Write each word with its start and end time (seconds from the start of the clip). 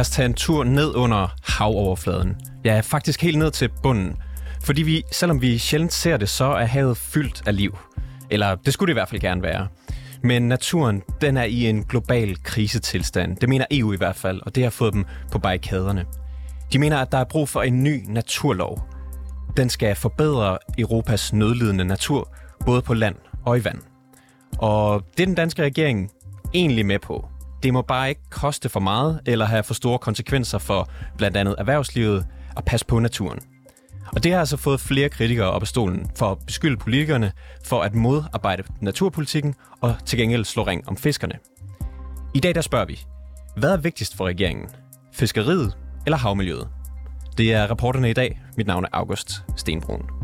Lad 0.00 0.02
os 0.02 0.10
tage 0.10 0.26
en 0.26 0.34
tur 0.34 0.64
ned 0.64 0.94
under 0.96 1.28
havoverfladen. 1.58 2.36
Ja, 2.64 2.80
faktisk 2.84 3.22
helt 3.22 3.38
ned 3.38 3.50
til 3.50 3.70
bunden. 3.82 4.16
Fordi 4.64 4.82
vi, 4.82 5.02
selvom 5.12 5.42
vi 5.42 5.58
sjældent 5.58 5.92
ser 5.92 6.16
det, 6.16 6.28
så 6.28 6.44
er 6.44 6.64
havet 6.64 6.96
fyldt 6.96 7.42
af 7.46 7.56
liv. 7.56 7.78
Eller 8.30 8.54
det 8.54 8.72
skulle 8.72 8.88
det 8.88 8.92
i 8.92 9.00
hvert 9.00 9.08
fald 9.08 9.20
gerne 9.20 9.42
være. 9.42 9.68
Men 10.22 10.42
naturen, 10.48 11.02
den 11.20 11.36
er 11.36 11.42
i 11.42 11.66
en 11.66 11.84
global 11.84 12.42
krisetilstand. 12.42 13.36
Det 13.36 13.48
mener 13.48 13.64
EU 13.70 13.92
i 13.92 13.96
hvert 13.96 14.16
fald, 14.16 14.40
og 14.46 14.54
det 14.54 14.62
har 14.62 14.70
fået 14.70 14.92
dem 14.92 15.04
på 15.32 15.38
barrikaderne. 15.38 16.04
De 16.72 16.78
mener, 16.78 16.98
at 16.98 17.12
der 17.12 17.18
er 17.18 17.24
brug 17.24 17.48
for 17.48 17.62
en 17.62 17.82
ny 17.82 18.04
naturlov. 18.08 18.82
Den 19.56 19.70
skal 19.70 19.96
forbedre 19.96 20.58
Europas 20.78 21.32
nødlidende 21.32 21.84
natur, 21.84 22.34
både 22.66 22.82
på 22.82 22.94
land 22.94 23.16
og 23.44 23.58
i 23.58 23.64
vand. 23.64 23.78
Og 24.58 25.02
det 25.16 25.22
er 25.22 25.26
den 25.26 25.34
danske 25.34 25.62
regering 25.62 26.10
egentlig 26.54 26.86
med 26.86 26.98
på. 26.98 27.29
Det 27.62 27.72
må 27.72 27.82
bare 27.82 28.08
ikke 28.08 28.30
koste 28.30 28.68
for 28.68 28.80
meget 28.80 29.20
eller 29.26 29.44
have 29.44 29.62
for 29.62 29.74
store 29.74 29.98
konsekvenser 29.98 30.58
for 30.58 30.90
blandt 31.16 31.36
andet 31.36 31.54
erhvervslivet 31.58 32.26
og 32.56 32.64
passe 32.64 32.86
på 32.86 32.98
naturen. 32.98 33.40
Og 34.12 34.24
det 34.24 34.32
har 34.32 34.38
altså 34.38 34.56
fået 34.56 34.80
flere 34.80 35.08
kritikere 35.08 35.50
op 35.50 35.62
af 35.62 35.68
stolen 35.68 36.10
for 36.16 36.30
at 36.30 36.38
beskylde 36.46 36.76
politikerne 36.76 37.32
for 37.64 37.82
at 37.82 37.94
modarbejde 37.94 38.62
naturpolitikken 38.80 39.54
og 39.80 39.96
til 40.06 40.18
gengæld 40.18 40.44
slå 40.44 40.62
ring 40.62 40.88
om 40.88 40.96
fiskerne. 40.96 41.34
I 42.34 42.40
dag 42.40 42.54
der 42.54 42.60
spørger 42.60 42.86
vi, 42.86 43.00
hvad 43.56 43.70
er 43.70 43.76
vigtigst 43.76 44.16
for 44.16 44.26
regeringen? 44.26 44.68
Fiskeriet 45.12 45.76
eller 46.06 46.16
havmiljøet? 46.16 46.68
Det 47.38 47.52
er 47.52 47.70
reporterne 47.70 48.10
i 48.10 48.12
dag. 48.12 48.40
Mit 48.56 48.66
navn 48.66 48.84
er 48.84 48.88
August 48.92 49.44
Stenbrun. 49.56 50.19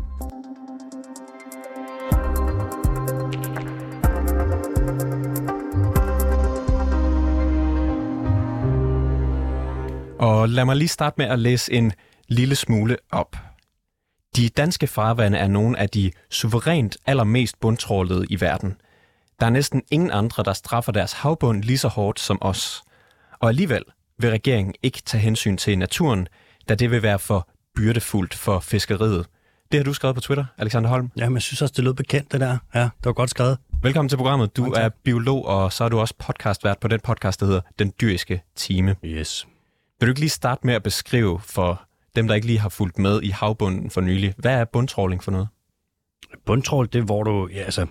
Og 10.19 10.49
lad 10.49 10.65
mig 10.65 10.75
lige 10.75 10.87
starte 10.87 11.15
med 11.17 11.25
at 11.25 11.39
læse 11.39 11.73
en 11.73 11.93
lille 12.27 12.55
smule 12.55 12.97
op. 13.11 13.35
De 14.35 14.49
danske 14.49 14.87
farvande 14.87 15.37
er 15.37 15.47
nogle 15.47 15.79
af 15.79 15.89
de 15.89 16.11
suverænt 16.29 16.97
allermest 17.05 17.59
bundtrålede 17.59 18.25
i 18.29 18.41
verden. 18.41 18.75
Der 19.39 19.45
er 19.45 19.49
næsten 19.49 19.81
ingen 19.91 20.11
andre, 20.11 20.43
der 20.43 20.53
straffer 20.53 20.91
deres 20.91 21.13
havbund 21.13 21.63
lige 21.63 21.77
så 21.77 21.87
hårdt 21.87 22.19
som 22.19 22.37
os. 22.41 22.81
Og 23.39 23.49
alligevel 23.49 23.83
vil 24.19 24.29
regeringen 24.29 24.75
ikke 24.83 25.01
tage 25.05 25.21
hensyn 25.21 25.57
til 25.57 25.77
naturen, 25.77 26.27
da 26.69 26.75
det 26.75 26.91
vil 26.91 27.01
være 27.01 27.19
for 27.19 27.49
byrdefuldt 27.75 28.33
for 28.33 28.59
fiskeriet. 28.59 29.25
Det 29.71 29.79
har 29.79 29.83
du 29.83 29.93
skrevet 29.93 30.15
på 30.15 30.21
Twitter, 30.21 30.45
Alexander 30.57 30.89
Holm. 30.89 31.11
Ja, 31.17 31.29
men 31.29 31.33
jeg 31.33 31.41
synes 31.41 31.61
også, 31.61 31.73
det 31.77 31.83
lød 31.83 31.93
bekendt, 31.93 32.31
det 32.31 32.39
der. 32.41 32.57
Ja, 32.75 32.79
det 32.79 33.05
var 33.05 33.13
godt 33.13 33.29
skrevet. 33.29 33.57
Velkommen 33.83 34.09
til 34.09 34.17
programmet. 34.17 34.57
Du 34.57 34.71
er 34.71 34.89
biolog, 35.03 35.45
og 35.45 35.73
så 35.73 35.83
er 35.83 35.89
du 35.89 35.99
også 35.99 36.13
podcastvært 36.19 36.79
på 36.79 36.87
den 36.87 36.99
podcast, 36.99 37.39
der 37.39 37.45
hedder 37.45 37.61
Den 37.79 37.93
Dyriske 38.01 38.43
Time. 38.55 38.95
Yes. 39.05 39.47
Vil 39.99 40.07
du 40.07 40.11
ikke 40.11 40.19
lige 40.19 40.29
starte 40.29 40.67
med 40.67 40.73
at 40.73 40.83
beskrive 40.83 41.39
for 41.39 41.87
dem, 42.15 42.27
der 42.27 42.35
ikke 42.35 42.47
lige 42.47 42.59
har 42.59 42.69
fulgt 42.69 42.99
med 42.99 43.21
i 43.21 43.29
havbunden 43.29 43.89
for 43.89 44.01
nylig, 44.01 44.33
hvad 44.37 44.53
er 44.53 44.65
bundtråling 44.65 45.23
for 45.23 45.31
noget? 45.31 45.47
Bundtrål, 46.45 46.85
det 46.93 46.99
er, 46.99 47.03
hvor 47.03 47.23
du... 47.23 47.47
Ja, 47.53 47.59
altså, 47.59 47.85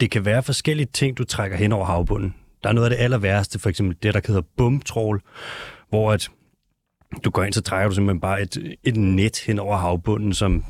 det 0.00 0.10
kan 0.10 0.24
være 0.24 0.42
forskellige 0.42 0.88
ting, 0.92 1.18
du 1.18 1.24
trækker 1.24 1.56
hen 1.56 1.72
over 1.72 1.84
havbunden. 1.84 2.34
Der 2.62 2.68
er 2.68 2.72
noget 2.72 2.90
af 2.90 2.96
det 2.96 3.04
aller 3.04 3.18
værste, 3.18 3.58
for 3.58 3.68
eksempel 3.68 3.96
det, 4.02 4.14
der 4.14 4.20
hedder 4.26 4.42
bumtrål, 4.56 5.22
hvor 5.88 6.12
at 6.12 6.28
du 7.24 7.30
går 7.30 7.44
ind, 7.44 7.52
så 7.52 7.62
trækker 7.62 7.88
du 7.88 7.94
simpelthen 7.94 8.20
bare 8.20 8.42
et, 8.42 8.76
et 8.84 8.96
net 8.96 9.38
hen 9.46 9.58
over 9.58 9.76
havbunden, 9.76 10.34
som 10.34 10.64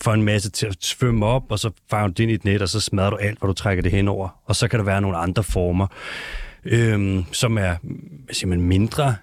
får 0.00 0.12
en 0.12 0.22
masse 0.22 0.50
til 0.50 0.66
at 0.66 0.76
svømme 0.80 1.26
op, 1.26 1.42
og 1.50 1.58
så 1.58 1.70
fanger 1.90 2.06
du 2.06 2.12
det 2.12 2.22
ind 2.22 2.30
i 2.30 2.34
et 2.34 2.44
net, 2.44 2.62
og 2.62 2.68
så 2.68 2.80
smadrer 2.80 3.10
du 3.10 3.16
alt, 3.16 3.38
hvor 3.38 3.48
du 3.48 3.54
trækker 3.54 3.82
det 3.82 3.92
hen 3.92 4.08
over. 4.08 4.28
Og 4.44 4.56
så 4.56 4.68
kan 4.68 4.78
der 4.78 4.84
være 4.84 5.00
nogle 5.00 5.16
andre 5.16 5.42
former, 5.42 5.86
øhm, 6.64 7.24
som 7.32 7.58
er 7.58 7.76
simpelthen 8.32 8.68
mindre 8.68 9.16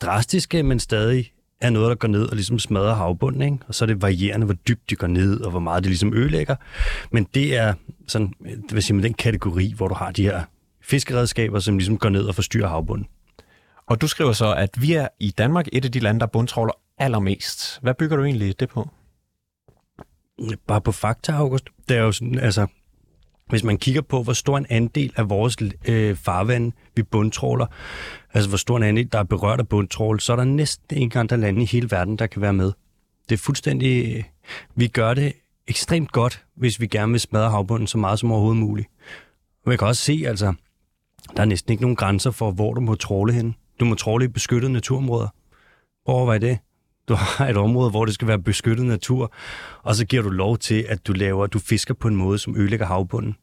drastiske, 0.00 0.62
men 0.62 0.80
stadig 0.80 1.32
er 1.60 1.70
noget, 1.70 1.88
der 1.88 1.94
går 1.94 2.08
ned 2.08 2.26
og 2.26 2.34
ligesom 2.34 2.58
smadrer 2.58 2.94
havbunden. 2.94 3.42
Ikke? 3.42 3.58
Og 3.68 3.74
så 3.74 3.84
er 3.84 3.86
det 3.86 4.02
varierende, 4.02 4.46
hvor 4.46 4.54
dybt 4.54 4.90
de 4.90 4.96
går 4.96 5.06
ned, 5.06 5.40
og 5.40 5.50
hvor 5.50 5.60
meget 5.60 5.82
det 5.82 5.90
ligesom 5.90 6.14
ødelægger. 6.14 6.56
Men 7.10 7.26
det 7.34 7.56
er 7.56 7.74
sådan, 8.06 8.32
det 8.44 8.74
vil 8.74 8.82
sige, 8.82 9.02
den 9.02 9.14
kategori, 9.14 9.72
hvor 9.76 9.88
du 9.88 9.94
har 9.94 10.10
de 10.10 10.22
her 10.22 10.42
fiskeredskaber, 10.82 11.58
som 11.58 11.78
ligesom 11.78 11.98
går 11.98 12.08
ned 12.08 12.24
og 12.24 12.34
forstyrrer 12.34 12.68
havbunden. 12.68 13.06
Og 13.86 14.00
du 14.00 14.06
skriver 14.06 14.32
så, 14.32 14.54
at 14.54 14.82
vi 14.82 14.92
er 14.92 15.08
i 15.20 15.30
Danmark 15.30 15.66
et 15.72 15.84
af 15.84 15.92
de 15.92 15.98
lande, 15.98 16.20
der 16.20 16.26
bundtråler 16.26 16.72
allermest. 16.98 17.78
Hvad 17.82 17.94
bygger 17.94 18.16
du 18.16 18.24
egentlig 18.24 18.60
det 18.60 18.68
på? 18.68 18.90
Bare 20.66 20.80
på 20.80 20.92
fakta, 20.92 21.32
August. 21.32 21.64
Det 21.88 21.96
er 21.96 22.00
jo 22.00 22.12
sådan, 22.12 22.38
altså, 22.38 22.66
hvis 23.48 23.64
man 23.64 23.78
kigger 23.78 24.02
på, 24.02 24.22
hvor 24.22 24.32
stor 24.32 24.58
en 24.58 24.66
andel 24.70 25.12
af 25.16 25.30
vores 25.30 25.56
øh, 25.84 26.16
farvand 26.16 26.72
vi 26.96 27.02
bundtråler, 27.02 27.66
altså 28.34 28.48
hvor 28.48 28.58
stor 28.58 28.76
en 28.76 28.82
andel, 28.82 29.12
der 29.12 29.18
er 29.18 29.24
berørt 29.24 29.60
af 29.60 29.68
bundtrål, 29.68 30.20
så 30.20 30.32
er 30.32 30.36
der 30.36 30.44
næsten 30.44 30.98
ingen 30.98 31.18
andre 31.18 31.36
lande 31.36 31.62
i 31.62 31.66
hele 31.66 31.90
verden, 31.90 32.16
der 32.16 32.26
kan 32.26 32.42
være 32.42 32.52
med. 32.52 32.72
Det 33.28 33.34
er 33.34 33.38
fuldstændig... 33.38 34.16
Øh, 34.16 34.24
vi 34.74 34.88
gør 34.88 35.14
det 35.14 35.32
ekstremt 35.68 36.12
godt, 36.12 36.44
hvis 36.56 36.80
vi 36.80 36.86
gerne 36.86 37.12
vil 37.12 37.20
smadre 37.20 37.50
havbunden 37.50 37.86
så 37.86 37.98
meget 37.98 38.18
som 38.18 38.32
overhovedet 38.32 38.60
muligt. 38.60 38.88
Og 39.64 39.68
man 39.68 39.78
kan 39.78 39.88
også 39.88 40.02
se, 40.02 40.24
altså, 40.26 40.54
der 41.36 41.42
er 41.42 41.46
næsten 41.46 41.72
ikke 41.72 41.82
nogen 41.82 41.96
grænser 41.96 42.30
for, 42.30 42.50
hvor 42.50 42.74
du 42.74 42.80
må 42.80 42.94
tråle 42.94 43.32
hen. 43.32 43.54
Du 43.80 43.84
må 43.84 43.94
tråle 43.94 44.24
i 44.24 44.28
beskyttede 44.28 44.72
naturområder. 44.72 45.28
Hvor 46.04 46.32
er 46.32 46.38
det? 46.38 46.58
Du 47.08 47.14
har 47.14 47.48
et 47.48 47.56
område, 47.56 47.90
hvor 47.90 48.04
det 48.04 48.14
skal 48.14 48.28
være 48.28 48.38
beskyttet 48.38 48.86
natur, 48.86 49.32
og 49.82 49.94
så 49.94 50.06
giver 50.06 50.22
du 50.22 50.30
lov 50.30 50.58
til, 50.58 50.86
at 50.88 51.06
du 51.06 51.12
laver, 51.12 51.46
du 51.46 51.58
fisker 51.58 51.94
på 51.94 52.08
en 52.08 52.16
måde, 52.16 52.38
som 52.38 52.56
ødelægger 52.56 52.86
havbunden. 52.86 53.36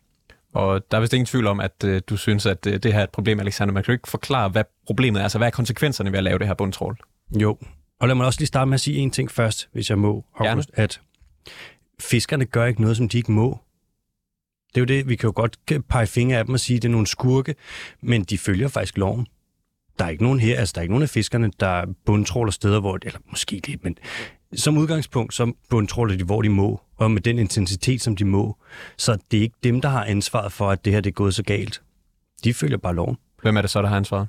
Og 0.54 0.92
der 0.92 0.98
er 0.98 1.02
vist 1.02 1.14
ingen 1.14 1.26
tvivl 1.26 1.48
om, 1.48 1.60
at 1.60 1.84
øh, 1.86 2.02
du 2.10 2.18
synes, 2.18 2.46
at 2.46 2.68
øh, 2.68 2.74
det 2.74 2.94
her 2.94 3.00
er 3.00 3.04
et 3.04 3.10
problem, 3.10 3.40
Alexander. 3.40 3.74
Man 3.74 3.84
kan 3.84 3.92
jo 3.92 3.94
ikke 3.94 4.08
forklare, 4.08 4.50
hvad 4.50 4.64
problemet 4.86 5.20
er. 5.20 5.24
Altså, 5.24 5.38
hvad 5.38 5.48
er 5.48 5.52
konsekvenserne 5.52 6.12
ved 6.12 6.18
at 6.18 6.24
lave 6.24 6.40
det 6.40 6.48
her 6.48 6.54
bundtrål? 6.54 6.98
Jo, 7.42 7.58
og 8.00 8.08
lad 8.08 8.16
mig 8.16 8.26
også 8.26 8.40
lige 8.40 8.48
starte 8.48 8.70
med 8.70 8.74
at 8.74 8.82
sige 8.82 8.98
en 8.98 9.12
ting 9.12 9.32
først, 9.32 9.70
hvis 9.74 9.90
jeg 9.90 9.98
må, 10.00 10.26
August, 10.36 10.72
at 10.74 11.02
fiskerne 12.00 12.46
gør 12.46 12.66
ikke 12.66 12.82
noget, 12.82 12.98
som 12.98 13.10
de 13.10 13.18
ikke 13.18 13.32
må. 13.32 13.60
Det 14.70 14.78
er 14.78 14.82
jo 14.82 14.86
det, 14.86 15.10
vi 15.10 15.16
kan 15.16 15.28
jo 15.28 15.34
godt 15.36 15.58
pege 15.90 16.08
fingre 16.08 16.38
af 16.38 16.46
dem 16.46 16.54
og 16.54 16.60
sige, 16.60 16.78
at 16.78 16.82
det 16.82 16.88
er 16.88 16.92
nogle 16.92 17.08
skurke, 17.08 17.56
men 18.02 18.24
de 18.24 18.38
følger 18.38 18.68
faktisk 18.68 18.98
loven. 18.98 19.28
Der 20.00 20.06
er 20.06 20.10
ikke 20.10 20.24
nogen 20.24 20.40
her, 20.40 20.60
altså 20.60 20.72
der 20.76 20.80
er 20.80 20.84
ikke 20.84 20.94
nogen 20.94 21.04
af 21.04 21.10
fiskerne, 21.10 21.52
der 21.60 21.86
bundtråler 22.06 22.52
steder, 22.52 22.80
hvor, 22.80 23.00
eller 23.04 23.20
måske 23.30 23.62
lidt, 23.68 23.84
men 23.84 23.98
som 24.56 24.78
udgangspunkt, 24.78 25.34
så 25.34 25.54
bundtråler 25.70 26.18
de, 26.18 26.24
hvor 26.24 26.42
de 26.42 26.50
må, 26.50 26.82
og 26.98 27.12
med 27.12 27.22
den 27.22 27.40
intensitet, 27.40 28.02
som 28.02 28.16
de 28.16 28.26
må. 28.26 28.58
Så 28.98 29.18
det 29.32 29.38
er 29.38 29.42
ikke 29.42 29.58
dem, 29.64 29.82
der 29.82 29.90
har 29.90 30.06
ansvaret 30.06 30.52
for, 30.52 30.70
at 30.72 30.86
det 30.86 30.94
her 30.94 31.02
det 31.02 31.10
er 31.10 31.14
gået 31.14 31.36
så 31.36 31.44
galt. 31.44 31.82
De 32.44 32.54
følger 32.54 32.78
bare 32.78 32.96
loven. 32.96 33.18
Hvem 33.42 33.58
er 33.58 33.62
det 33.62 33.70
så, 33.70 33.82
der 33.82 33.88
har 33.88 33.98
ansvaret? 33.98 34.28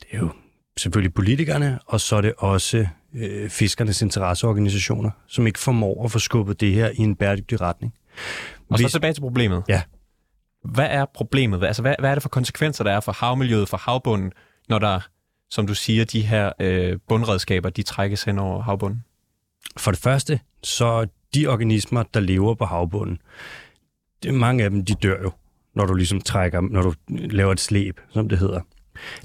Det 0.00 0.06
er 0.10 0.18
jo 0.18 0.30
selvfølgelig 0.76 1.14
politikerne, 1.14 1.78
og 1.86 2.00
så 2.00 2.16
er 2.16 2.20
det 2.20 2.32
også 2.38 2.86
øh, 3.14 3.50
fiskernes 3.50 4.02
interesseorganisationer, 4.02 5.10
som 5.26 5.46
ikke 5.46 5.58
formår 5.58 6.04
at 6.04 6.10
få 6.10 6.18
skubbet 6.18 6.60
det 6.60 6.72
her 6.72 6.90
i 6.90 6.98
en 6.98 7.16
bæredygtig 7.16 7.60
retning. 7.60 7.94
Og 8.70 8.78
så 8.78 8.88
tilbage 8.88 9.12
til 9.12 9.20
problemet. 9.20 9.62
Ja. 9.68 9.82
Hvad 10.64 10.86
er 10.90 11.04
problemet? 11.14 11.64
Altså, 11.64 11.82
hvad, 11.82 11.94
hvad 11.98 12.10
er 12.10 12.14
det 12.14 12.22
for 12.22 12.28
konsekvenser, 12.28 12.84
der 12.84 12.92
er 12.92 13.00
for 13.00 13.12
havmiljøet, 13.12 13.68
for 13.68 13.76
havbunden, 13.76 14.32
når 14.68 14.78
der, 14.78 15.00
som 15.50 15.66
du 15.66 15.74
siger, 15.74 16.04
de 16.04 16.22
her 16.22 16.52
øh, 16.60 16.98
bundredskaber, 17.08 17.70
de 17.70 17.82
trækkes 17.82 18.22
hen 18.22 18.38
over 18.38 18.62
havbunden? 18.62 19.04
For 19.76 19.90
det 19.90 20.00
første, 20.00 20.40
så 20.62 21.06
de 21.34 21.46
organismer, 21.46 22.02
der 22.02 22.20
lever 22.20 22.54
på 22.54 22.64
havbunden, 22.64 23.18
det, 24.22 24.34
mange 24.34 24.64
af 24.64 24.70
dem, 24.70 24.84
de 24.84 24.94
dør 24.94 25.22
jo, 25.22 25.32
når 25.74 25.86
du 25.86 25.94
ligesom 25.94 26.20
trækker, 26.20 26.60
når 26.60 26.82
du 26.82 26.94
laver 27.08 27.52
et 27.52 27.60
slæb, 27.60 28.00
som 28.10 28.28
det 28.28 28.38
hedder. 28.38 28.60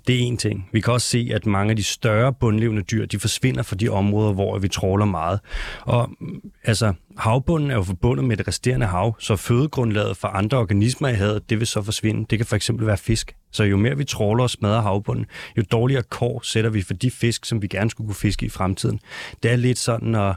Det 0.07 0.15
er 0.15 0.19
en 0.19 0.37
ting. 0.37 0.69
Vi 0.71 0.81
kan 0.81 0.93
også 0.93 1.07
se, 1.07 1.29
at 1.33 1.45
mange 1.45 1.69
af 1.69 1.75
de 1.75 1.83
større 1.83 2.33
bundlevende 2.33 2.81
dyr, 2.81 3.05
de 3.05 3.19
forsvinder 3.19 3.63
fra 3.63 3.75
de 3.75 3.89
områder, 3.89 4.33
hvor 4.33 4.57
vi 4.57 4.67
tråler 4.67 5.05
meget. 5.05 5.39
Og 5.81 6.09
mm, 6.19 6.41
altså, 6.63 6.93
havbunden 7.17 7.71
er 7.71 7.75
jo 7.75 7.83
forbundet 7.83 8.25
med 8.25 8.37
det 8.37 8.47
resterende 8.47 8.85
hav, 8.85 9.15
så 9.19 9.35
fødegrundlaget 9.35 10.17
for 10.17 10.27
andre 10.27 10.57
organismer 10.57 11.07
i 11.07 11.13
havet, 11.13 11.49
det 11.49 11.59
vil 11.59 11.67
så 11.67 11.81
forsvinde. 11.81 12.25
Det 12.29 12.39
kan 12.39 12.45
for 12.45 12.55
eksempel 12.55 12.87
være 12.87 12.97
fisk. 12.97 13.35
Så 13.51 13.63
jo 13.63 13.77
mere 13.77 13.97
vi 13.97 14.03
tråler 14.03 14.43
og 14.43 14.49
smadrer 14.49 14.81
havbunden, 14.81 15.25
jo 15.57 15.63
dårligere 15.71 16.03
kår 16.03 16.41
sætter 16.43 16.69
vi 16.69 16.81
for 16.81 16.93
de 16.93 17.11
fisk, 17.11 17.45
som 17.45 17.61
vi 17.61 17.67
gerne 17.67 17.89
skulle 17.89 18.07
kunne 18.07 18.15
fiske 18.15 18.45
i 18.45 18.49
fremtiden. 18.49 18.99
Det 19.43 19.51
er 19.51 19.55
lidt 19.55 19.79
sådan 19.79 20.15
at, 20.15 20.35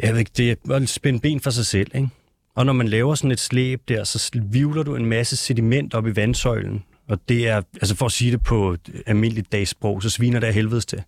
jeg 0.00 0.12
ved 0.12 0.18
ikke, 0.18 0.32
det 0.36 0.50
er 0.50 0.74
at 0.74 0.88
spænde 0.88 1.20
ben 1.20 1.40
for 1.40 1.50
sig 1.50 1.66
selv, 1.66 1.90
ikke? 1.94 2.08
Og 2.56 2.66
når 2.66 2.72
man 2.72 2.88
laver 2.88 3.14
sådan 3.14 3.30
et 3.30 3.40
slæb 3.40 3.82
der, 3.88 4.04
så 4.04 4.40
vivler 4.50 4.82
du 4.82 4.96
en 4.96 5.06
masse 5.06 5.36
sediment 5.36 5.94
op 5.94 6.06
i 6.06 6.16
vandsøjlen, 6.16 6.84
og 7.08 7.18
det 7.28 7.48
er, 7.48 7.62
altså 7.74 7.96
for 7.96 8.06
at 8.06 8.12
sige 8.12 8.30
det 8.30 8.42
på 8.42 8.76
almindeligt 9.06 9.52
dagsprog, 9.52 10.02
så 10.02 10.10
sviner 10.10 10.40
det 10.40 10.46
af 10.46 10.54
helvedes 10.54 10.86
til. 10.86 11.02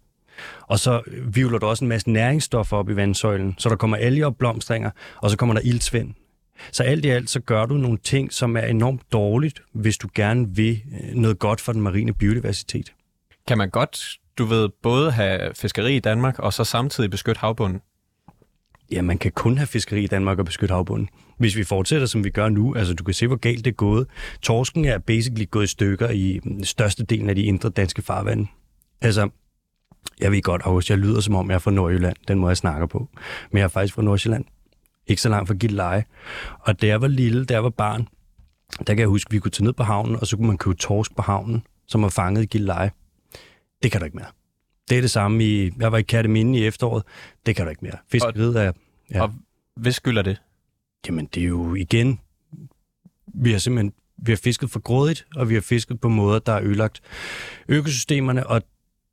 Og 0.63 0.79
så 0.79 1.03
vivler 1.25 1.59
du 1.59 1.67
også 1.67 1.85
en 1.85 1.89
masse 1.89 2.11
næringsstoffer 2.11 2.77
op 2.77 2.91
i 2.91 2.97
vandsøjlen, 2.97 3.55
så 3.59 3.69
der 3.69 3.77
kommer 3.77 3.97
alger 3.97 4.27
og 4.27 4.37
blomstringer, 4.37 4.91
og 5.17 5.31
så 5.31 5.37
kommer 5.37 5.55
der 5.55 5.61
iltsvind. 5.65 6.15
Så 6.73 6.83
alt 6.83 7.05
i 7.05 7.09
alt, 7.09 7.31
så 7.31 7.41
gør 7.41 7.67
du 7.67 7.75
nogle 7.75 7.99
ting, 7.99 8.33
som 8.33 8.57
er 8.57 8.61
enormt 8.61 9.13
dårligt, 9.13 9.63
hvis 9.73 9.99
du 9.99 10.09
gerne 10.15 10.57
vil 10.57 10.83
øh, 10.93 11.15
noget 11.15 11.39
godt 11.39 11.61
for 11.61 11.73
den 11.73 11.83
marine 11.83 12.15
biodiversitet. 12.15 12.93
Kan 13.49 13.59
man 13.59 13.71
godt, 13.71 14.19
du 14.39 14.45
ved, 14.45 14.69
både 14.83 15.11
have 15.11 15.55
fiskeri 15.55 15.97
i 15.97 16.01
Danmark, 16.01 16.39
og 16.39 16.53
så 16.53 16.65
samtidig 16.65 17.11
beskytte 17.11 17.39
havbunden? 17.39 17.81
Ja, 18.93 19.03
man 19.03 19.19
kan 19.19 19.33
kun 19.33 19.59
have 19.59 19.67
fiskeri 19.67 20.05
i 20.05 20.07
Danmark 20.07 20.39
og 20.39 20.45
beskytte 20.45 20.75
havbunden. 20.75 21.09
Hvis 21.39 21.57
vi 21.57 21.65
fortsætter, 21.65 22.07
som 22.07 22.25
vi 22.25 22.31
gør 22.31 22.49
nu, 22.49 22.75
altså 22.75 22.95
du 22.95 23.05
kan 23.05 23.15
se, 23.15 23.27
hvor 23.27 23.37
galt 23.37 23.65
det 23.65 23.71
er 23.71 23.75
gået. 23.75 24.07
Torsken 24.43 24.85
er 24.85 24.99
basically 24.99 25.51
gået 25.51 25.65
i 25.65 25.67
stykker 25.67 26.11
i 26.11 26.41
mm, 26.45 26.65
største 26.65 27.05
delen 27.05 27.29
af 27.29 27.35
de 27.35 27.43
indre 27.43 27.69
danske 27.69 28.03
farvande. 28.03 28.47
Altså, 29.01 29.29
jeg 30.21 30.33
ved 30.33 30.43
godt, 30.43 30.63
August, 30.65 30.91
jeg 30.91 30.99
lyder 30.99 31.21
som 31.21 31.35
om, 31.35 31.51
jeg 31.51 31.55
er 31.55 31.59
fra 31.59 31.71
Nordjylland. 31.71 32.17
Den 32.29 32.39
må 32.39 32.49
jeg 32.49 32.57
snakke 32.57 32.89
på. 32.89 33.09
Men 33.51 33.59
jeg 33.59 33.65
er 33.65 33.69
faktisk 33.69 33.95
fra 33.95 34.03
Nordsjælland. 34.03 34.45
Ikke 35.07 35.23
så 35.23 35.29
langt 35.29 35.49
fra 35.49 35.55
Gilleleje. 35.55 36.05
Og 36.61 36.83
da 36.83 36.87
jeg 36.87 37.01
var 37.01 37.09
lille, 37.09 37.45
da 37.45 37.55
jeg 37.55 37.65
var 37.65 37.71
barn, 37.71 38.09
der 38.79 38.95
kan 38.95 38.99
jeg 38.99 39.09
huske, 39.09 39.29
at 39.29 39.33
vi 39.33 39.39
kunne 39.39 39.51
tage 39.51 39.65
ned 39.65 39.73
på 39.73 39.83
havnen, 39.83 40.17
og 40.17 40.27
så 40.27 40.37
kunne 40.37 40.47
man 40.47 40.59
købe 40.59 40.77
torsk 40.77 41.17
på 41.17 41.23
havnen, 41.23 41.63
som 41.87 42.03
var 42.03 42.09
fanget 42.09 42.43
i 42.43 42.47
Gilleleje. 42.47 42.91
Det 43.83 43.93
kan 43.93 44.01
du 44.01 44.05
ikke 44.05 44.17
mere. 44.17 44.38
Det 44.91 44.99
er 44.99 45.01
det 45.01 45.11
samme 45.11 45.45
i... 45.45 45.71
Jeg 45.79 45.93
var 45.93 45.99
i 45.99 46.03
Kærteminde 46.03 46.59
i 46.59 46.67
efteråret. 46.67 47.03
Det 47.47 47.57
kan 47.57 47.65
du 47.65 47.71
ikke 47.71 47.85
mere. 47.85 47.97
Fiskeriet 48.13 48.57
er... 48.57 48.73
Ja. 49.11 49.23
Og 49.23 49.35
hvad 49.77 49.93
skylder 49.93 50.23
det? 50.23 50.43
Jamen, 51.07 51.27
det 51.35 51.43
er 51.43 51.47
jo 51.47 51.75
igen... 51.75 52.21
Vi 53.35 53.53
har 53.53 53.59
simpelthen 53.59 53.93
vi 54.23 54.33
har 54.33 54.37
fisket 54.37 54.71
for 54.71 54.81
grådigt, 54.81 55.27
og 55.37 55.49
vi 55.49 55.55
har 55.55 55.61
fisket 55.61 56.01
på 56.01 56.09
måder, 56.09 56.39
der 56.39 56.53
er 56.53 56.63
ødelagt 56.63 57.01
økosystemerne, 57.69 58.47
og 58.47 58.63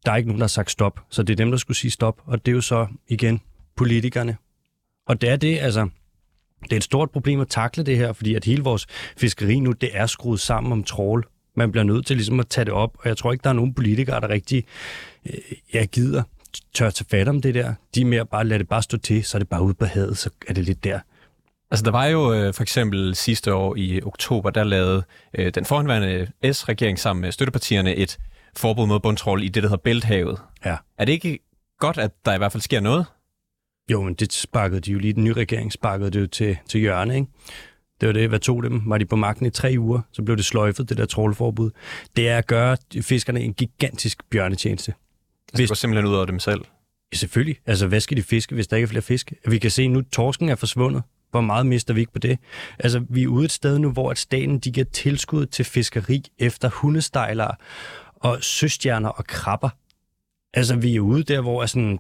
der 0.06 0.12
er 0.12 0.16
ikke 0.16 0.27
nogen, 0.27 0.39
der 0.39 0.44
har 0.44 0.48
sagt 0.48 0.72
stop. 0.72 1.00
Så 1.10 1.24
det 1.24 1.33
er 1.33 1.38
dem, 1.38 1.51
der 1.51 1.57
skulle 1.57 1.77
sige 1.77 1.92
stop, 1.92 2.22
og 2.25 2.45
det 2.45 2.51
er 2.51 2.56
jo 2.56 2.62
så 2.62 2.88
igen 3.07 3.42
politikerne. 3.75 4.38
Og 5.07 5.22
det 5.22 5.30
er 5.30 5.36
det, 5.36 5.60
altså, 5.60 5.89
det 6.63 6.72
er 6.72 6.77
et 6.77 6.83
stort 6.83 7.12
problem 7.12 7.39
at 7.39 7.48
takle 7.48 7.83
det 7.83 7.98
her, 7.98 8.13
fordi 8.13 8.36
at 8.36 8.45
hele 8.45 8.63
vores 8.63 8.88
fiskeri 9.18 9.60
nu, 9.60 9.72
det 9.72 9.89
er 9.94 10.06
skruet 10.06 10.39
sammen 10.39 10.72
om 10.72 10.83
trål. 10.83 11.27
Man 11.56 11.72
bliver 11.72 11.83
nødt 11.83 12.06
til 12.06 12.16
ligesom 12.16 12.39
at 12.39 12.48
tage 12.48 12.66
det 12.66 12.74
op, 12.74 12.98
og 13.00 13.07
jeg 13.07 13.18
tror 13.18 13.31
ikke, 13.31 13.44
der 13.44 13.50
er 13.50 13.54
nogen 13.54 13.74
politikere, 13.74 14.22
der 14.22 14.30
rigtig 14.30 14.66
øh, 15.25 15.39
jeg 15.74 15.88
gider 15.88 16.24
tør 16.74 16.89
tage 16.89 17.07
fat 17.10 17.27
om 17.27 17.42
det 17.42 17.56
der. 17.56 17.74
De 17.95 18.01
er 18.01 18.06
mere 18.06 18.25
bare, 18.25 18.45
lad 18.45 18.60
det 18.60 18.68
bare 18.68 18.83
stå 18.83 18.98
til, 18.98 19.24
så 19.24 19.38
er 19.38 19.39
det 19.39 19.50
bare 19.50 19.62
ude 19.62 19.74
på 19.74 19.86
havet, 19.86 20.18
så 20.18 20.30
er 20.48 20.54
det 20.54 20.63
lidt 20.63 20.83
der. 20.83 21.00
Altså, 21.72 21.83
der 21.83 21.92
var 21.92 22.06
jo 22.06 22.33
øh, 22.33 22.54
for 22.54 22.62
eksempel 22.62 23.16
sidste 23.16 23.54
år 23.54 23.75
i 23.75 24.01
oktober, 24.01 24.50
der 24.50 24.63
lavede 24.63 25.04
øh, 25.33 25.51
den 25.56 25.66
forhenværende 25.66 26.54
S-regering 26.54 27.00
sammen 27.00 27.22
med 27.22 27.31
støttepartierne 27.31 27.95
et 27.95 28.18
forbud 28.57 28.88
mod 28.88 29.00
bundtrål 29.00 29.44
i 29.44 29.48
det, 29.48 29.63
der 29.63 29.69
hedder 29.69 29.81
Bælthavet. 29.81 30.39
Ja. 30.66 30.77
Er 30.98 31.06
det 31.06 31.13
ikke 31.13 31.39
godt, 31.80 31.98
at 31.98 32.12
der 32.25 32.33
i 32.33 32.38
hvert 32.38 32.51
fald 32.51 32.62
sker 32.62 32.80
noget? 32.80 33.06
Jo, 33.92 34.01
men 34.01 34.13
det 34.13 34.33
sparkede 34.33 34.81
de 34.81 34.92
jo 34.92 35.00
lige, 35.00 35.13
den 35.13 35.24
nye 35.24 35.33
regering 35.33 35.74
sparkede 35.74 36.12
det 36.12 36.22
jo 36.22 36.27
til, 36.27 36.57
til 36.69 36.80
hjørne, 36.80 37.16
ikke? 37.16 37.27
Det 38.01 38.07
var 38.07 38.13
det, 38.13 38.30
hvad 38.30 38.39
tog 38.39 38.63
dem? 38.63 38.81
Var 38.86 38.98
de 38.98 39.06
på 39.06 39.16
magten 39.16 39.45
i 39.45 39.50
tre 39.50 39.75
uger, 39.77 40.01
så 40.12 40.24
blev 40.24 40.38
det 40.38 40.45
sløjfet, 40.45 40.89
det 40.89 40.98
der 40.98 41.06
trålforbud. 41.06 41.72
Det 42.16 42.30
er 42.30 42.38
at 42.38 42.48
gøre 42.48 42.77
fiskerne 43.01 43.42
en 43.42 43.54
gigantisk 43.54 44.30
bjørnetjeneste. 44.30 44.94
Altså, 45.55 45.61
det 45.61 45.69
går 45.69 45.75
simpelthen 45.75 46.11
ud 46.11 46.15
over 46.15 46.25
dem 46.25 46.39
selv? 46.39 46.61
Ja, 47.13 47.17
selvfølgelig. 47.17 47.57
Altså, 47.65 47.87
hvad 47.87 47.99
skal 47.99 48.17
de 48.17 48.23
fiske, 48.23 48.55
hvis 48.55 48.67
der 48.67 48.77
ikke 48.77 48.85
er 48.85 48.89
flere 48.89 49.01
fisk? 49.01 49.33
Vi 49.47 49.57
kan 49.57 49.71
se 49.71 49.87
nu, 49.87 49.99
at 49.99 50.05
torsken 50.11 50.49
er 50.49 50.55
forsvundet. 50.55 51.03
Hvor 51.31 51.41
meget 51.41 51.65
mister 51.65 51.93
vi 51.93 51.99
ikke 51.99 52.13
på 52.13 52.19
det? 52.19 52.39
Altså, 52.79 53.05
vi 53.09 53.23
er 53.23 53.27
ude 53.27 53.45
et 53.45 53.51
sted 53.51 53.79
nu, 53.79 53.91
hvor 53.91 54.11
at 54.11 54.17
staten 54.17 54.59
de 54.59 54.71
giver 54.71 54.85
tilskud 54.85 55.45
til 55.45 55.65
fiskeri 55.65 56.23
efter 56.39 56.69
hundestejlere 56.69 57.51
og 58.15 58.43
søstjerner 58.43 59.09
og 59.09 59.25
krabber. 59.25 59.69
Altså, 60.53 60.75
vi 60.75 60.95
er 60.95 60.99
ude 60.99 61.23
der, 61.23 61.41
hvor 61.41 61.65
sådan, 61.65 61.99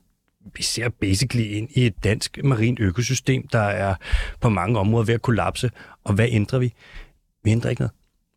vi 0.55 0.63
ser 0.63 0.89
basically 0.89 1.43
ind 1.43 1.69
i 1.71 1.85
et 1.85 2.03
dansk 2.03 2.39
marint 2.43 2.79
økosystem, 2.79 3.47
der 3.47 3.59
er 3.59 3.95
på 4.41 4.49
mange 4.49 4.79
områder 4.79 5.05
ved 5.05 5.13
at 5.13 5.21
kollapse. 5.21 5.71
Og 6.03 6.13
hvad 6.13 6.27
ændrer 6.31 6.59
vi? 6.59 6.73
Vi 7.43 7.51
ændrer 7.51 7.69
ikke 7.69 7.81
noget. 7.81 7.93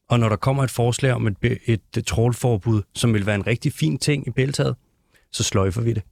Og 0.08 0.20
når 0.20 0.28
der 0.28 0.36
kommer 0.36 0.64
et 0.64 0.70
forslag 0.70 1.12
om 1.12 1.26
et, 1.26 1.36
et, 1.42 1.80
et 1.96 2.06
trålforbud, 2.06 2.82
som 2.94 3.14
vil 3.14 3.26
være 3.26 3.34
en 3.34 3.46
rigtig 3.46 3.72
fin 3.72 3.98
ting 3.98 4.26
i 4.26 4.30
bæltaget, 4.30 4.76
så 5.32 5.44
sløjfer 5.44 5.80
vi 5.80 5.92
det. 5.92 6.02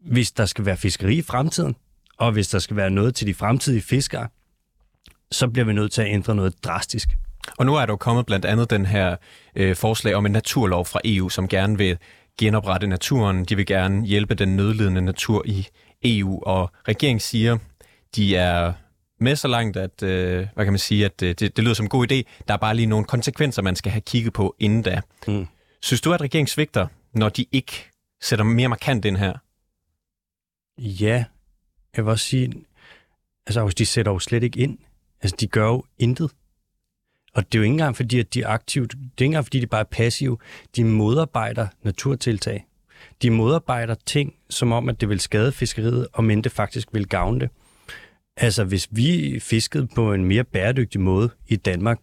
Hvis 0.00 0.32
der 0.32 0.46
skal 0.46 0.66
være 0.66 0.76
fiskeri 0.76 1.16
i 1.16 1.22
fremtiden, 1.22 1.76
og 2.18 2.32
hvis 2.32 2.48
der 2.48 2.58
skal 2.58 2.76
være 2.76 2.90
noget 2.90 3.14
til 3.14 3.26
de 3.26 3.34
fremtidige 3.34 3.82
fiskere, 3.82 4.28
så 5.30 5.48
bliver 5.48 5.64
vi 5.64 5.72
nødt 5.72 5.92
til 5.92 6.02
at 6.02 6.08
ændre 6.08 6.34
noget 6.34 6.64
drastisk. 6.64 7.08
Og 7.58 7.66
nu 7.66 7.74
er 7.74 7.86
der 7.86 7.92
jo 7.92 7.96
kommet 7.96 8.26
blandt 8.26 8.44
andet 8.44 8.70
den 8.70 8.86
her 8.86 9.16
øh, 9.56 9.76
forslag 9.76 10.14
om 10.14 10.26
en 10.26 10.32
naturlov 10.32 10.86
fra 10.86 11.00
EU, 11.04 11.28
som 11.28 11.48
gerne 11.48 11.78
vil 11.78 11.98
genoprette 12.38 12.86
naturen. 12.86 13.44
De 13.44 13.56
vil 13.56 13.66
gerne 13.66 14.06
hjælpe 14.06 14.34
den 14.34 14.56
nødlidende 14.56 15.00
natur 15.00 15.42
i 15.46 15.66
EU, 16.04 16.42
og 16.42 16.70
regeringen 16.88 17.20
siger, 17.20 17.58
de 18.16 18.36
er 18.36 18.72
med 19.20 19.36
så 19.36 19.48
langt, 19.48 19.76
at 19.76 20.02
øh, 20.02 20.46
hvad 20.54 20.64
kan 20.64 20.72
man 20.72 20.78
sige, 20.78 21.04
at 21.04 21.22
øh, 21.22 21.28
det, 21.28 21.56
det 21.56 21.64
lyder 21.64 21.74
som 21.74 21.84
en 21.86 21.90
god 21.90 22.12
idé. 22.12 22.42
Der 22.48 22.54
er 22.54 22.58
bare 22.58 22.76
lige 22.76 22.86
nogle 22.86 23.04
konsekvenser, 23.04 23.62
man 23.62 23.76
skal 23.76 23.92
have 23.92 24.00
kigget 24.00 24.32
på 24.32 24.54
inden 24.58 24.82
da. 24.82 25.00
Mm. 25.26 25.46
Synes 25.82 26.00
du, 26.00 26.12
at 26.12 26.20
regeringen 26.20 26.46
svigter, 26.46 26.86
når 27.14 27.28
de 27.28 27.46
ikke 27.52 27.90
sætter 28.22 28.44
mere 28.44 28.68
markant 28.68 29.04
ind 29.04 29.16
her? 29.16 29.32
Ja, 30.78 31.24
jeg 31.96 32.04
vil 32.04 32.10
også 32.10 32.24
sige, 32.24 32.52
altså 33.46 33.64
hvis 33.64 33.74
de 33.74 33.86
sætter 33.86 34.12
jo 34.12 34.18
slet 34.18 34.42
ikke 34.42 34.60
ind. 34.60 34.78
Altså 35.20 35.36
de 35.40 35.46
gør 35.46 35.66
jo 35.66 35.84
intet. 35.98 36.30
Og 37.34 37.52
det 37.52 37.58
er 37.58 37.60
jo 37.60 37.62
ikke 37.62 37.72
engang 37.72 37.96
fordi, 37.96 38.18
at 38.18 38.34
de 38.34 38.42
er 38.42 38.48
aktivt, 38.48 38.92
det 38.92 38.98
er 38.98 39.04
ikke 39.04 39.24
engang 39.24 39.44
fordi, 39.44 39.60
de 39.60 39.66
bare 39.66 39.80
er 39.80 39.84
passive. 39.84 40.38
De 40.76 40.84
modarbejder 40.84 41.68
naturtiltag. 41.82 42.66
De 43.22 43.30
modarbejder 43.30 43.94
ting, 44.06 44.34
som 44.50 44.72
om, 44.72 44.88
at 44.88 45.00
det 45.00 45.08
vil 45.08 45.20
skade 45.20 45.52
fiskeriet, 45.52 46.08
og 46.12 46.24
men 46.24 46.44
det 46.44 46.52
faktisk 46.52 46.88
vil 46.92 47.08
gavne 47.08 47.40
det. 47.40 47.50
Altså, 48.36 48.64
hvis 48.64 48.88
vi 48.90 49.38
fiskede 49.40 49.88
på 49.94 50.12
en 50.12 50.24
mere 50.24 50.44
bæredygtig 50.44 51.00
måde 51.00 51.30
i 51.46 51.56
Danmark, 51.56 52.00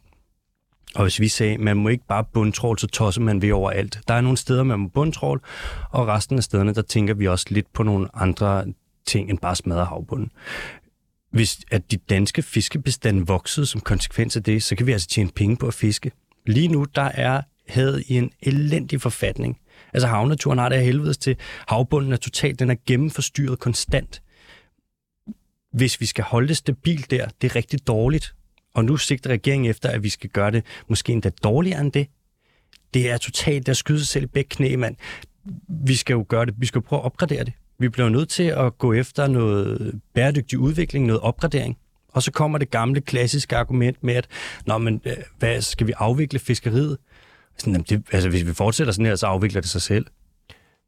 og 0.95 1.03
hvis 1.03 1.19
vi 1.19 1.27
sagde, 1.27 1.57
man 1.57 1.77
må 1.77 1.89
ikke 1.89 2.07
bare 2.07 2.23
bundtrål, 2.33 2.79
så 2.79 2.87
tosser 2.87 3.21
man 3.21 3.41
ved 3.41 3.51
overalt. 3.51 3.99
Der 4.07 4.13
er 4.13 4.21
nogle 4.21 4.37
steder, 4.37 4.63
man 4.63 4.79
må 4.79 4.87
bundtrål, 4.87 5.41
og 5.91 6.07
resten 6.07 6.37
af 6.37 6.43
stederne, 6.43 6.73
der 6.73 6.81
tænker 6.81 7.13
vi 7.13 7.27
også 7.27 7.45
lidt 7.49 7.73
på 7.73 7.83
nogle 7.83 8.07
andre 8.13 8.65
ting 9.05 9.29
end 9.29 9.37
bare 9.37 9.55
smadre 9.55 9.85
havbunden. 9.85 10.31
Hvis 11.31 11.59
at 11.71 11.91
de 11.91 11.97
danske 11.97 12.41
fiskebestand 12.41 13.25
voksede 13.25 13.65
som 13.65 13.81
konsekvens 13.81 14.35
af 14.35 14.43
det, 14.43 14.63
så 14.63 14.75
kan 14.75 14.87
vi 14.87 14.91
altså 14.91 15.07
tjene 15.07 15.29
penge 15.35 15.57
på 15.57 15.67
at 15.67 15.73
fiske. 15.73 16.11
Lige 16.47 16.67
nu, 16.67 16.85
der 16.95 17.01
er 17.01 17.41
havet 17.67 18.03
i 18.07 18.17
en 18.17 18.31
elendig 18.41 19.01
forfatning. 19.01 19.57
Altså 19.93 20.07
havnaturen 20.07 20.59
har 20.59 20.69
det 20.69 20.83
helvedes 20.83 21.17
til. 21.17 21.35
Havbunden 21.67 22.13
er 22.13 22.17
totalt, 22.17 22.59
den 22.59 22.69
er 22.69 22.75
gennemforstyrret 22.87 23.59
konstant. 23.59 24.21
Hvis 25.73 26.01
vi 26.01 26.05
skal 26.05 26.23
holde 26.23 26.47
det 26.47 26.57
stabilt 26.57 27.11
der, 27.11 27.27
det 27.41 27.51
er 27.51 27.55
rigtig 27.55 27.87
dårligt. 27.87 28.35
Og 28.73 28.85
nu 28.85 28.97
sigter 28.97 29.29
regeringen 29.29 29.69
efter, 29.69 29.89
at 29.89 30.03
vi 30.03 30.09
skal 30.09 30.29
gøre 30.29 30.51
det 30.51 30.63
måske 30.87 31.13
endda 31.13 31.29
dårligere 31.43 31.81
end 31.81 31.91
det. 31.91 32.07
Det 32.93 33.09
er 33.09 33.17
totalt, 33.17 33.69
at 33.69 33.77
skyde 33.77 33.99
sig 33.99 34.07
selv 34.07 34.23
i 34.23 34.27
begge 34.27 34.49
knæ, 34.49 34.75
mand. 34.75 34.95
Vi 35.85 35.95
skal 35.95 36.13
jo 36.13 36.25
gøre 36.27 36.45
det, 36.45 36.53
vi 36.57 36.65
skal 36.65 36.81
prøve 36.81 36.99
at 36.99 37.05
opgradere 37.05 37.43
det. 37.43 37.53
Vi 37.79 37.89
bliver 37.89 38.09
nødt 38.09 38.29
til 38.29 38.43
at 38.43 38.77
gå 38.77 38.93
efter 38.93 39.27
noget 39.27 40.01
bæredygtig 40.13 40.59
udvikling, 40.59 41.05
noget 41.05 41.21
opgradering. 41.21 41.77
Og 42.13 42.23
så 42.23 42.31
kommer 42.31 42.57
det 42.57 42.71
gamle 42.71 43.01
klassiske 43.01 43.57
argument 43.57 44.03
med, 44.03 44.15
at 44.15 44.27
Nå, 44.65 44.77
men, 44.77 45.01
øh, 45.05 45.13
hvad, 45.39 45.61
skal 45.61 45.87
vi 45.87 45.93
afvikle 45.97 46.39
fiskeriet? 46.39 46.97
Sådan, 47.57 47.73
jamen, 47.73 47.85
det, 47.89 48.03
altså, 48.11 48.29
hvis 48.29 48.45
vi 48.45 48.53
fortsætter 48.53 48.93
sådan 48.93 49.05
her, 49.05 49.15
så 49.15 49.27
afvikler 49.27 49.61
det 49.61 49.69
sig 49.69 49.81
selv. 49.81 50.05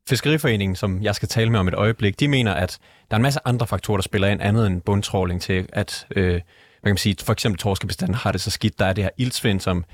Fiskeriforeningen, 0.09 0.75
som 0.75 1.03
jeg 1.03 1.15
skal 1.15 1.29
tale 1.29 1.49
med 1.49 1.59
om 1.59 1.67
et 1.67 1.73
øjeblik, 1.73 2.19
de 2.19 2.27
mener, 2.27 2.53
at 2.53 2.79
der 3.09 3.15
er 3.15 3.17
en 3.17 3.21
masse 3.21 3.39
andre 3.45 3.67
faktorer, 3.67 3.97
der 3.97 4.01
spiller 4.01 4.27
ind 4.27 4.41
andet 4.41 4.67
end 4.67 4.81
bundtråling 4.81 5.41
til, 5.41 5.69
at 5.73 6.07
øh, 6.15 6.41
kan 6.83 6.91
man 6.91 6.97
sige, 6.97 7.15
for 7.23 7.33
eksempel 7.33 7.59
torskebestanden 7.59 8.15
har 8.15 8.31
det 8.31 8.41
så 8.41 8.51
skidt. 8.51 8.79
Der 8.79 8.85
er 8.85 8.93
det 8.93 9.03
her 9.03 9.11
ildsvind, 9.17 9.59
som 9.59 9.85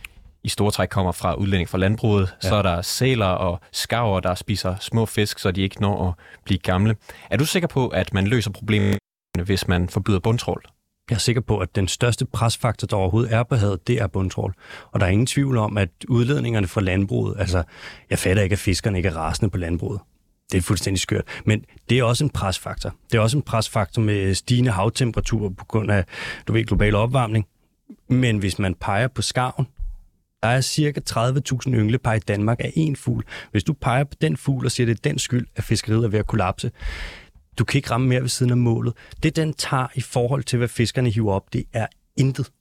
i 0.43 0.49
store 0.49 0.71
træk 0.71 0.89
kommer 0.89 1.11
fra 1.11 1.33
udlænding 1.33 1.69
fra 1.69 1.77
landbruget. 1.77 2.35
Ja. 2.43 2.49
Så 2.49 2.55
er 2.55 2.61
der 2.61 2.81
sæler 2.81 3.25
og 3.25 3.59
skarver, 3.71 4.19
der 4.19 4.35
spiser 4.35 4.75
små 4.79 5.05
fisk, 5.05 5.39
så 5.39 5.51
de 5.51 5.61
ikke 5.61 5.81
når 5.81 6.07
at 6.07 6.13
blive 6.45 6.57
gamle. 6.57 6.95
Er 7.29 7.37
du 7.37 7.45
sikker 7.45 7.67
på, 7.67 7.87
at 7.87 8.13
man 8.13 8.27
løser 8.27 8.51
problemet, 8.51 8.97
hvis 9.43 9.67
man 9.67 9.89
forbyder 9.89 10.19
bundtrål? 10.19 10.63
Jeg 11.09 11.15
er 11.15 11.19
sikker 11.19 11.41
på, 11.41 11.57
at 11.57 11.75
den 11.75 11.87
største 11.87 12.25
presfaktor, 12.25 12.87
der 12.87 12.97
overhovedet 12.97 13.33
er 13.33 13.43
på 13.43 13.55
havet, 13.55 13.87
det 13.87 14.01
er 14.01 14.07
bundtrål. 14.07 14.53
Og 14.91 14.99
der 14.99 15.05
er 15.05 15.09
ingen 15.09 15.25
tvivl 15.25 15.57
om, 15.57 15.77
at 15.77 15.89
udledningerne 16.07 16.67
fra 16.67 16.81
landbruget, 16.81 17.35
altså 17.39 17.63
jeg 18.09 18.19
fatter 18.19 18.43
ikke, 18.43 18.53
at 18.53 18.59
fiskerne 18.59 18.97
ikke 18.97 19.09
er 19.09 19.13
rasende 19.13 19.49
på 19.49 19.57
landbruget. 19.57 19.99
Det 20.51 20.57
er 20.57 20.61
fuldstændig 20.61 20.99
skørt. 20.99 21.23
Men 21.45 21.65
det 21.89 21.99
er 21.99 22.03
også 22.03 22.23
en 22.23 22.29
presfaktor. 22.29 22.95
Det 23.11 23.17
er 23.17 23.21
også 23.21 23.37
en 23.37 23.43
presfaktor 23.43 24.01
med 24.01 24.33
stigende 24.33 24.71
havtemperatur 24.71 25.49
på 25.49 25.65
grund 25.65 25.91
af, 25.91 26.05
du 26.47 26.53
ved, 26.53 26.65
global 26.65 26.95
opvarmning. 26.95 27.47
Men 28.09 28.37
hvis 28.37 28.59
man 28.59 28.75
peger 28.75 29.07
på 29.07 29.21
skarven, 29.21 29.67
der 30.43 30.47
er 30.47 30.61
cirka 30.61 30.99
30.000 31.09 31.69
ynglepar 31.69 32.13
i 32.13 32.19
Danmark 32.19 32.59
af 32.59 32.71
en 32.75 32.95
fugl. 32.95 33.23
Hvis 33.51 33.63
du 33.63 33.73
peger 33.73 34.03
på 34.03 34.15
den 34.21 34.37
fugl 34.37 34.65
og 34.65 34.71
siger, 34.71 34.91
at 34.91 34.97
det 34.97 35.05
er 35.05 35.09
den 35.09 35.19
skyld, 35.19 35.47
at 35.55 35.63
fiskeriet 35.63 36.05
er 36.05 36.07
ved 36.07 36.19
at 36.19 36.27
kollapse, 36.27 36.71
du 37.59 37.65
kan 37.65 37.77
ikke 37.77 37.91
ramme 37.91 38.07
mere 38.07 38.21
ved 38.21 38.29
siden 38.29 38.51
af 38.51 38.57
målet. 38.57 38.93
Det, 39.23 39.35
den 39.35 39.53
tager 39.53 39.87
i 39.95 40.01
forhold 40.01 40.43
til, 40.43 40.57
hvad 40.57 40.67
fiskerne 40.67 41.09
hiver 41.09 41.33
op, 41.33 41.53
det 41.53 41.63
er 41.73 41.87
intet. 42.17 42.51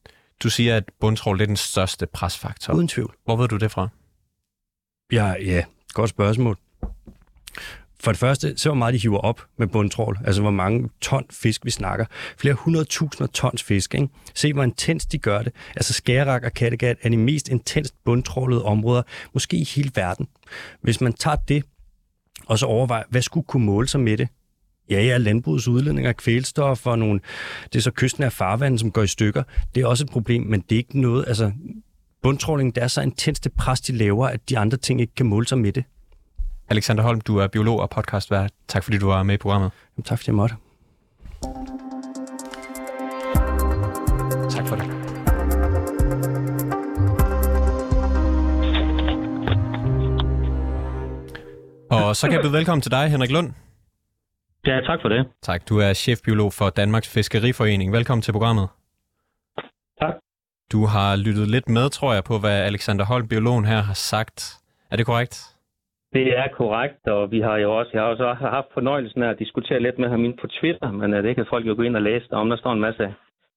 Du 0.43 0.51
siger, 0.51 0.77
at 0.77 0.85
bundtrål 1.01 1.41
er 1.41 1.47
den 1.47 1.57
største 1.57 2.07
presfaktor. 2.07 2.75
Uden 2.75 2.89
tvivl. 2.89 3.15
Hvor 3.25 3.37
ved 3.37 3.49
du 3.49 3.57
det 3.57 3.71
fra? 3.71 3.89
Ja, 5.13 5.35
ja, 5.45 5.65
godt 5.93 6.11
spørgsmål. 6.11 6.59
For 8.01 8.13
det 8.13 8.19
første, 8.19 8.59
så 8.59 8.69
hvor 8.69 8.77
meget 8.77 8.95
de 8.95 8.99
hiver 8.99 9.19
op 9.19 9.43
med 9.59 9.67
bundtrål. 9.67 10.19
Altså, 10.25 10.43
hvor 10.43 10.51
mange 10.51 10.89
ton 11.01 11.25
fisk 11.31 11.65
vi 11.65 11.71
snakker. 11.71 12.05
Flere 12.39 12.55
hundredtusinder 12.55 13.27
tons 13.27 13.63
fisk, 13.63 13.95
ikke? 13.95 14.09
Se, 14.35 14.53
hvor 14.53 14.63
intens 14.63 15.07
de 15.07 15.19
gør 15.19 15.43
det. 15.43 15.53
Altså, 15.77 15.93
Skærak 15.93 16.45
og 16.45 16.53
Kattegat 16.53 16.97
er 17.03 17.09
de 17.09 17.17
mest 17.17 17.49
intenst 17.49 17.95
bundtrålede 18.05 18.65
områder, 18.65 19.03
måske 19.35 19.57
i 19.57 19.65
hele 19.65 19.91
verden. 19.95 20.27
Hvis 20.83 21.01
man 21.01 21.13
tager 21.13 21.37
det, 21.37 21.65
og 22.47 22.59
så 22.59 22.67
overvejer, 22.67 23.05
hvad 23.09 23.23
skulle 23.23 23.47
kunne 23.47 23.65
måle 23.65 23.89
sig 23.89 24.01
med 24.01 24.17
det? 24.17 24.29
Ja, 24.91 25.03
ja, 25.03 25.17
landbrugets 25.17 25.69
udledning 25.69 26.07
af 26.07 26.17
kvælstof 26.17 26.87
og 26.87 26.99
nogle, 26.99 27.21
det 27.73 27.79
er 27.79 27.83
så 27.83 27.91
kysten 27.91 28.23
af 28.23 28.33
farvandet, 28.33 28.81
som 28.81 28.91
går 28.91 29.03
i 29.03 29.07
stykker. 29.07 29.43
Det 29.75 29.83
er 29.83 29.87
også 29.87 30.05
et 30.05 30.11
problem, 30.11 30.43
men 30.43 30.61
det 30.61 30.73
er 30.73 30.79
ikke 30.79 31.01
noget, 31.01 31.25
altså 31.29 31.53
bundtråling, 32.23 32.75
det 32.75 32.83
er 32.83 32.89
så 32.89 33.01
intenst 33.01 33.45
det 33.45 33.53
pres, 33.53 33.81
de 33.81 33.93
laver, 33.93 34.27
at 34.27 34.49
de 34.49 34.59
andre 34.59 34.77
ting 34.77 35.01
ikke 35.01 35.15
kan 35.15 35.27
måle 35.27 35.47
sig 35.47 35.59
med 35.59 35.73
det. 35.73 35.85
Alexander 36.69 37.03
Holm, 37.03 37.21
du 37.21 37.39
er 37.39 37.47
biolog 37.47 37.81
og 37.81 37.91
podcastvært. 37.91 38.51
Tak 38.69 38.85
fordi 38.85 38.99
du 38.99 39.07
var 39.07 39.23
med 39.23 39.35
i 39.35 39.39
programmet. 39.39 39.71
Jamen, 39.97 40.05
tak 40.05 40.19
fordi 40.19 40.29
jeg 40.29 40.35
måtte. 40.35 40.55
Tak 44.51 44.69
for 44.69 44.77
det. 44.77 44.87
Og 51.91 52.17
så 52.17 52.27
kan 52.27 52.33
jeg 52.33 52.43
byde 52.43 52.53
velkommen 52.53 52.83
til 52.83 52.91
dig, 52.91 53.11
Henrik 53.11 53.31
Lund. 53.31 53.53
Ja, 54.67 54.81
tak 54.81 54.99
for 55.03 55.09
det. 55.09 55.27
Tak. 55.43 55.69
Du 55.69 55.79
er 55.79 55.93
chefbiolog 55.93 56.53
for 56.53 56.71
Danmarks 56.71 57.09
Fiskeriforening. 57.09 57.93
Velkommen 57.93 58.23
til 58.23 58.33
programmet. 58.33 58.69
Tak. 60.01 60.15
Du 60.73 60.87
har 60.87 61.17
lyttet 61.17 61.49
lidt 61.49 61.69
med, 61.69 61.91
tror 61.91 62.15
jeg, 62.15 62.25
på, 62.25 62.39
hvad 62.39 62.61
Alexander 62.63 63.05
Holm, 63.05 63.29
biologen 63.29 63.65
her, 63.65 63.83
har 63.83 63.95
sagt. 63.95 64.59
Er 64.91 64.97
det 64.97 65.07
korrekt? 65.07 65.56
Det 66.17 66.39
er 66.39 66.49
korrekt, 66.49 67.07
og 67.07 67.31
vi 67.31 67.41
har 67.41 67.57
jo 67.57 67.79
også, 67.79 67.91
jeg 67.95 68.03
har 68.03 68.09
også 68.09 68.25
haft 68.41 68.67
fornøjelsen 68.75 69.23
af 69.23 69.31
at 69.31 69.39
diskutere 69.39 69.81
lidt 69.81 69.99
med 69.99 70.09
ham 70.09 70.25
ind 70.25 70.39
på 70.39 70.47
Twitter, 70.47 70.91
men 70.91 71.15
uh, 71.15 71.23
det 71.23 71.35
kan 71.37 71.47
folk 71.49 71.67
jo 71.67 71.75
gå 71.75 71.83
ind 71.83 71.97
og 71.97 72.03
læse 72.03 72.33
om. 72.33 72.49
Der 72.49 72.57
står 72.57 72.73
en 72.73 72.81
masse 72.81 73.15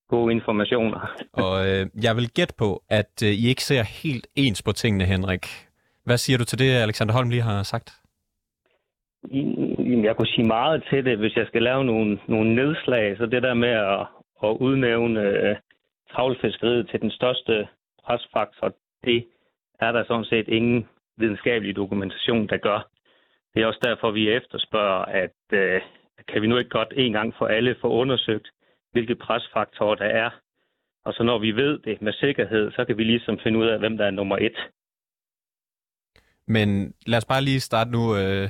gode 0.09 0.33
informationer. 0.33 0.99
Og 1.43 1.55
øh, 1.67 1.85
jeg 2.05 2.15
vil 2.15 2.29
gætte 2.37 2.53
på, 2.57 2.83
at 2.89 3.13
øh, 3.23 3.29
I 3.29 3.49
ikke 3.49 3.63
ser 3.63 3.83
helt 4.03 4.27
ens 4.35 4.61
på 4.63 4.71
tingene, 4.71 5.05
Henrik. 5.05 5.45
Hvad 6.05 6.17
siger 6.17 6.37
du 6.37 6.45
til 6.45 6.59
det, 6.59 6.71
Alexander 6.85 7.13
Holm 7.13 7.29
lige 7.29 7.41
har 7.41 7.63
sagt? 7.63 7.89
Jeg 10.07 10.15
kunne 10.15 10.33
sige 10.35 10.47
meget 10.47 10.83
til 10.89 11.05
det, 11.05 11.17
hvis 11.17 11.35
jeg 11.35 11.47
skal 11.47 11.63
lave 11.63 11.83
nogle, 11.85 12.19
nogle 12.27 12.55
nedslag. 12.55 13.17
Så 13.17 13.25
det 13.25 13.43
der 13.43 13.53
med 13.53 13.73
at, 13.93 14.01
at 14.43 14.57
udnævne 14.65 15.21
uh, 15.21 15.55
travlfiskeriet 16.11 16.89
til 16.89 17.01
den 17.01 17.11
største 17.11 17.67
presfaktor, 18.05 18.73
det 19.03 19.25
er 19.79 19.91
der 19.91 20.03
sådan 20.07 20.25
set 20.25 20.47
ingen 20.47 20.87
videnskabelig 21.19 21.75
dokumentation, 21.75 22.47
der 22.47 22.57
gør. 22.57 22.89
Det 23.53 23.61
er 23.61 23.67
også 23.67 23.79
derfor, 23.83 24.11
vi 24.11 24.29
efterspørger, 24.29 25.05
at 25.23 25.39
uh, 25.53 25.81
kan 26.27 26.41
vi 26.41 26.47
nu 26.47 26.57
ikke 26.57 26.69
godt 26.69 26.93
en 26.95 27.13
gang 27.13 27.33
for 27.37 27.45
alle 27.47 27.75
få 27.81 27.87
undersøgt, 27.87 28.47
hvilke 28.91 29.15
presfaktorer 29.15 29.95
der 29.95 30.05
er. 30.05 30.29
Og 31.05 31.13
så 31.13 31.23
når 31.23 31.39
vi 31.39 31.51
ved 31.51 31.79
det 31.79 32.01
med 32.01 32.13
sikkerhed, 32.13 32.71
så 32.71 32.85
kan 32.85 32.97
vi 32.97 33.03
ligesom 33.03 33.39
finde 33.43 33.59
ud 33.59 33.67
af, 33.67 33.79
hvem 33.79 33.97
der 33.97 34.05
er 34.05 34.11
nummer 34.11 34.37
et. 34.37 34.57
Men 36.47 36.93
lad 37.07 37.17
os 37.17 37.25
bare 37.25 37.41
lige 37.41 37.59
starte 37.59 37.91
nu. 37.91 38.15
Øh, 38.17 38.49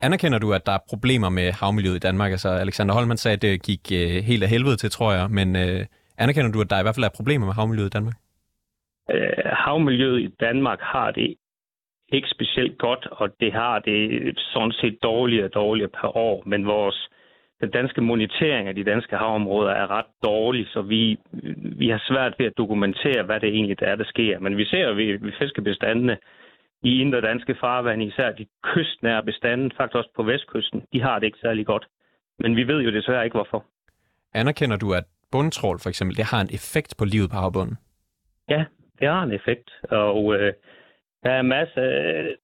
anerkender 0.00 0.38
du, 0.38 0.52
at 0.52 0.66
der 0.66 0.72
er 0.72 0.86
problemer 0.88 1.28
med 1.28 1.52
havmiljøet 1.52 1.96
i 1.96 1.98
Danmark? 1.98 2.30
Altså 2.30 2.48
Alexander 2.48 2.94
Holman 2.94 3.16
sagde, 3.16 3.34
at 3.34 3.42
det 3.42 3.62
gik 3.62 3.92
øh, 3.92 4.24
helt 4.24 4.42
af 4.42 4.48
helvede 4.48 4.76
til, 4.76 4.90
tror 4.90 5.12
jeg. 5.12 5.30
Men 5.30 5.56
øh, 5.56 5.86
anerkender 6.18 6.52
du, 6.52 6.60
at 6.60 6.70
der 6.70 6.78
i 6.80 6.82
hvert 6.82 6.94
fald 6.94 7.04
er 7.04 7.16
problemer 7.16 7.46
med 7.46 7.54
havmiljøet 7.54 7.86
i 7.86 7.96
Danmark? 7.96 8.14
Øh, 9.10 9.44
havmiljøet 9.44 10.20
i 10.20 10.28
Danmark 10.40 10.80
har 10.80 11.10
det 11.10 11.36
ikke 12.12 12.28
specielt 12.28 12.78
godt, 12.78 13.06
og 13.10 13.40
det 13.40 13.52
har 13.52 13.78
det 13.78 14.38
sådan 14.38 14.72
set 14.72 15.02
dårligere 15.02 15.44
og 15.44 15.54
dårligere 15.54 15.90
per 16.00 16.16
år. 16.16 16.42
Men 16.46 16.66
vores 16.66 17.08
den 17.60 17.70
danske 17.70 18.00
monitering 18.00 18.68
af 18.68 18.74
de 18.74 18.84
danske 18.84 19.16
havområder 19.16 19.70
er 19.70 19.90
ret 19.90 20.10
dårlig, 20.22 20.66
så 20.68 20.82
vi, 20.82 21.18
vi 21.78 21.88
har 21.88 22.02
svært 22.08 22.34
ved 22.38 22.46
at 22.46 22.58
dokumentere, 22.58 23.22
hvad 23.22 23.40
det 23.40 23.48
egentlig 23.48 23.76
er, 23.82 23.96
der 23.96 24.04
sker. 24.04 24.38
Men 24.38 24.56
vi 24.56 24.64
ser 24.64 24.86
ved, 24.92 25.18
ved 25.18 25.32
fiskebestandene 25.38 26.18
i 26.82 27.00
indre 27.00 27.20
danske 27.20 27.56
farvand, 27.60 28.02
især 28.02 28.32
de 28.32 28.46
kystnære 28.62 29.22
bestande, 29.22 29.70
faktisk 29.76 29.96
også 29.96 30.10
på 30.16 30.22
vestkysten, 30.22 30.82
de 30.92 31.00
har 31.02 31.18
det 31.18 31.26
ikke 31.26 31.38
særlig 31.40 31.66
godt. 31.66 31.86
Men 32.38 32.56
vi 32.56 32.66
ved 32.68 32.80
jo 32.80 32.92
desværre 32.92 33.24
ikke, 33.24 33.36
hvorfor. 33.36 33.64
Anerkender 34.34 34.76
du, 34.76 34.94
at 34.94 35.04
bundtrål 35.32 35.78
for 35.82 35.88
eksempel, 35.88 36.16
det 36.16 36.24
har 36.24 36.40
en 36.40 36.54
effekt 36.54 36.94
på 36.98 37.04
livet 37.04 37.30
på 37.30 37.36
havbunden? 37.36 37.76
Ja, 38.48 38.64
det 38.98 39.08
har 39.08 39.22
en 39.22 39.32
effekt, 39.32 39.70
og 39.90 40.34
øh, 40.34 40.52
der 41.24 41.30
er 41.30 41.42
masse, 41.42 41.82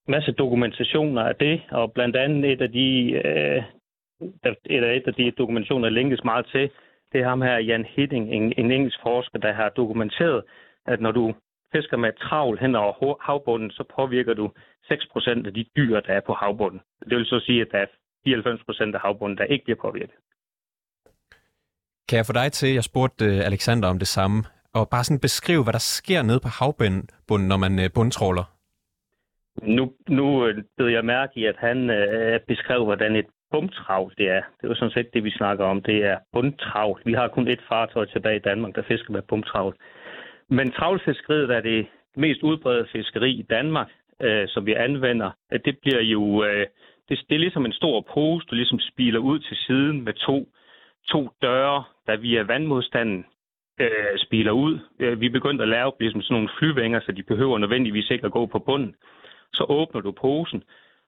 masse 0.07 0.31
dokumentationer 0.31 1.21
af 1.23 1.35
det, 1.35 1.61
og 1.71 1.93
blandt 1.93 2.15
andet 2.15 2.51
et 2.51 2.61
af 2.61 2.71
de 2.71 3.11
øh, 3.25 3.63
et 4.65 4.83
af, 4.83 4.95
et 4.95 5.07
af 5.07 5.13
de 5.13 5.31
dokumentationer, 5.31 5.89
der 5.89 5.95
linkes 5.95 6.23
meget 6.23 6.45
til, 6.45 6.69
det 7.11 7.21
er 7.21 7.29
ham 7.29 7.41
her, 7.41 7.57
Jan 7.57 7.85
Hitting, 7.85 8.29
en, 8.29 8.53
en 8.57 8.71
engelsk 8.71 8.99
forsker, 9.03 9.39
der 9.39 9.53
har 9.53 9.69
dokumenteret, 9.69 10.43
at 10.85 11.01
når 11.01 11.11
du 11.11 11.33
fisker 11.75 11.97
med 11.97 12.09
et 12.09 12.15
travl 12.15 12.59
hen 12.59 12.75
over 12.75 13.15
havbunden, 13.21 13.71
så 13.71 13.83
påvirker 13.95 14.33
du 14.33 14.51
6% 14.85 15.47
af 15.47 15.53
de 15.53 15.65
dyr, 15.77 15.99
der 15.99 16.13
er 16.13 16.21
på 16.27 16.33
havbunden. 16.33 16.81
Det 17.09 17.17
vil 17.17 17.25
så 17.25 17.39
sige, 17.45 17.61
at 17.61 17.67
der 17.71 17.77
er 17.77 17.85
94% 18.91 18.95
af 18.95 19.01
havbunden, 19.01 19.37
der 19.37 19.43
ikke 19.43 19.63
bliver 19.63 19.81
påvirket. 19.81 20.15
Kan 22.09 22.17
jeg 22.17 22.25
få 22.25 22.33
dig 22.33 22.51
til, 22.51 22.73
jeg 22.73 22.83
spurgte 22.83 23.25
øh, 23.25 23.45
Alexander 23.45 23.87
om 23.89 23.99
det 23.99 24.07
samme, 24.07 24.43
og 24.73 24.89
bare 24.89 25.03
sådan 25.03 25.19
beskrive, 25.19 25.63
hvad 25.63 25.73
der 25.73 25.79
sker 25.97 26.21
nede 26.21 26.39
på 26.39 26.47
havbunden, 26.59 27.09
når 27.29 27.57
man 27.57 27.79
øh, 27.79 27.89
bundtråler? 27.95 28.56
Nu, 29.61 29.93
nu 30.09 30.47
øh, 30.47 30.63
blev 30.77 30.87
jeg 30.87 31.05
mærke 31.05 31.39
i, 31.39 31.45
at 31.45 31.55
han 31.57 31.89
øh, 31.89 32.39
beskrev, 32.47 32.83
hvordan 32.83 33.15
et 33.15 33.25
bundtravl 33.51 34.13
det 34.17 34.29
er. 34.29 34.41
Det 34.57 34.63
er 34.63 34.67
jo 34.67 34.75
sådan 34.75 34.91
set 34.91 35.13
det, 35.13 35.23
vi 35.23 35.31
snakker 35.31 35.65
om. 35.65 35.81
Det 35.81 36.05
er 36.05 36.17
bundtravl. 36.33 37.01
Vi 37.05 37.13
har 37.13 37.27
kun 37.27 37.47
et 37.47 37.61
fartøj 37.69 38.05
tilbage 38.05 38.35
i 38.35 38.47
Danmark, 38.49 38.75
der 38.75 38.81
fisker 38.81 39.11
med 39.11 39.21
bundtravl. 39.21 39.75
Men 40.49 40.71
travlfiskeriet 40.71 41.49
er 41.49 41.61
det 41.61 41.87
mest 42.15 42.43
udbredte 42.43 42.89
fiskeri 42.91 43.31
i 43.31 43.41
Danmark, 43.49 43.89
øh, 44.21 44.47
som 44.47 44.65
vi 44.65 44.73
anvender. 44.73 45.31
Øh, 45.53 45.59
det 45.65 45.77
bliver 45.81 46.01
jo... 46.01 46.43
Øh, 46.43 46.65
det, 47.09 47.19
det 47.29 47.35
er 47.35 47.39
ligesom 47.39 47.65
en 47.65 47.73
stor 47.73 48.01
pose, 48.13 48.47
du 48.47 48.55
ligesom 48.55 48.79
spiler 48.79 49.19
ud 49.19 49.39
til 49.39 49.57
siden 49.57 50.01
med 50.01 50.13
to, 50.13 50.47
to 51.07 51.29
døre, 51.41 51.83
der 52.07 52.17
via 52.17 52.41
vandmodstanden 52.41 53.25
øh, 53.79 54.17
spiler 54.17 54.51
ud. 54.51 54.79
Øh, 54.99 55.21
vi 55.21 55.25
er 55.25 55.29
begyndt 55.29 55.61
at 55.61 55.67
lave 55.67 55.91
ligesom 55.99 56.21
sådan 56.21 56.33
nogle 56.33 56.49
flyvinger, 56.59 56.99
så 56.99 57.11
de 57.11 57.23
behøver 57.23 57.57
nødvendigvis 57.57 58.09
ikke 58.09 58.25
at 58.25 58.31
gå 58.31 58.45
på 58.45 58.59
bunden. 58.59 58.95
Så 59.53 59.65
åbner 59.69 60.01
du 60.01 60.11
posen, 60.11 60.63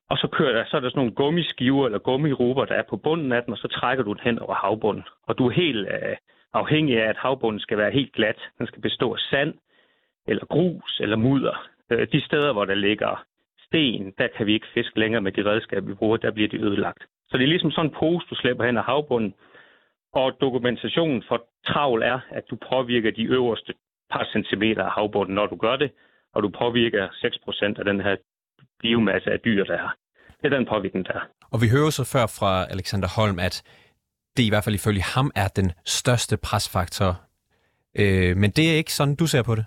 og 0.10 0.18
så 0.18 0.28
kører 0.28 0.54
der, 0.54 0.66
så 0.66 0.78
er 0.78 0.82
der 0.82 0.90
sådan 0.90 1.00
nogle 1.00 1.16
gummiskiver 1.16 1.86
eller 1.86 2.00
gummiruber, 2.00 2.66
der 2.66 2.76
er 2.76 2.84
på 2.90 2.98
bunden 2.98 3.32
af 3.32 3.44
den, 3.44 3.54
og 3.54 3.58
så 3.58 3.68
trækker 3.68 4.04
du 4.04 4.14
den 4.14 4.22
hen 4.24 4.40
over 4.40 4.54
havbunden. 4.54 5.04
Og 5.24 5.38
du 5.38 5.48
er 5.48 5.52
helt 5.52 5.88
øh, 5.88 6.16
afhængig 6.54 7.02
af, 7.04 7.10
at 7.10 7.18
havbunden 7.18 7.60
skal 7.60 7.78
være 7.78 7.92
helt 7.92 8.14
glat. 8.14 8.40
Den 8.58 8.68
skal 8.68 8.82
bestå 8.82 9.14
af 9.14 9.20
sand, 9.20 9.54
eller 10.28 10.46
grus, 10.46 11.00
eller 11.00 11.16
mudder. 11.16 11.68
Øh, 11.90 12.08
de 12.12 12.22
steder, 12.26 12.54
hvor 12.54 12.66
der 12.66 12.76
ligger 12.76 13.26
sten, 13.66 14.14
der 14.18 14.28
kan 14.28 14.46
vi 14.46 14.54
ikke 14.54 14.68
fiske 14.74 15.00
længere 15.00 15.22
med 15.22 15.32
de 15.32 15.46
redskaber, 15.46 15.88
vi 15.88 15.94
bruger, 15.94 16.18
der 16.18 16.32
bliver 16.32 16.50
de 16.50 16.58
ødelagt. 16.58 17.04
Så 17.30 17.38
det 17.38 17.44
er 17.44 17.48
ligesom 17.48 17.72
sådan 17.72 17.90
en 17.90 17.96
pose, 18.00 18.28
du 18.30 18.36
slæber 18.36 18.66
hen 18.66 18.78
af 18.78 18.84
havbunden. 18.84 19.34
Og 20.14 20.38
dokumentationen 20.42 21.24
for 21.28 21.46
travl 21.68 22.02
er, 22.02 22.20
at 22.30 22.44
du 22.50 22.56
påvirker 22.72 23.12
de 23.12 23.24
øverste 23.24 23.74
par 24.12 24.28
centimeter 24.32 24.84
af 24.84 24.92
havbunden, 24.92 25.36
når 25.36 25.48
du 25.48 25.56
gør 25.56 25.76
det, 25.76 25.92
og 26.34 26.44
du 26.44 26.50
påvirker 26.50 27.08
6% 27.08 27.80
af 27.80 27.86
den 27.86 28.02
her 28.02 28.16
biomasse 28.82 29.32
af 29.32 29.40
dyr, 29.40 29.64
der 29.64 29.74
er. 29.74 29.90
Det 30.42 30.54
er 30.54 30.58
den 30.58 30.66
påvirkning, 30.66 31.06
der 31.06 31.14
er. 31.14 31.26
Og 31.54 31.62
vi 31.62 31.68
hører 31.76 31.90
så 31.90 32.04
før 32.14 32.26
fra 32.40 32.52
Alexander 32.74 33.10
Holm, 33.18 33.40
at 33.40 33.56
det 34.38 34.44
i 34.44 34.50
hvert 34.50 34.64
fald 34.64 34.76
ifølge 34.76 35.04
ham 35.16 35.32
er 35.36 35.48
den 35.60 35.72
største 35.86 36.38
presfaktor. 36.38 37.12
Øh, 38.02 38.38
men 38.42 38.50
det 38.52 38.66
er 38.72 38.76
ikke 38.82 38.94
sådan, 38.94 39.16
du 39.16 39.28
ser 39.28 39.44
på 39.44 39.56
det? 39.56 39.66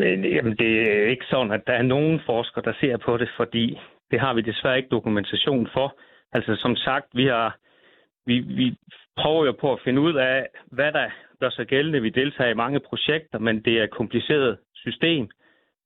Men, 0.00 0.24
jamen, 0.24 0.56
det 0.56 0.72
er 0.90 1.10
ikke 1.10 1.26
sådan, 1.30 1.52
at 1.52 1.62
der 1.66 1.72
er 1.72 1.82
nogen 1.82 2.20
forskere, 2.26 2.64
der 2.64 2.72
ser 2.80 2.96
på 2.96 3.16
det, 3.16 3.28
fordi 3.36 3.78
det 4.10 4.20
har 4.20 4.34
vi 4.34 4.40
desværre 4.40 4.76
ikke 4.76 4.88
dokumentation 4.88 5.68
for. 5.72 5.98
Altså 6.32 6.56
som 6.56 6.76
sagt, 6.76 7.06
vi 7.14 7.26
har 7.26 7.58
vi, 8.26 8.38
vi 8.38 8.76
prøver 9.16 9.44
jo 9.44 9.52
på 9.52 9.72
at 9.72 9.80
finde 9.84 10.00
ud 10.00 10.14
af, 10.14 10.46
hvad 10.70 10.92
der 10.92 11.08
gør 11.40 11.50
sig 11.50 11.66
gældende. 11.66 12.02
Vi 12.02 12.10
deltager 12.10 12.50
i 12.50 12.60
mange 12.64 12.80
projekter, 12.80 13.38
men 13.38 13.62
det 13.64 13.78
er 13.78 13.84
et 13.84 13.90
kompliceret 13.90 14.58
system 14.74 15.30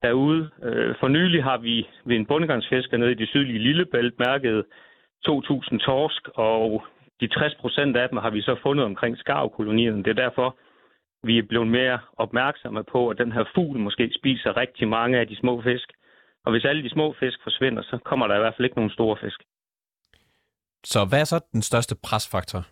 derude. 0.07 0.51
Øh, 0.63 0.95
for 1.01 1.09
nylig 1.09 1.41
har 1.43 1.59
vi 1.59 1.75
ved 2.05 2.17
en 2.17 2.27
bundgangsfisker 2.27 2.97
nede 2.97 3.13
i 3.13 3.21
det 3.23 3.29
sydlige 3.29 3.65
Lillebælt 3.67 4.19
mærket 4.19 4.65
2.000 5.29 5.79
torsk, 5.87 6.23
og 6.35 6.85
de 7.21 7.27
60 7.27 7.55
procent 7.55 7.97
af 7.97 8.09
dem 8.09 8.19
har 8.19 8.31
vi 8.31 8.41
så 8.43 8.55
fundet 8.63 8.85
omkring 8.85 9.19
skarvkolonierne. 9.19 10.05
Det 10.05 10.11
er 10.11 10.23
derfor, 10.27 10.57
vi 11.29 11.39
er 11.39 11.43
blevet 11.43 11.69
mere 11.69 11.99
opmærksomme 12.17 12.85
på, 12.93 13.09
at 13.09 13.19
den 13.19 13.33
her 13.33 13.45
fugl 13.55 13.79
måske 13.79 14.11
spiser 14.21 14.57
rigtig 14.57 14.89
mange 14.89 15.19
af 15.19 15.27
de 15.27 15.37
små 15.37 15.63
fisk. 15.63 15.89
Og 16.45 16.53
hvis 16.53 16.65
alle 16.65 16.83
de 16.83 16.91
små 16.91 17.15
fisk 17.21 17.39
forsvinder, 17.43 17.83
så 17.83 17.99
kommer 18.05 18.27
der 18.27 18.37
i 18.37 18.39
hvert 18.39 18.55
fald 18.57 18.65
ikke 18.65 18.77
nogen 18.77 18.91
store 18.91 19.17
fisk. 19.23 19.41
Så 20.85 21.05
hvad 21.09 21.21
er 21.21 21.25
så 21.25 21.39
den 21.53 21.63
største 21.63 21.95
presfaktor? 22.05 22.63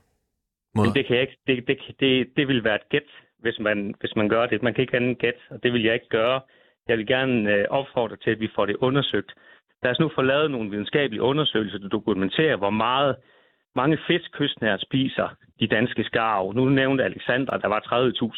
Mod? 0.75 0.87
Det, 0.95 1.07
kan 1.07 1.17
jeg 1.17 1.23
ikke, 1.23 1.39
det, 1.47 1.67
det, 1.69 1.79
det, 2.01 2.27
det 2.37 2.49
vil 2.49 2.65
være 2.65 2.75
et 2.75 2.89
gæt, 2.89 3.11
hvis 3.39 3.59
man, 3.61 3.95
hvis 4.01 4.17
man 4.17 4.29
gør 4.29 4.47
det. 4.47 4.63
Man 4.63 4.75
kan 4.75 4.83
ikke 4.83 4.97
andet 4.97 5.19
gæt, 5.19 5.39
og 5.51 5.63
det 5.63 5.73
vil 5.73 5.83
jeg 5.83 5.95
ikke 5.95 6.09
gøre. 6.09 6.41
Jeg 6.89 6.99
vil 6.99 7.07
gerne 7.07 7.51
øh, 7.51 7.65
opfordre 7.71 8.17
til, 8.17 8.31
at 8.31 8.41
vi 8.41 8.49
får 8.55 8.67
det 8.67 8.77
undersøgt. 8.77 9.35
Der 9.83 9.89
er 9.89 9.95
nu 10.01 10.11
få 10.15 10.23
lavet 10.23 10.51
nogle 10.51 10.71
videnskabelige 10.71 11.23
undersøgelser, 11.23 11.79
der 11.79 11.89
dokumenterer, 11.89 12.57
hvor 12.57 12.71
meget 12.71 13.17
mange 13.75 13.99
fisk 14.07 14.33
kystnært 14.33 14.81
spiser 14.83 15.29
de 15.61 15.67
danske 15.67 16.05
skarv. 16.05 16.53
Nu 16.53 16.65
nævnte 16.69 17.05
Alexandra, 17.05 17.59
der 17.59 17.69
var 17.69 17.81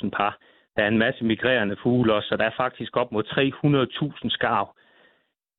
30.000 0.04 0.10
par. 0.10 0.38
Der 0.76 0.82
er 0.82 0.88
en 0.88 0.98
masse 0.98 1.24
migrerende 1.24 1.76
fugle 1.82 2.14
også, 2.14 2.28
så 2.28 2.36
der 2.36 2.44
er 2.44 2.56
faktisk 2.56 2.96
op 2.96 3.12
mod 3.12 3.24
300.000 3.24 4.28
skarv 4.28 4.76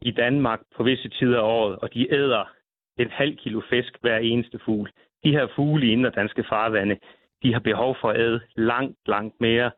i 0.01 0.11
Danmark 0.11 0.59
på 0.75 0.83
visse 0.83 1.09
tider 1.09 1.39
af 1.39 1.43
året, 1.43 1.75
og 1.75 1.93
de 1.93 2.13
æder 2.13 2.51
en 2.99 3.09
halv 3.09 3.37
kilo 3.37 3.61
fisk 3.69 3.97
hver 4.01 4.17
eneste 4.17 4.59
fugl. 4.65 4.89
De 5.23 5.31
her 5.31 5.47
fugle 5.55 5.85
i 5.85 5.91
indre 5.91 6.09
danske 6.09 6.43
farvande, 6.49 6.97
de 7.43 7.53
har 7.53 7.59
behov 7.59 7.97
for 8.01 8.09
at 8.09 8.19
æde 8.19 8.41
langt, 8.55 8.97
langt 9.07 9.41
mere, 9.41 9.71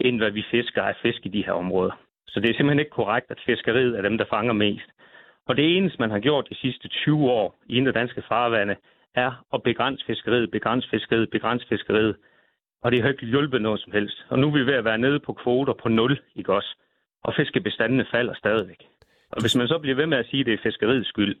end 0.00 0.18
hvad 0.18 0.30
vi 0.30 0.44
fisker 0.50 0.82
af 0.82 0.96
fisk 1.02 1.26
i 1.26 1.28
de 1.28 1.44
her 1.44 1.52
områder. 1.52 2.03
Så 2.34 2.40
det 2.40 2.50
er 2.50 2.54
simpelthen 2.54 2.78
ikke 2.84 2.98
korrekt, 3.00 3.30
at 3.30 3.44
fiskeriet 3.46 3.98
er 3.98 4.02
dem, 4.02 4.18
der 4.18 4.24
fanger 4.30 4.52
mest. 4.52 4.88
Og 5.48 5.56
det 5.56 5.76
eneste, 5.76 5.98
man 6.00 6.10
har 6.10 6.18
gjort 6.18 6.48
de 6.50 6.54
sidste 6.54 6.88
20 6.88 7.30
år 7.30 7.56
i 7.66 7.76
indre 7.76 7.92
danske 7.92 8.22
farvande, 8.28 8.76
er 9.14 9.44
at 9.54 9.62
begrænse 9.62 10.04
fiskeriet, 10.06 10.50
begrænse 10.50 10.88
fiskeriet, 10.90 11.30
begrænse 11.30 11.66
fiskeriet. 11.68 12.16
Og 12.82 12.92
det 12.92 13.02
har 13.02 13.08
ikke 13.08 13.26
hjulpet 13.26 13.62
noget 13.62 13.80
som 13.80 13.92
helst. 13.92 14.24
Og 14.28 14.38
nu 14.38 14.46
er 14.48 14.52
vi 14.52 14.66
ved 14.66 14.74
at 14.74 14.84
være 14.84 14.98
nede 14.98 15.20
på 15.20 15.32
kvoter 15.32 15.74
på 15.82 15.88
0, 15.88 16.20
ikke 16.36 16.52
også? 16.52 16.76
Og 17.24 17.34
fiskebestandene 17.36 18.06
falder 18.10 18.34
stadigvæk. 18.34 18.82
Og 19.32 19.40
hvis 19.40 19.56
man 19.56 19.68
så 19.68 19.78
bliver 19.78 19.96
ved 19.96 20.06
med 20.06 20.18
at 20.18 20.26
sige, 20.26 20.40
at 20.40 20.46
det 20.46 20.54
er 20.54 20.62
fiskeriets 20.62 21.08
skyld, 21.08 21.36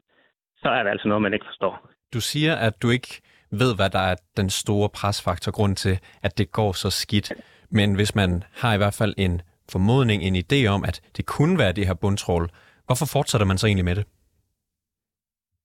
så 0.56 0.68
er 0.68 0.82
det 0.82 0.90
altså 0.90 1.08
noget, 1.08 1.22
man 1.22 1.34
ikke 1.34 1.46
forstår. 1.46 1.90
Du 2.14 2.20
siger, 2.20 2.54
at 2.54 2.82
du 2.82 2.90
ikke 2.90 3.22
ved, 3.50 3.76
hvad 3.76 3.90
der 3.90 3.98
er 3.98 4.16
den 4.36 4.50
store 4.50 4.88
presfaktor, 4.88 5.52
grund 5.52 5.76
til, 5.76 5.98
at 6.22 6.38
det 6.38 6.52
går 6.52 6.72
så 6.72 6.90
skidt. 6.90 7.32
Men 7.70 7.94
hvis 7.94 8.14
man 8.14 8.42
har 8.52 8.74
i 8.74 8.76
hvert 8.76 8.96
fald 9.00 9.14
en 9.18 9.42
formodning, 9.72 10.22
en 10.22 10.36
idé 10.36 10.66
om, 10.66 10.84
at 10.84 11.00
det 11.16 11.26
kunne 11.26 11.58
være 11.58 11.72
det 11.72 11.86
her 11.86 11.94
bundtrål, 11.94 12.48
hvorfor 12.86 13.06
fortsætter 13.12 13.46
man 13.46 13.58
så 13.58 13.66
egentlig 13.66 13.84
med 13.84 13.94
det? 13.94 14.06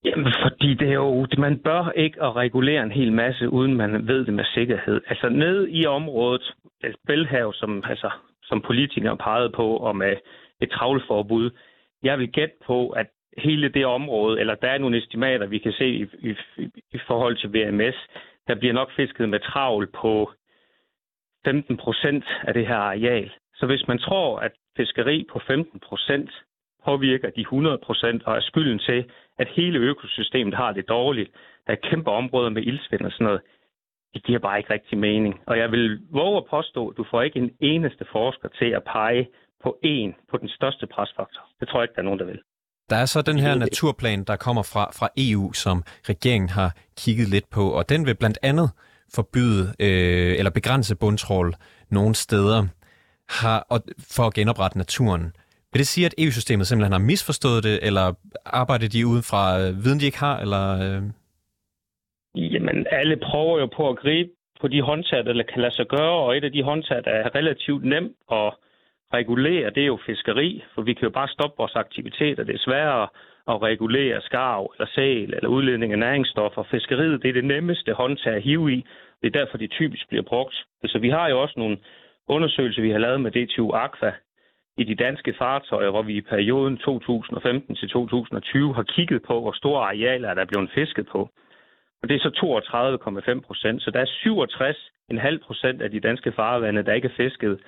Jamen, 0.04 0.32
fordi 0.42 0.74
det 0.74 0.88
er 0.88 0.94
jo, 0.94 1.26
man 1.38 1.58
bør 1.58 1.90
ikke 1.96 2.22
at 2.22 2.36
regulere 2.36 2.82
en 2.82 2.92
hel 2.92 3.12
masse, 3.12 3.48
uden 3.48 3.74
man 3.74 4.06
ved 4.06 4.24
det 4.26 4.34
med 4.34 4.44
sikkerhed. 4.54 5.00
Altså 5.08 5.28
ned 5.28 5.68
i 5.70 5.86
området, 5.86 6.54
altså 6.82 7.00
Bælhav, 7.06 7.52
som, 7.54 7.82
altså, 7.86 8.10
som 8.42 8.60
politikere 8.60 9.16
pegede 9.16 9.50
på, 9.50 9.76
og 9.76 9.96
med 9.96 10.16
et 10.60 10.70
travlforbud, 10.70 11.50
jeg 12.02 12.18
vil 12.18 12.32
gætte 12.32 12.54
på, 12.66 12.88
at 12.88 13.06
hele 13.38 13.68
det 13.68 13.86
område, 13.86 14.40
eller 14.40 14.54
der 14.54 14.68
er 14.68 14.78
nogle 14.78 14.98
estimater, 14.98 15.46
vi 15.46 15.58
kan 15.58 15.72
se 15.72 15.86
i, 15.88 16.06
i, 16.18 16.34
i 16.92 16.98
forhold 17.06 17.36
til 17.36 17.52
VMS, 17.54 17.96
der 18.48 18.54
bliver 18.54 18.74
nok 18.74 18.90
fisket 18.96 19.28
med 19.28 19.40
travl 19.40 19.86
på 19.86 20.32
15 21.44 21.76
procent 21.76 22.24
af 22.42 22.54
det 22.54 22.66
her 22.66 22.76
areal. 22.76 23.30
Så 23.60 23.66
hvis 23.66 23.88
man 23.88 23.98
tror, 23.98 24.38
at 24.38 24.52
fiskeri 24.76 25.26
på 25.32 25.40
15 25.46 25.80
procent 25.88 26.30
påvirker 26.84 27.30
de 27.30 27.40
100 27.40 27.78
procent 27.86 28.22
og 28.26 28.36
er 28.36 28.40
skylden 28.40 28.78
til, 28.78 29.00
at 29.38 29.48
hele 29.56 29.78
økosystemet 29.78 30.54
har 30.54 30.72
det 30.72 30.88
dårligt, 30.88 31.30
der 31.66 31.72
er 31.72 31.88
kæmpe 31.90 32.10
områder 32.10 32.50
med 32.50 32.62
ildsvind 32.62 33.02
og 33.02 33.12
sådan 33.12 33.24
noget, 33.24 33.40
det 34.14 34.24
giver 34.24 34.38
bare 34.38 34.58
ikke 34.58 34.72
rigtig 34.72 34.98
mening. 34.98 35.34
Og 35.46 35.58
jeg 35.58 35.70
vil 35.72 36.00
våge 36.10 36.36
at 36.36 36.44
påstå, 36.50 36.88
at 36.88 36.96
du 36.96 37.04
får 37.10 37.22
ikke 37.22 37.38
en 37.38 37.50
eneste 37.60 38.04
forsker 38.12 38.48
til 38.48 38.70
at 38.78 38.82
pege 38.84 39.28
på 39.62 39.78
en, 39.82 40.14
på 40.30 40.36
den 40.36 40.48
største 40.48 40.86
presfaktor. 40.86 41.42
Det 41.60 41.68
tror 41.68 41.80
jeg 41.80 41.84
ikke, 41.84 41.94
der 41.94 42.00
er 42.00 42.04
nogen, 42.10 42.20
der 42.20 42.26
vil. 42.26 42.40
Der 42.90 42.96
er 42.96 43.04
så 43.04 43.22
den 43.22 43.38
her 43.38 43.54
naturplan, 43.54 44.24
der 44.24 44.36
kommer 44.36 44.62
fra, 44.72 44.84
fra 44.98 45.08
EU, 45.16 45.52
som 45.52 45.82
regeringen 46.08 46.48
har 46.48 46.70
kigget 46.98 47.28
lidt 47.28 47.50
på, 47.50 47.64
og 47.78 47.88
den 47.88 48.06
vil 48.06 48.16
blandt 48.16 48.38
andet 48.42 48.70
forbyde 49.14 49.62
øh, 49.80 50.38
eller 50.38 50.50
begrænse 50.50 50.96
bundtrål 50.96 51.54
nogle 51.90 52.14
steder 52.14 52.66
har, 53.40 53.66
og, 53.72 53.78
for 54.16 54.24
at 54.26 54.34
genoprette 54.34 54.78
naturen. 54.78 55.24
Vil 55.72 55.78
det 55.78 55.86
sige, 55.86 56.06
at 56.06 56.14
EU-systemet 56.18 56.66
simpelthen 56.66 56.92
har 56.92 57.08
misforstået 57.12 57.64
det, 57.64 57.86
eller 57.86 58.06
arbejder 58.46 58.88
de 58.88 59.06
uden 59.06 59.24
fra 59.30 59.42
øh, 59.60 59.84
viden, 59.84 60.00
de 60.00 60.06
ikke 60.06 60.18
har? 60.18 60.36
Eller, 60.44 60.64
øh... 60.84 61.02
Jamen, 62.54 62.86
alle 62.90 63.16
prøver 63.16 63.60
jo 63.60 63.66
på 63.76 63.88
at 63.88 63.98
gribe 63.98 64.30
på 64.60 64.68
de 64.68 64.82
håndtag, 64.82 65.24
der 65.24 65.42
kan 65.52 65.62
lade 65.62 65.74
sig 65.74 65.86
gøre, 65.86 66.16
og 66.24 66.36
et 66.36 66.44
af 66.44 66.52
de 66.52 66.62
håndtag, 66.62 67.04
der 67.04 67.10
er 67.10 67.34
relativt 67.34 67.84
nemt 67.84 68.16
at 68.32 68.52
regulere, 69.14 69.70
det 69.70 69.82
er 69.82 69.86
jo 69.86 69.98
fiskeri, 70.06 70.64
for 70.74 70.82
vi 70.82 70.94
kan 70.94 71.02
jo 71.02 71.10
bare 71.10 71.28
stoppe 71.28 71.56
vores 71.58 71.76
aktiviteter. 71.76 72.44
Det 72.44 72.54
er 72.54 72.64
sværere 72.68 73.08
at 73.48 73.62
regulere 73.62 74.20
skarv 74.20 74.72
eller 74.74 74.88
sæl 74.94 75.34
eller 75.34 75.48
udledning 75.48 75.92
af 75.92 75.98
næringsstoffer. 75.98 76.62
Fiskeriet 76.62 77.22
det 77.22 77.28
er 77.28 77.32
det 77.32 77.44
nemmeste 77.44 77.92
håndtag 77.92 78.34
at 78.34 78.42
hive 78.42 78.72
i. 78.72 78.84
Det 79.20 79.26
er 79.26 79.38
derfor, 79.40 79.58
de 79.58 79.66
typisk 79.66 80.08
bliver 80.08 80.22
brugt. 80.22 80.54
Så 80.84 80.98
vi 80.98 81.10
har 81.10 81.28
jo 81.28 81.42
også 81.42 81.54
nogle 81.56 81.78
undersøgelser, 82.34 82.82
vi 82.82 82.90
har 82.90 82.98
lavet 82.98 83.20
med 83.20 83.30
DTU 83.30 83.70
Aqua 83.72 84.12
i 84.76 84.84
de 84.84 84.94
danske 84.94 85.34
fartøjer, 85.38 85.90
hvor 85.90 86.02
vi 86.02 86.14
i 86.16 86.20
perioden 86.20 86.76
2015 86.76 87.76
til 87.76 87.88
2020 87.88 88.74
har 88.74 88.82
kigget 88.82 89.22
på, 89.22 89.40
hvor 89.40 89.52
store 89.52 89.82
arealer 89.82 90.34
der 90.34 90.42
er 90.42 90.52
blevet 90.52 90.70
fisket 90.74 91.06
på. 91.06 91.30
Og 92.02 92.08
det 92.08 92.14
er 92.14 92.20
så 92.20 92.32
32,5 93.34 93.40
procent. 93.46 93.82
Så 93.82 93.90
der 93.90 94.00
er 94.00 94.10
67,5 95.36 95.46
procent 95.46 95.82
af 95.82 95.90
de 95.90 96.00
danske 96.00 96.32
farvande, 96.32 96.82
der 96.82 96.92
ikke 96.92 97.08
er 97.08 97.16
fisket 97.16 97.60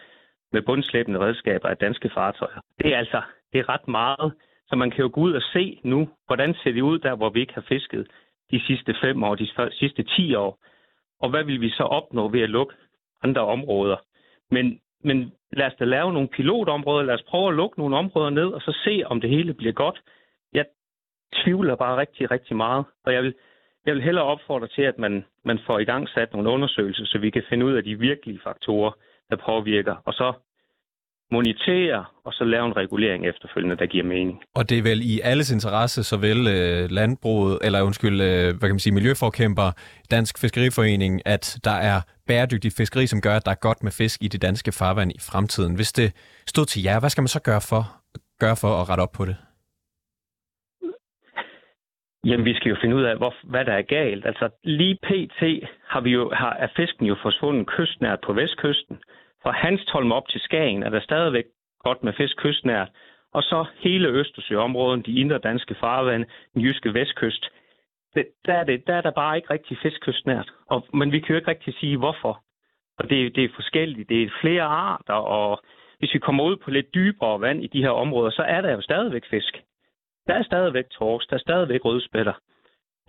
med 0.53 0.62
bundslæbende 0.62 1.20
redskaber 1.20 1.68
af 1.68 1.77
danske 1.77 2.11
fartøjer. 2.14 2.61
Det 2.79 2.94
er 2.94 2.98
altså 2.98 3.22
det 3.53 3.59
er 3.59 3.68
ret 3.68 3.88
meget, 3.88 4.33
så 4.68 4.77
man 4.77 4.90
kan 4.90 5.01
jo 5.01 5.11
gå 5.12 5.20
ud 5.20 5.33
og 5.33 5.42
se 5.42 5.81
nu, 5.85 6.09
hvordan 6.27 6.55
ser 6.55 6.72
det 6.72 6.81
ud 6.81 6.98
der, 6.98 7.14
hvor 7.14 7.31
vi 7.31 7.40
ikke 7.40 7.55
har 7.55 7.66
fisket 7.68 8.07
de 8.51 8.61
sidste 8.66 8.94
fem 9.03 9.22
år, 9.22 9.35
de 9.35 9.48
sidste 9.70 10.03
ti 10.03 10.35
år. 10.35 10.59
Og 11.20 11.31
hvad 11.31 11.44
vil 11.44 11.61
vi 11.61 11.70
så 11.70 11.83
opnå 11.83 12.29
ved 12.29 12.40
at 12.40 12.51
lukke 12.51 12.75
andre 13.22 13.40
områder? 13.40 13.96
Men, 14.53 14.81
men 15.05 15.33
lad 15.53 15.67
os 15.67 15.79
da 15.79 15.85
lave 15.85 16.12
nogle 16.12 16.29
pilotområder, 16.29 17.03
lad 17.03 17.15
os 17.15 17.29
prøve 17.29 17.49
at 17.49 17.55
lukke 17.55 17.79
nogle 17.79 17.97
områder 17.97 18.31
ned, 18.31 18.47
og 18.47 18.61
så 18.61 18.73
se, 18.85 19.03
om 19.07 19.21
det 19.21 19.31
hele 19.31 19.55
bliver 19.55 19.73
godt. 19.73 20.03
Jeg 20.53 20.67
tvivler 21.35 21.77
bare 21.77 21.97
rigtig, 21.97 22.31
rigtig 22.31 22.57
meget, 22.57 22.85
og 23.05 23.12
jeg 23.12 23.23
vil, 23.23 23.35
jeg 23.87 23.95
vil 23.95 24.03
hellere 24.03 24.25
opfordre 24.25 24.69
til, 24.69 24.83
at 24.83 24.99
man, 24.99 25.25
man 25.45 25.59
får 25.67 25.79
i 25.79 25.85
gang 25.85 26.09
sat 26.09 26.33
nogle 26.33 26.51
undersøgelser, 26.51 27.05
så 27.05 27.19
vi 27.19 27.31
kan 27.31 27.43
finde 27.49 27.67
ud 27.67 27.73
af 27.73 27.85
de 27.85 27.99
virkelige 27.99 28.41
faktorer, 28.45 28.93
der 29.31 29.37
påvirker, 29.37 29.97
og 30.05 30.12
så 30.12 30.33
monitere 31.31 32.05
og 32.25 32.33
så 32.33 32.45
lave 32.45 32.67
en 32.67 32.77
regulering 32.77 33.27
efterfølgende, 33.27 33.77
der 33.77 33.87
giver 33.87 34.05
mening. 34.05 34.43
Og 34.55 34.71
det 34.71 34.79
er 34.79 34.83
vel 34.83 35.01
i 35.03 35.21
alles 35.25 35.53
interesse, 35.53 36.05
såvel 36.05 36.39
øh, 36.57 36.91
landbruget, 36.91 37.59
eller 37.65 37.83
undskyld, 37.83 38.21
øh, 38.21 38.49
hvad 38.59 38.67
kan 38.69 38.77
man 38.79 38.79
sige, 38.79 38.95
miljøforkæmper, 38.95 39.69
Dansk 40.11 40.39
Fiskeriforening, 40.41 41.23
at 41.27 41.61
der 41.65 41.77
er 41.91 42.01
bæredygtig 42.27 42.73
fiskeri, 42.77 43.07
som 43.07 43.21
gør, 43.21 43.37
at 43.37 43.45
der 43.45 43.51
er 43.51 43.65
godt 43.69 43.83
med 43.83 43.93
fisk 43.93 44.23
i 44.23 44.29
det 44.29 44.43
danske 44.43 44.73
farvand 44.73 45.11
i 45.13 45.21
fremtiden. 45.31 45.75
Hvis 45.75 45.93
det 45.93 46.09
stod 46.47 46.67
til 46.67 46.83
jer, 46.83 47.01
hvad 47.01 47.11
skal 47.11 47.23
man 47.23 47.29
så 47.37 47.43
gøre 47.43 47.63
for, 47.71 47.83
gøre 48.41 48.57
for 48.63 48.73
at 48.81 48.89
rette 48.89 49.03
op 49.03 49.13
på 49.19 49.25
det? 49.25 49.37
Jamen, 52.25 52.45
vi 52.45 52.55
skal 52.55 52.71
jo 52.71 52.77
finde 52.81 52.97
ud 52.97 53.03
af, 53.03 53.17
hvor, 53.17 53.35
hvad 53.45 53.65
der 53.65 53.73
er 53.73 53.83
galt. 53.83 54.27
Altså, 54.27 54.49
lige 54.65 54.99
pt. 55.09 55.41
har 55.89 56.01
vi 56.01 56.11
jo, 56.11 56.31
har, 56.35 56.53
er 56.53 56.69
fisken 56.77 57.07
jo 57.07 57.17
forsvundet 57.23 57.67
kystnært 57.67 58.19
på 58.27 58.33
vestkysten. 58.33 58.97
Fra 59.43 59.51
Hanstholm 59.53 60.13
op 60.13 60.29
til 60.29 60.41
Skagen 60.41 60.83
er 60.83 60.91
der 60.91 61.01
stadigvæk 61.01 61.45
godt 61.79 62.03
med 62.03 62.13
fisk 62.13 62.37
kystnært. 62.37 62.89
Og 63.33 63.43
så 63.43 63.65
hele 63.79 64.09
Østersøområden, 64.09 65.03
de 65.03 65.21
indre 65.21 65.39
danske 65.39 65.75
farvande, 65.75 66.27
den 66.55 66.63
jyske 66.63 66.95
vestkyst. 66.95 67.51
Det, 68.15 68.27
der, 68.47 68.55
er 68.55 68.65
det, 68.65 68.87
der 68.87 68.95
er 68.95 69.01
der 69.01 69.11
bare 69.11 69.37
ikke 69.37 69.51
rigtig 69.51 69.79
fisk 69.83 70.01
kystnært. 70.01 70.53
Og, 70.67 70.87
men 70.95 71.13
vi 71.13 71.21
kan 71.21 71.29
jo 71.29 71.37
ikke 71.37 71.51
rigtig 71.51 71.75
sige, 71.75 71.97
hvorfor. 71.97 72.43
Og 72.99 73.11
det, 73.11 73.37
det 73.37 73.45
er 73.45 73.49
forskelligt. 73.55 74.09
Det 74.09 74.23
er 74.23 74.31
flere 74.41 74.63
arter, 74.63 75.15
og 75.15 75.63
hvis 75.99 76.15
vi 76.15 76.19
kommer 76.19 76.45
ud 76.45 76.57
på 76.57 76.71
lidt 76.71 76.95
dybere 76.95 77.41
vand 77.41 77.65
i 77.65 77.67
de 77.67 77.83
her 77.83 77.91
områder, 77.91 78.31
så 78.31 78.43
er 78.43 78.61
der 78.61 78.73
jo 78.73 78.81
stadigvæk 78.81 79.25
fisk. 79.31 79.63
Der 80.27 80.35
er 80.35 80.43
stadigvæk 80.43 80.85
torsk, 80.91 81.31
der 81.31 81.37
er 81.37 81.41
stadigvæk 81.41 81.85
rødspætter. 81.85 82.33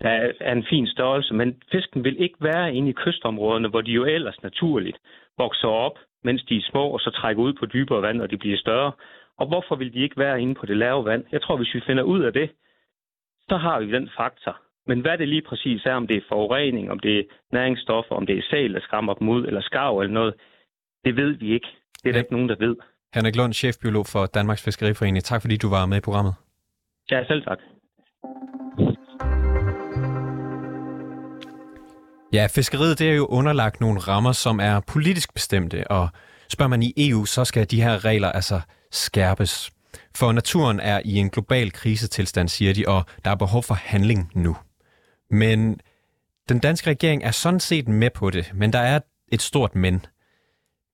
Der 0.02 0.32
er 0.40 0.52
en 0.52 0.66
fin 0.70 0.86
størrelse, 0.86 1.34
men 1.34 1.62
fisken 1.72 2.04
vil 2.04 2.22
ikke 2.22 2.36
være 2.40 2.74
inde 2.74 2.90
i 2.90 2.92
kystområderne, 2.92 3.68
hvor 3.68 3.80
de 3.80 3.90
jo 3.90 4.04
ellers 4.04 4.42
naturligt 4.42 4.98
vokser 5.38 5.68
op, 5.68 5.98
mens 6.24 6.42
de 6.42 6.56
er 6.56 6.66
små, 6.70 6.88
og 6.88 7.00
så 7.00 7.10
trækker 7.10 7.42
ud 7.42 7.52
på 7.52 7.66
dybere 7.66 8.02
vand, 8.02 8.22
og 8.22 8.30
de 8.30 8.36
bliver 8.36 8.58
større. 8.58 8.92
Og 9.38 9.46
hvorfor 9.46 9.76
vil 9.76 9.94
de 9.94 10.02
ikke 10.02 10.18
være 10.18 10.42
inde 10.42 10.54
på 10.54 10.66
det 10.66 10.76
lave 10.76 11.04
vand? 11.04 11.24
Jeg 11.32 11.42
tror, 11.42 11.56
hvis 11.56 11.74
vi 11.74 11.80
finder 11.86 12.02
ud 12.02 12.22
af 12.22 12.32
det, 12.32 12.50
så 13.48 13.56
har 13.56 13.80
vi 13.80 13.92
den 13.92 14.10
faktor. 14.16 14.60
Men 14.86 15.00
hvad 15.00 15.18
det 15.18 15.28
lige 15.28 15.42
præcis 15.42 15.86
er, 15.86 15.94
om 15.94 16.06
det 16.06 16.16
er 16.16 16.28
forurening, 16.28 16.90
om 16.90 16.98
det 16.98 17.18
er 17.18 17.22
næringsstoffer, 17.52 18.14
om 18.14 18.26
det 18.26 18.38
er 18.38 18.42
sæl, 18.50 18.74
der 18.74 18.80
skræmmer 18.80 19.14
dem 19.14 19.28
ud, 19.28 19.46
eller 19.46 19.60
skarv 19.60 19.98
eller 19.98 20.14
noget, 20.14 20.34
det 21.04 21.16
ved 21.16 21.32
vi 21.32 21.52
ikke. 21.52 21.68
Det 22.02 22.08
er 22.08 22.12
der 22.12 22.18
ja. 22.18 22.22
ikke 22.22 22.32
nogen, 22.32 22.48
der 22.48 22.56
ved. 22.58 22.76
Henrik 23.14 23.36
Lund, 23.36 23.52
chefbiolog 23.52 24.06
for 24.06 24.26
Danmarks 24.26 24.64
Fiskeriforening. 24.64 25.24
Tak 25.24 25.40
fordi 25.40 25.56
du 25.56 25.68
var 25.68 25.86
med 25.86 25.96
i 25.96 26.00
programmet. 26.00 26.34
Ja, 27.10 27.24
selv 27.24 27.42
tak. 27.44 27.58
Ja, 32.34 32.46
fiskeriet 32.46 32.98
det 32.98 33.10
er 33.10 33.14
jo 33.14 33.26
underlagt 33.26 33.80
nogle 33.80 34.00
rammer, 34.00 34.32
som 34.32 34.60
er 34.60 34.80
politisk 34.80 35.34
bestemte, 35.34 35.90
og 35.90 36.08
spørger 36.48 36.68
man 36.68 36.82
i 36.82 36.92
EU, 36.96 37.24
så 37.24 37.44
skal 37.44 37.70
de 37.70 37.82
her 37.82 38.04
regler 38.04 38.32
altså 38.32 38.60
skærpes. 38.92 39.70
For 40.14 40.32
naturen 40.32 40.80
er 40.80 41.00
i 41.04 41.14
en 41.16 41.30
global 41.30 41.72
krisetilstand, 41.72 42.48
siger 42.48 42.74
de, 42.74 42.88
og 42.88 43.04
der 43.24 43.30
er 43.30 43.34
behov 43.34 43.62
for 43.62 43.74
handling 43.74 44.30
nu. 44.34 44.56
Men 45.30 45.80
den 46.48 46.58
danske 46.58 46.90
regering 46.90 47.24
er 47.24 47.30
sådan 47.30 47.60
set 47.60 47.88
med 47.88 48.10
på 48.10 48.30
det, 48.30 48.50
men 48.54 48.72
der 48.72 48.78
er 48.78 49.00
et 49.32 49.42
stort 49.42 49.74
men. 49.74 50.06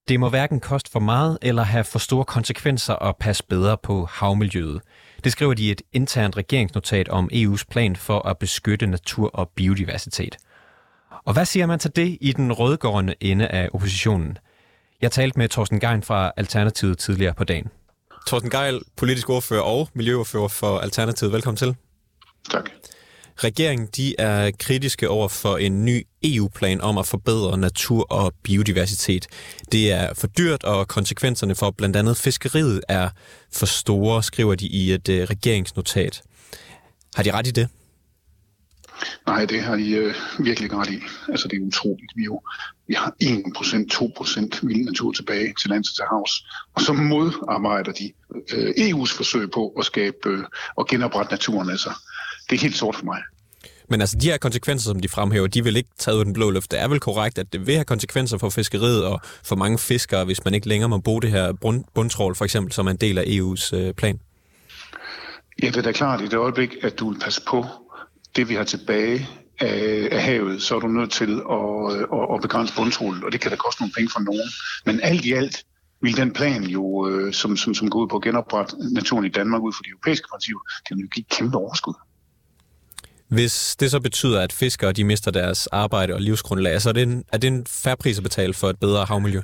Det 0.08 0.20
må 0.20 0.28
hverken 0.28 0.60
koste 0.60 0.90
for 0.90 1.00
meget 1.00 1.38
eller 1.42 1.62
have 1.62 1.84
for 1.84 1.98
store 1.98 2.24
konsekvenser 2.24 2.94
og 2.94 3.16
passe 3.16 3.44
bedre 3.48 3.76
på 3.82 4.04
havmiljøet. 4.04 4.80
Det 5.24 5.32
skriver 5.32 5.54
de 5.54 5.62
i 5.62 5.70
et 5.70 5.82
internt 5.92 6.36
regeringsnotat 6.36 7.08
om 7.08 7.30
EU's 7.32 7.64
plan 7.70 7.96
for 7.96 8.28
at 8.28 8.38
beskytte 8.38 8.86
natur 8.86 9.30
og 9.34 9.48
biodiversitet. 9.48 10.36
Og 11.24 11.32
hvad 11.32 11.44
siger 11.44 11.66
man 11.66 11.78
til 11.78 11.96
det 11.96 12.18
i 12.20 12.32
den 12.32 12.52
rødgårende 12.52 13.14
ende 13.20 13.48
af 13.48 13.68
oppositionen? 13.72 14.38
Jeg 15.02 15.12
talte 15.12 15.38
med 15.38 15.48
Thorsten 15.48 15.80
Gein 15.80 16.02
fra 16.02 16.32
Alternativet 16.36 16.98
tidligere 16.98 17.34
på 17.34 17.44
dagen. 17.44 17.68
Thorsten 18.26 18.50
Geil, 18.50 18.80
politisk 18.96 19.30
ordfører 19.30 19.62
og 19.62 19.88
miljøordfører 19.94 20.48
for 20.48 20.78
Alternativet. 20.78 21.32
Velkommen 21.32 21.56
til. 21.56 21.76
Tak. 22.50 22.70
Regeringen 23.44 23.88
de 23.96 24.14
er 24.18 24.50
kritiske 24.58 25.08
over 25.08 25.28
for 25.28 25.56
en 25.56 25.84
ny 25.84 26.06
EU-plan 26.22 26.80
om 26.80 26.98
at 26.98 27.06
forbedre 27.06 27.58
natur 27.58 28.06
og 28.12 28.32
biodiversitet. 28.42 29.26
Det 29.72 29.92
er 29.92 30.14
for 30.14 30.26
dyrt, 30.26 30.64
og 30.64 30.88
konsekvenserne 30.88 31.54
for 31.54 31.70
blandt 31.70 31.96
andet 31.96 32.16
fiskeriet 32.16 32.80
er 32.88 33.08
for 33.52 33.66
store, 33.66 34.22
skriver 34.22 34.54
de 34.54 34.66
i 34.66 34.92
et 34.92 35.08
uh, 35.08 35.14
regeringsnotat. 35.14 36.22
Har 37.16 37.22
de 37.22 37.32
ret 37.32 37.46
i 37.46 37.50
det? 37.50 37.68
Nej, 39.26 39.44
det 39.44 39.62
har 39.62 39.76
de 39.76 39.90
øh, 39.90 40.14
virkelig 40.38 40.72
ret 40.72 40.90
i. 40.90 41.02
Altså, 41.28 41.48
det 41.48 41.56
er 41.56 41.66
utroligt. 41.66 42.12
Vi, 42.16 42.24
jo, 42.24 42.40
vi 42.88 42.94
har 42.94 43.14
1%, 43.22 43.28
2% 44.62 44.66
vild 44.66 44.84
natur 44.84 45.12
tilbage 45.12 45.54
til 45.60 45.70
lands 45.70 45.94
til 45.94 46.04
havs. 46.10 46.44
Og 46.74 46.80
så 46.80 46.92
modarbejder 46.92 47.92
de 47.92 48.12
øh, 48.52 48.70
EU's 48.70 49.16
forsøg 49.16 49.50
på 49.50 49.68
at 49.78 49.84
skabe 49.84 50.16
øh, 50.26 50.44
og 50.76 50.86
genoprette 50.86 51.32
naturen. 51.32 51.70
Altså, 51.70 51.90
det 52.50 52.56
er 52.56 52.60
helt 52.60 52.76
sort 52.76 52.96
for 52.96 53.04
mig. 53.04 53.22
Men 53.90 54.00
altså, 54.00 54.16
de 54.18 54.30
her 54.30 54.38
konsekvenser, 54.38 54.90
som 54.90 55.00
de 55.00 55.08
fremhæver, 55.08 55.46
de 55.46 55.64
vil 55.64 55.76
ikke 55.76 55.90
tage 55.98 56.16
ud 56.16 56.24
den 56.24 56.32
blå 56.32 56.50
luft. 56.50 56.70
Det 56.70 56.80
er 56.80 56.88
vel 56.88 57.00
korrekt, 57.00 57.38
at 57.38 57.52
det 57.52 57.66
vil 57.66 57.74
have 57.74 57.84
konsekvenser 57.84 58.38
for 58.38 58.50
fiskeriet 58.50 59.04
og 59.04 59.20
for 59.44 59.56
mange 59.56 59.78
fiskere, 59.78 60.24
hvis 60.24 60.44
man 60.44 60.54
ikke 60.54 60.68
længere 60.68 60.88
må 60.88 60.98
bruge 60.98 61.22
det 61.22 61.30
her 61.30 61.52
bundtrål, 61.94 62.34
for 62.34 62.44
eksempel, 62.44 62.72
som 62.72 62.86
er 62.86 62.90
en 62.90 62.96
del 62.96 63.18
af 63.18 63.22
EU's 63.22 63.76
øh, 63.76 63.94
plan? 63.94 64.20
Ja, 65.62 65.66
det 65.66 65.76
er 65.76 65.82
da 65.82 65.92
klart 65.92 66.20
i 66.20 66.24
det 66.24 66.34
øjeblik, 66.34 66.76
at 66.82 66.98
du 66.98 67.10
vil 67.10 67.20
passe 67.20 67.42
på 67.48 67.66
det, 68.40 68.48
vi 68.48 68.54
har 68.54 68.64
tilbage 68.64 69.28
af, 69.60 70.08
af 70.12 70.22
havet, 70.22 70.62
så 70.62 70.76
er 70.76 70.80
du 70.80 70.88
nødt 70.88 71.12
til 71.12 71.32
at, 71.58 71.68
at, 72.18 72.24
at 72.34 72.40
begrænse 72.42 72.74
bundtrålet, 72.76 73.24
og 73.24 73.32
det 73.32 73.40
kan 73.40 73.50
da 73.50 73.56
koste 73.56 73.82
nogle 73.82 73.92
penge 73.96 74.10
for 74.12 74.20
nogen. 74.20 74.48
Men 74.86 75.00
alt 75.02 75.24
i 75.24 75.32
alt 75.32 75.64
vil 76.02 76.16
den 76.16 76.32
plan 76.32 76.62
jo, 76.64 77.08
øh, 77.08 77.32
som, 77.32 77.56
som, 77.56 77.74
som 77.74 77.90
går 77.90 78.00
ud 78.02 78.08
på 78.08 78.16
at 78.16 78.22
genoprette 78.22 78.76
naturen 78.94 79.24
i 79.24 79.28
Danmark 79.28 79.62
ud 79.62 79.72
for 79.72 79.82
de 79.82 79.88
europæiske 79.88 80.26
principper, 80.32 80.60
det 80.88 80.96
vil 80.96 81.08
give 81.10 81.24
kæmpe 81.30 81.56
overskud. 81.56 81.94
Hvis 83.28 83.76
det 83.80 83.90
så 83.90 84.00
betyder, 84.00 84.40
at 84.40 84.52
fiskere 84.52 84.92
de 84.92 85.04
mister 85.04 85.30
deres 85.30 85.66
arbejde 85.66 86.14
og 86.14 86.20
livsgrundlag, 86.20 86.80
så 86.80 86.88
er 86.88 86.92
det 86.92 87.02
en, 87.02 87.24
er 87.32 87.38
det 87.38 87.48
en 87.48 87.66
færre 87.66 87.96
pris 87.96 88.16
at 88.18 88.22
betale 88.22 88.54
for 88.54 88.70
et 88.70 88.78
bedre 88.80 89.04
havmiljø? 89.04 89.40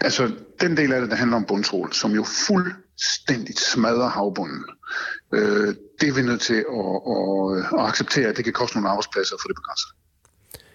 Altså, 0.00 0.32
den 0.60 0.76
del 0.76 0.92
af 0.92 1.00
det, 1.00 1.10
der 1.10 1.16
handler 1.16 1.36
om 1.36 1.44
bundtrål, 1.48 1.92
som 1.92 2.10
jo 2.12 2.24
fuldstændigt 2.48 3.60
smadrer 3.60 4.08
havbunden, 4.08 4.64
øh, 5.34 5.74
det 6.00 6.08
er 6.08 6.14
vi 6.14 6.22
nødt 6.22 6.40
til 6.40 6.64
at, 6.80 6.90
at, 7.14 7.80
at 7.80 7.88
acceptere, 7.88 8.28
at 8.28 8.36
det 8.36 8.44
kan 8.44 8.52
koste 8.52 8.76
nogle 8.76 8.88
arbejdspladser 8.88 9.36
for 9.42 9.48
det 9.48 9.56
begrænset. 9.56 9.88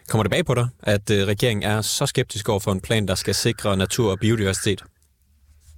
Kommer 0.09 0.23
det 0.23 0.31
bag 0.31 0.45
på 0.45 0.53
dig, 0.53 0.67
at 0.83 1.09
øh, 1.09 1.27
regeringen 1.27 1.63
er 1.63 1.81
så 1.81 2.05
skeptisk 2.05 2.49
over 2.49 2.59
for 2.59 2.71
en 2.71 2.81
plan, 2.81 3.07
der 3.07 3.15
skal 3.15 3.35
sikre 3.35 3.77
natur 3.77 4.11
og 4.11 4.19
biodiversitet? 4.19 4.83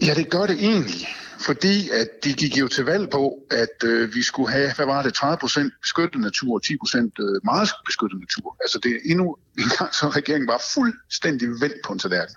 Ja, 0.01 0.13
det 0.13 0.29
gør 0.29 0.45
det 0.45 0.57
egentlig, 0.63 1.07
fordi 1.39 1.89
at 1.89 2.07
de 2.23 2.33
gik 2.33 2.57
jo 2.57 2.67
til 2.67 2.85
valg 2.85 3.09
på, 3.09 3.33
at 3.51 3.83
øh, 3.83 4.15
vi 4.15 4.21
skulle 4.21 4.51
have, 4.51 4.73
hvad 4.75 4.85
var 4.85 5.03
det, 5.03 5.13
30 5.13 5.37
procent 5.37 5.73
beskyttet 5.81 6.21
natur 6.21 6.53
og 6.55 6.63
10 6.63 6.77
procent 6.77 7.13
øh, 7.19 7.41
meget 7.43 7.69
beskyttet 7.85 8.19
natur. 8.19 8.57
Altså 8.61 8.79
det 8.83 8.91
er 8.91 8.99
endnu 9.11 9.37
en 9.57 9.69
gang, 9.77 9.93
så 9.93 10.09
regeringen 10.09 10.47
var 10.47 10.61
fuldstændig 10.73 11.47
vendt 11.47 11.75
på 11.85 11.93
en 11.93 11.99
tallerken. 11.99 12.35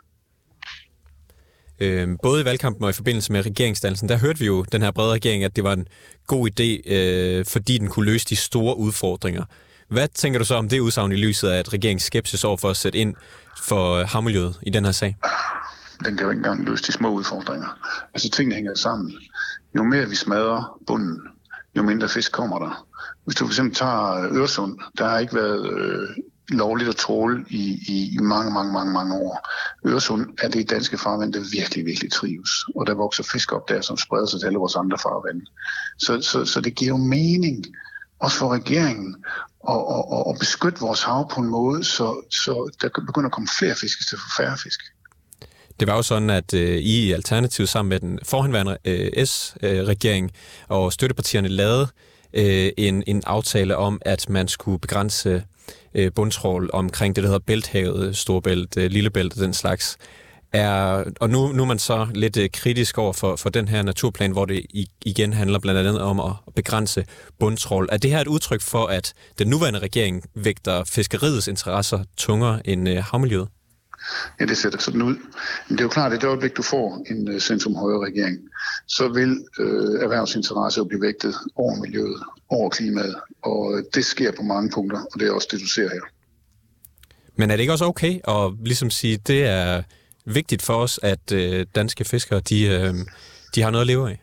Øh, 1.80 2.08
både 2.22 2.42
i 2.42 2.44
valgkampen 2.44 2.84
og 2.84 2.90
i 2.90 2.92
forbindelse 2.92 3.32
med 3.32 3.46
regeringsdannelsen, 3.46 4.08
der 4.08 4.18
hørte 4.18 4.38
vi 4.38 4.46
jo 4.46 4.62
den 4.72 4.82
her 4.82 4.90
brede 4.90 5.12
regering, 5.12 5.44
at 5.44 5.56
det 5.56 5.64
var 5.64 5.72
en 5.72 5.88
god 6.26 6.50
idé, 6.50 6.92
øh, 6.94 7.44
fordi 7.44 7.78
den 7.78 7.88
kunne 7.88 8.06
løse 8.06 8.26
de 8.26 8.36
store 8.36 8.78
udfordringer. 8.78 9.44
Hvad 9.88 10.08
tænker 10.08 10.38
du 10.38 10.44
så 10.44 10.54
om 10.54 10.68
det 10.68 10.80
udsagn 10.80 11.12
i 11.12 11.16
lyset 11.16 11.48
af, 11.48 11.58
at 11.58 11.72
regeringens 11.72 12.02
skepsis 12.02 12.44
over 12.44 12.56
for 12.56 12.70
at 12.70 12.76
sætte 12.76 12.98
ind 12.98 13.14
for 13.62 13.94
øh, 13.94 14.08
havmiljøet 14.08 14.58
i 14.62 14.70
den 14.70 14.84
her 14.84 14.92
sag? 14.92 15.16
Den 16.04 16.16
kan 16.16 16.24
jo 16.24 16.30
ikke 16.30 16.38
engang 16.38 16.64
løse 16.64 16.84
de 16.84 16.92
små 16.92 17.10
udfordringer. 17.10 17.78
Altså 18.14 18.30
tingene 18.30 18.54
hænger 18.54 18.74
sammen. 18.74 19.14
Jo 19.76 19.84
mere 19.84 20.08
vi 20.08 20.14
smadrer 20.14 20.78
bunden, 20.86 21.20
jo 21.76 21.82
mindre 21.82 22.08
fisk 22.08 22.32
kommer 22.32 22.58
der. 22.58 22.86
Hvis 23.24 23.36
du 23.36 23.48
fx 23.48 23.60
tager 23.74 24.28
Øresund, 24.32 24.78
der 24.98 25.08
har 25.08 25.18
ikke 25.18 25.34
været 25.34 25.72
øh, 25.72 26.08
lovligt 26.48 26.88
at 26.90 26.96
tråle 26.96 27.44
i, 27.50 27.84
i, 27.88 28.14
i 28.14 28.18
mange, 28.18 28.52
mange, 28.52 28.72
mange, 28.72 28.92
mange 28.92 29.14
år. 29.14 29.48
Øresund 29.86 30.26
er 30.42 30.48
det 30.48 30.70
danske 30.70 30.98
farvand, 30.98 31.32
der 31.32 31.40
virkelig, 31.52 31.86
virkelig 31.86 32.12
trives. 32.12 32.50
Og 32.76 32.86
der 32.86 32.94
vokser 32.94 33.22
fisk 33.32 33.52
op 33.52 33.68
der, 33.68 33.80
som 33.80 33.96
spreder 33.96 34.26
sig 34.26 34.40
til 34.40 34.46
alle 34.46 34.58
vores 34.58 34.76
andre 34.76 34.98
farvande. 34.98 35.44
Så, 35.98 36.20
så, 36.20 36.44
så 36.44 36.60
det 36.60 36.74
giver 36.74 36.88
jo 36.88 36.96
mening, 36.96 37.66
også 38.20 38.38
for 38.38 38.48
regeringen, 38.52 39.24
at, 39.68 39.82
at, 39.96 40.34
at 40.34 40.38
beskytte 40.38 40.80
vores 40.80 41.02
hav 41.02 41.30
på 41.30 41.40
en 41.40 41.48
måde, 41.48 41.84
så, 41.84 42.22
så 42.30 42.70
der 42.82 42.88
begynder 43.06 43.26
at 43.26 43.32
komme 43.32 43.48
flere 43.58 43.74
fisk 43.74 44.08
til 44.08 44.18
for 44.18 44.42
færre 44.42 44.58
fisk. 44.58 44.80
Det 45.80 45.88
var 45.88 45.96
jo 45.96 46.02
sådan, 46.02 46.30
at 46.30 46.54
øh, 46.54 46.76
I 46.76 47.06
i 47.06 47.12
Alternativ 47.12 47.66
sammen 47.66 47.88
med 47.88 48.00
den 48.00 48.18
forhenværende 48.22 48.78
øh, 48.84 49.26
S-regering 49.26 50.24
øh, 50.24 50.76
og 50.76 50.92
støttepartierne 50.92 51.48
lavede 51.48 51.88
øh, 52.32 52.72
en, 52.76 53.04
en 53.06 53.22
aftale 53.26 53.76
om, 53.76 54.02
at 54.04 54.28
man 54.28 54.48
skulle 54.48 54.78
begrænse 54.78 55.44
øh, 55.98 56.12
bundtrål 56.12 56.70
omkring 56.72 57.16
det, 57.16 57.24
der 57.24 57.28
hedder 57.28 57.44
Bælthavet, 57.46 58.16
Storbælt, 58.16 58.76
øh, 58.76 58.90
Lillebælt 58.90 59.32
og 59.32 59.40
den 59.40 59.54
slags. 59.54 59.96
Er, 60.52 61.04
og 61.20 61.30
nu, 61.30 61.52
nu 61.52 61.62
er 61.62 61.66
man 61.66 61.78
så 61.78 62.06
lidt 62.14 62.36
øh, 62.36 62.48
kritisk 62.52 62.98
over 62.98 63.12
for, 63.12 63.36
for 63.36 63.48
den 63.48 63.68
her 63.68 63.82
naturplan, 63.82 64.32
hvor 64.32 64.44
det 64.44 64.66
i, 64.70 64.86
igen 65.04 65.32
handler 65.32 65.58
blandt 65.58 65.80
andet 65.80 66.00
om 66.02 66.20
at 66.20 66.32
begrænse 66.56 67.04
bundtrål. 67.38 67.88
Er 67.92 67.96
det 67.96 68.10
her 68.10 68.20
et 68.20 68.26
udtryk 68.26 68.60
for, 68.60 68.86
at 68.86 69.12
den 69.38 69.48
nuværende 69.48 69.78
regering 69.78 70.22
vægter 70.34 70.84
fiskeriets 70.84 71.48
interesser 71.48 72.04
tungere 72.16 72.66
end 72.68 72.88
øh, 72.88 73.04
havmiljøet? 73.04 73.48
Ja, 74.40 74.44
det 74.44 74.56
ser 74.56 74.78
sådan 74.78 75.02
ud. 75.02 75.14
Men 75.68 75.70
det 75.70 75.80
er 75.80 75.82
jo 75.82 75.88
klart, 75.88 76.12
at 76.12 76.18
i 76.18 76.20
det 76.20 76.28
øjeblik, 76.28 76.56
du 76.56 76.62
får 76.62 77.04
en 77.10 77.28
uh, 77.28 77.38
centrum-højre 77.38 78.06
regering, 78.06 78.38
så 78.86 79.08
vil 79.08 79.30
uh, 79.58 80.02
erhvervsinteresser 80.02 80.84
blive 80.84 81.00
vægtet 81.02 81.34
over 81.56 81.76
miljøet, 81.76 82.22
over 82.48 82.70
klimaet, 82.70 83.14
og 83.42 83.82
det 83.94 84.04
sker 84.04 84.32
på 84.32 84.42
mange 84.42 84.70
punkter, 84.70 85.00
og 85.12 85.20
det 85.20 85.28
er 85.28 85.32
også 85.32 85.48
det, 85.50 85.60
du 85.60 85.66
ser 85.66 85.88
her. 85.88 86.00
Men 87.36 87.50
er 87.50 87.56
det 87.56 87.60
ikke 87.60 87.72
også 87.72 87.84
okay 87.84 88.20
at 88.28 88.52
ligesom 88.64 88.90
sige, 88.90 89.14
at 89.14 89.26
det 89.26 89.44
er 89.44 89.82
vigtigt 90.24 90.62
for 90.62 90.74
os, 90.74 91.00
at 91.02 91.32
uh, 91.32 91.66
danske 91.74 92.04
fiskere 92.04 92.40
de, 92.40 92.90
uh, 92.90 92.98
de 93.54 93.62
har 93.62 93.70
noget 93.70 93.80
at 93.82 93.86
leve 93.86 94.10
af? 94.10 94.22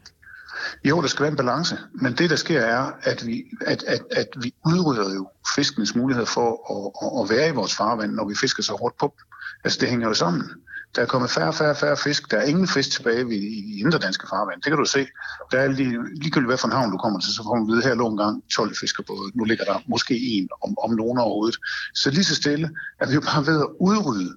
Jo, 0.84 1.02
der 1.02 1.08
skal 1.08 1.24
være 1.24 1.32
en 1.32 1.38
balance, 1.38 1.78
men 1.94 2.14
det 2.18 2.30
der 2.30 2.36
sker 2.36 2.62
er, 2.62 2.92
at 3.02 3.26
vi, 3.26 3.44
at, 3.66 3.84
at, 3.84 4.02
at 4.12 4.28
vi 4.42 4.54
udrydder 4.66 5.14
jo 5.14 5.30
fiskenes 5.56 5.96
mulighed 5.96 6.26
for 6.26 6.50
at, 6.76 7.08
at, 7.08 7.24
at 7.24 7.38
være 7.38 7.50
i 7.50 7.52
vores 7.52 7.76
farvand, 7.76 8.12
når 8.12 8.28
vi 8.28 8.36
fisker 8.36 8.64
så 8.64 8.74
hårdt 8.74 8.98
på 8.98 9.14
dem. 9.18 9.35
Altså, 9.64 9.80
det 9.82 9.90
hænger 9.90 10.08
jo 10.08 10.14
sammen. 10.14 10.44
Der 10.96 11.02
er 11.02 11.06
kommet 11.06 11.30
færre 11.30 11.48
og 11.48 11.56
færre, 11.56 11.76
færre 11.76 11.98
fisk. 11.98 12.32
Der 12.32 12.38
er 12.38 12.44
ingen 12.44 12.68
fisk 12.68 12.92
tilbage 12.92 13.36
i, 13.36 13.40
i 13.72 13.80
indre 13.80 14.00
danske 14.00 14.28
farvand. 14.30 14.62
Det 14.62 14.70
kan 14.72 14.78
du 14.78 14.86
se. 14.86 15.08
Der 15.52 15.60
er 15.60 15.68
lige, 15.68 16.16
ligegyldigt 16.22 16.50
hvad 16.50 16.58
for 16.58 16.68
en 16.68 16.74
havn 16.74 16.92
du 16.92 16.98
kommer 16.98 17.20
til, 17.20 17.34
så 17.34 17.44
får 17.44 17.56
man 17.56 17.68
vide, 17.68 17.84
her 17.84 17.96
lå 17.96 18.08
en 18.10 18.18
gang 18.18 18.44
12 18.56 18.76
fiskerbåde. 18.80 19.32
Nu 19.38 19.44
ligger 19.44 19.66
der 19.66 19.80
måske 19.88 20.16
en 20.20 20.50
om, 20.64 20.78
om 20.84 20.92
nogen 20.92 21.18
overhovedet. 21.18 21.58
Så 21.94 22.10
lige 22.10 22.24
så 22.24 22.36
stille 22.36 22.70
er 23.00 23.08
vi 23.08 23.14
jo 23.14 23.22
bare 23.22 23.46
ved 23.46 23.60
at 23.62 23.68
udrydde 23.80 24.34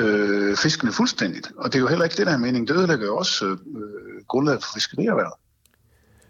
øh, 0.00 0.56
fiskene 0.56 0.92
fuldstændigt. 0.92 1.52
Og 1.56 1.72
det 1.72 1.78
er 1.78 1.80
jo 1.80 1.88
heller 1.88 2.04
ikke 2.04 2.16
det, 2.16 2.26
der 2.26 2.32
er 2.32 2.38
meningen. 2.38 2.68
Det 2.68 2.76
ødelægger 2.76 3.06
jo 3.06 3.16
også 3.16 3.44
øh, 3.44 3.52
øh 3.52 4.24
grundlaget 4.28 4.62
for 4.64 4.70
fiskerierhvervet. 4.74 5.43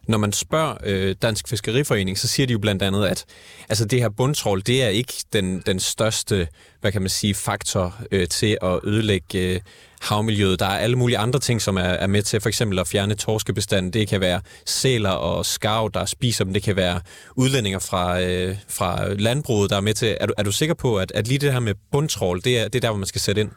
Når 0.08 0.18
man 0.18 0.32
spørger 0.32 0.76
øh, 0.84 1.14
Dansk 1.22 1.48
Fiskeriforening, 1.48 2.18
så 2.18 2.28
siger 2.28 2.46
de 2.46 2.52
jo 2.52 2.58
blandt 2.58 2.82
andet, 2.82 3.06
at 3.06 3.24
altså, 3.68 3.84
det 3.84 4.00
her 4.00 4.08
bundtrål, 4.08 4.62
det 4.66 4.82
er 4.82 4.88
ikke 4.88 5.14
den, 5.32 5.62
den 5.66 5.80
største, 5.80 6.48
hvad 6.80 6.92
kan 6.92 7.02
man 7.02 7.08
sige, 7.08 7.34
faktor 7.34 7.96
øh, 8.10 8.28
til 8.28 8.58
at 8.62 8.80
ødelægge 8.84 9.38
øh, 9.38 9.60
havmiljøet. 10.00 10.60
Der 10.60 10.66
er 10.66 10.78
alle 10.78 10.96
mulige 10.96 11.18
andre 11.18 11.38
ting, 11.38 11.62
som 11.62 11.76
er, 11.76 11.80
er 11.82 12.06
med 12.06 12.22
til 12.22 12.40
for 12.40 12.48
eksempel 12.48 12.78
at 12.78 12.88
fjerne 12.88 13.14
torskebestanden. 13.14 13.92
Det 13.92 14.08
kan 14.08 14.20
være 14.20 14.40
sæler 14.66 15.10
og 15.10 15.46
skarv, 15.46 15.90
der 15.94 16.04
spiser 16.04 16.44
dem. 16.44 16.52
Det 16.52 16.62
kan 16.62 16.76
være 16.76 17.00
udlændinger 17.36 17.78
fra, 17.78 18.20
øh, 18.20 18.56
fra 18.68 19.14
landbruget, 19.14 19.70
der 19.70 19.76
er 19.76 19.80
med 19.80 19.94
til. 19.94 20.16
Er 20.20 20.26
du, 20.26 20.32
er 20.38 20.42
du 20.42 20.52
sikker 20.52 20.74
på, 20.74 20.96
at, 20.96 21.12
at 21.14 21.28
lige 21.28 21.38
det 21.38 21.52
her 21.52 21.60
med 21.60 21.74
bundtrål, 21.92 22.40
det 22.44 22.58
er, 22.58 22.64
det 22.64 22.74
er 22.74 22.80
der, 22.80 22.90
hvor 22.90 22.98
man 22.98 23.06
skal 23.06 23.20
sætte 23.20 23.40
ind? 23.40 23.50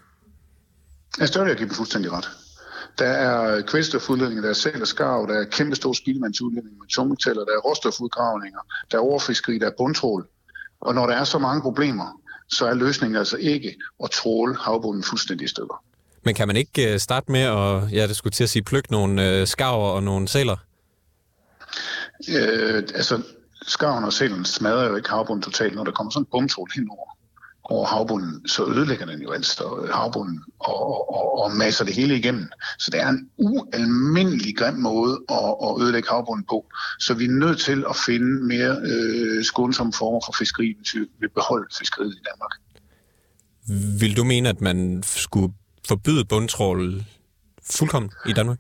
Jeg 1.20 1.28
større, 1.28 1.48
jeg 1.48 1.58
giver 1.58 1.74
fuldstændig 1.74 2.12
ret. 2.12 2.28
Der 3.00 3.06
er 3.06 3.62
kvælstofudledninger, 3.62 4.42
der 4.42 4.50
er 4.50 4.54
sæl 4.54 4.82
og 4.82 4.88
skarv, 4.88 5.28
der 5.28 5.40
er 5.40 5.46
kæmpe 5.46 5.76
store 5.76 5.96
spildemandsudledninger 5.96 6.80
med 6.80 6.88
tungmetaller, 6.88 7.46
der 7.46 7.52
er 7.52 7.60
råstofudgravninger, 7.60 8.60
der 8.92 8.98
er 8.98 9.02
overfiskeri, 9.02 9.60
der 9.60 9.68
er 9.68 9.72
bundtrål. 9.78 10.28
Og 10.80 10.96
når 10.96 11.06
der 11.06 11.14
er 11.14 11.24
så 11.24 11.40
mange 11.40 11.62
problemer, 11.62 12.22
så 12.50 12.66
er 12.66 12.74
løsningen 12.74 13.16
altså 13.18 13.38
ikke 13.38 13.76
at 14.04 14.12
tråle 14.12 14.56
havbunden 14.56 15.04
fuldstændig 15.04 15.46
i 15.46 15.48
stykker. 15.48 15.84
Men 16.24 16.36
kan 16.36 16.48
man 16.48 16.58
ikke 16.58 16.94
øh, 16.94 17.00
starte 17.00 17.32
med 17.32 17.42
at, 17.42 17.92
ja, 17.92 18.08
det 18.08 18.16
skulle 18.16 18.32
til 18.32 18.44
at 18.44 18.50
sige, 18.50 18.64
plukke 18.64 18.92
nogle 18.92 19.30
øh, 19.30 19.48
skarver 19.48 19.90
og 19.90 20.04
nogle 20.04 20.28
sæler? 20.28 20.58
Øh, 22.30 22.84
altså, 22.96 23.22
skarven 23.62 24.04
og 24.04 24.14
sælen 24.14 24.46
smadrer 24.46 24.90
jo 24.90 24.96
ikke 24.96 25.10
havbunden 25.10 25.44
totalt, 25.44 25.76
når 25.76 25.84
der 25.84 25.92
kommer 25.92 26.12
sådan 26.12 26.22
en 26.22 26.28
bumtrål 26.32 26.70
henover 26.76 27.17
over 27.70 27.86
havbunden, 27.86 28.48
så 28.48 28.66
ødelægger 28.66 29.06
den 29.06 29.22
jo 29.22 29.32
altså 29.32 29.90
havbunden 29.94 30.44
og, 30.60 31.14
og, 31.16 31.44
og 31.44 31.56
masser 31.56 31.86
det 31.86 31.94
hele 31.94 32.18
igennem. 32.18 32.50
Så 32.80 32.92
det 32.92 33.02
er 33.02 33.10
en 33.10 33.30
ualmindelig 33.38 34.58
grim 34.58 34.74
måde 34.74 35.20
at, 35.30 35.56
at 35.64 35.82
ødelægge 35.82 36.10
havbunden 36.10 36.46
på. 36.50 36.66
Så 37.00 37.14
vi 37.14 37.26
er 37.26 37.30
nødt 37.30 37.60
til 37.60 37.86
at 37.90 37.96
finde 38.06 38.48
mere 38.48 38.78
øh, 38.84 39.44
skånsomme 39.44 39.94
former 39.94 40.20
for 40.26 40.34
fiskeri, 40.40 40.76
hvis 40.78 40.96
vi 40.96 41.00
vil 41.20 41.30
beholde 41.30 41.68
fiskeriet 41.80 42.14
i 42.14 42.24
Danmark. 42.30 42.52
Vil 44.00 44.18
du 44.18 44.24
mene, 44.24 44.50
at 44.50 44.62
man 44.62 45.04
skulle 45.06 45.54
forbyde 45.88 46.26
bundtrål 46.26 47.04
fuldkommen 47.72 48.12
i 48.26 48.34
Danmark? 48.34 48.60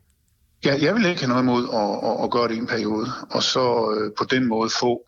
Ja, 0.66 0.78
jeg 0.82 0.96
vil 0.96 1.06
ikke 1.06 1.22
have 1.22 1.30
noget 1.30 1.44
imod 1.44 1.64
at, 1.74 2.10
at, 2.10 2.24
at 2.24 2.32
gøre 2.32 2.48
det 2.48 2.56
i 2.56 2.58
en 2.58 2.68
periode, 2.68 3.08
og 3.30 3.44
så 3.44 3.96
øh, 3.96 4.12
på 4.18 4.24
den 4.24 4.48
måde 4.48 4.70
få 4.80 5.07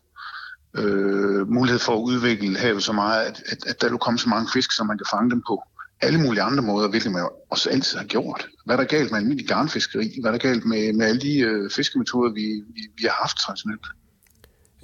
øh, 0.74 1.48
mulighed 1.48 1.78
for 1.78 1.92
at 1.92 2.02
udvikle 2.02 2.58
havet 2.58 2.82
så 2.82 2.92
meget, 2.92 3.24
at, 3.24 3.42
at, 3.46 3.66
at 3.66 3.80
der 3.80 3.88
vil 3.88 3.98
komme 3.98 4.18
så 4.18 4.28
mange 4.28 4.48
fisk, 4.52 4.72
som 4.72 4.86
man 4.86 4.98
kan 4.98 5.06
fange 5.10 5.30
dem 5.30 5.42
på 5.48 5.62
alle 6.02 6.20
mulige 6.20 6.42
andre 6.42 6.62
måder, 6.62 6.88
hvilket 6.88 7.12
man 7.12 7.28
også 7.50 7.70
altid 7.70 7.98
har 7.98 8.04
gjort. 8.04 8.48
Hvad 8.64 8.76
er 8.76 8.80
der 8.80 8.88
galt 8.88 9.10
med 9.10 9.18
almindelig 9.18 9.48
garnfiskeri? 9.48 10.18
Hvad 10.20 10.30
er 10.30 10.38
der 10.38 10.48
galt 10.48 10.64
med, 10.64 10.92
med 10.92 11.06
alle 11.06 11.20
de 11.20 11.38
øh, 11.38 11.70
fiskemetoder, 11.70 12.32
vi, 12.32 12.62
vi, 12.74 12.80
vi 12.96 13.02
har 13.02 13.16
haft 13.20 13.36
traditionelt? 13.36 13.86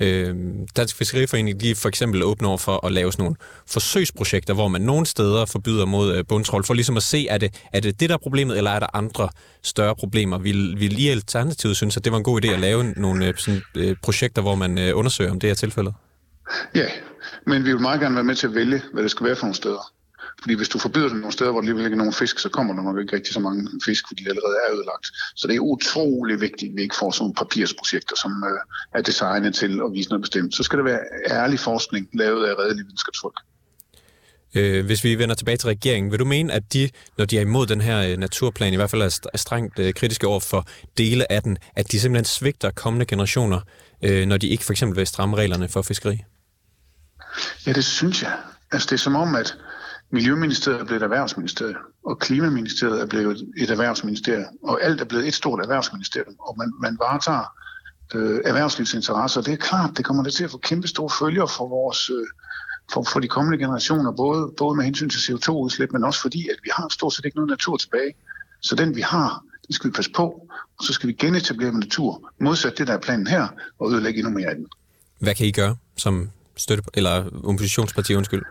Øh, 0.01 0.35
Dansk 0.77 0.97
Fiskeriforening 0.97 1.61
de 1.61 1.71
er 1.71 1.75
for 1.75 1.89
eksempel 1.89 2.23
åbne 2.23 2.49
over 2.49 2.59
for 2.59 2.87
at 2.87 2.93
lave 2.93 3.13
sådan 3.13 3.23
nogle 3.23 3.37
forsøgsprojekter, 3.67 4.55
hvor 4.55 4.69
man 4.69 4.81
nogle 4.81 5.07
steder 5.07 5.45
forbyder 5.45 5.85
mod 5.85 6.17
øh, 6.17 6.25
bundtrål, 6.29 6.65
for 6.65 6.75
ligesom 6.75 6.97
at 6.97 7.03
se, 7.03 7.29
er 7.29 7.39
det, 7.39 7.63
er 7.73 7.81
det 7.81 8.01
det, 8.01 8.09
der 8.09 8.15
er 8.15 8.19
problemet, 8.19 8.59
eller 8.59 8.71
er 8.71 8.79
der 8.79 8.97
andre 8.97 9.29
større 9.63 9.97
problemer? 9.97 10.39
Vi 10.39 10.53
vil 10.53 10.93
lige 10.93 11.11
alternativet 11.11 11.77
synes, 11.77 11.97
at 11.97 12.05
det 12.05 12.13
var 12.13 12.19
en 12.19 12.25
god 12.25 12.45
idé 12.45 12.49
at 12.49 12.61
lave 12.61 12.85
nogle 12.85 13.27
øh, 13.27 13.35
sådan, 13.37 13.63
øh, 13.77 13.97
projekter, 14.03 14.43
hvor 14.43 14.55
man 14.55 14.79
øh, 14.79 14.97
undersøger, 14.99 15.31
om 15.31 15.41
det 15.41 15.51
er 15.51 15.55
tilfældet? 15.55 15.95
Ja, 16.75 16.87
men 17.47 17.65
vi 17.65 17.73
vil 17.73 17.81
meget 17.81 18.01
gerne 18.01 18.15
være 18.15 18.25
med 18.25 18.35
til 18.35 18.47
at 18.47 18.55
vælge, 18.55 18.83
hvad 18.93 19.03
det 19.03 19.11
skal 19.11 19.27
være 19.27 19.37
for 19.37 19.45
nogle 19.45 19.55
steder. 19.55 19.93
Fordi 20.43 20.55
hvis 20.55 20.69
du 20.69 20.79
forbyder 20.79 21.09
det 21.09 21.17
nogle 21.17 21.33
steder, 21.33 21.51
hvor 21.51 21.61
der 21.61 21.65
alligevel 21.65 21.85
ikke 21.85 21.95
er 21.95 21.99
nogen 21.99 22.13
fisk, 22.13 22.39
så 22.39 22.49
kommer 22.49 22.75
der 22.75 22.83
nok 22.83 22.99
ikke 23.01 23.17
rigtig 23.17 23.35
så 23.35 23.41
mange 23.41 23.69
fisk, 23.85 24.05
fordi 24.09 24.25
de 24.25 24.29
allerede 24.29 24.57
er 24.69 24.75
ødelagt. 24.75 25.07
Så 25.37 25.47
det 25.49 25.57
er 25.57 25.61
utrolig 25.61 26.41
vigtigt, 26.41 26.71
at 26.71 26.77
vi 26.77 26.83
ikke 26.83 26.97
får 26.99 27.11
sådan 27.11 27.23
nogle 27.23 27.35
papirsprojekter, 27.35 28.17
som 28.17 28.45
øh, 28.51 28.99
er 28.99 29.03
designet 29.03 29.55
til 29.55 29.81
at 29.87 29.93
vise 29.93 30.09
noget 30.09 30.23
bestemt. 30.23 30.55
Så 30.55 30.63
skal 30.63 30.79
det 30.79 30.85
være 30.85 31.01
ærlig 31.31 31.61
forskning, 31.61 32.09
lavet 32.13 32.47
af 32.47 32.55
redelige 32.59 32.85
videnskabsfolk. 32.85 33.37
Øh, 34.55 34.87
hvis 34.87 35.05
vi 35.05 35.19
vender 35.19 35.35
tilbage 35.35 35.57
til 35.57 35.67
regeringen, 35.67 36.11
vil 36.11 36.19
du 36.19 36.25
mene, 36.25 36.53
at 36.53 36.73
de, 36.73 36.91
når 37.19 37.25
de 37.25 37.37
er 37.37 37.41
imod 37.41 37.67
den 37.67 37.81
her 37.81 38.11
øh, 38.11 38.17
naturplan, 38.17 38.73
i 38.73 38.77
hvert 38.77 38.91
fald 38.91 39.03
er, 39.03 39.21
er 39.35 39.39
strengt 39.39 39.79
øh, 39.79 39.95
kritiske 39.95 40.27
over 40.27 40.41
for 40.41 40.67
dele 40.99 41.33
af 41.33 41.43
den, 41.43 41.59
at 41.77 41.93
de 41.93 42.01
simpelthen 42.01 42.25
svigter 42.25 42.71
kommende 42.71 43.07
generationer, 43.07 43.61
øh, 44.03 44.27
når 44.27 44.37
de 44.37 44.49
ikke 44.49 44.65
for 44.65 44.73
eksempel 44.73 44.97
vil 44.97 45.07
stramme 45.07 45.37
reglerne 45.37 45.69
for 45.69 45.83
fiskeri? 45.83 46.25
Ja, 47.67 47.73
det 47.73 47.85
synes 47.85 48.23
jeg. 48.23 48.33
Altså 48.73 48.87
det 48.87 48.93
er 48.93 48.99
som 48.99 49.17
om, 49.17 49.35
at 49.35 49.57
Miljøministeriet 50.11 50.81
er 50.81 50.85
blevet 50.85 51.03
et 51.03 51.05
erhvervsministerium, 51.05 51.77
og 52.05 52.19
Klimaministeriet 52.19 53.01
er 53.01 53.07
blevet 53.07 53.49
et 53.57 53.71
erhvervsministerium, 53.71 54.59
og 54.63 54.83
alt 54.83 55.01
er 55.01 55.05
blevet 55.05 55.29
et 55.29 55.35
stort 55.35 55.61
erhvervsministerium, 55.61 56.35
og 56.39 56.55
man, 56.59 56.73
man 56.81 56.97
varetager 57.01 57.55
øh, 58.15 58.41
erhvervslivsinteresser. 58.45 59.41
Det 59.43 59.53
er 59.53 59.57
klart, 59.57 59.97
det 59.97 60.05
kommer 60.05 60.31
til 60.31 60.45
at 60.45 60.51
få 60.51 60.59
kæmpe 60.59 60.89
store 60.89 61.11
følger 61.21 61.47
for 61.47 61.69
vores 61.69 62.11
øh, 62.11 62.27
for, 62.93 63.03
for 63.03 63.21
de 63.21 63.29
kommende 63.29 63.59
generationer, 63.59 64.13
både, 64.13 64.53
både 64.59 64.77
med 64.77 64.85
hensyn 64.85 65.09
til 65.09 65.19
CO2-udslip, 65.19 65.93
men 65.93 66.05
også 66.05 66.21
fordi, 66.21 66.49
at 66.49 66.57
vi 66.65 66.71
har 66.73 66.89
stort 66.89 67.13
set 67.13 67.25
ikke 67.25 67.37
noget 67.37 67.51
natur 67.51 67.77
tilbage. 67.77 68.15
Så 68.63 68.75
den 68.75 68.97
vi 68.97 69.01
har, 69.01 69.45
den 69.67 69.73
skal 69.73 69.91
vi 69.91 69.93
passe 69.93 70.11
på, 70.11 70.49
og 70.79 70.85
så 70.85 70.93
skal 70.93 71.09
vi 71.09 71.13
genetablere 71.13 71.73
med 71.73 71.81
natur, 71.81 72.31
modsat 72.41 72.79
det, 72.79 72.87
der 72.87 72.95
er 72.95 72.99
planen 72.99 73.27
her, 73.27 73.49
og 73.79 73.93
ødelægge 73.93 74.19
endnu 74.19 74.33
mere 74.33 74.49
af 74.49 74.57
den. 74.57 74.67
Hvad 75.19 75.35
kan 75.35 75.47
I 75.47 75.51
gøre 75.51 75.77
som 75.97 76.31
støtte, 76.57 76.85
eller 76.95 77.25
oppositionsparti, 77.45 78.15
undskyld? 78.15 78.43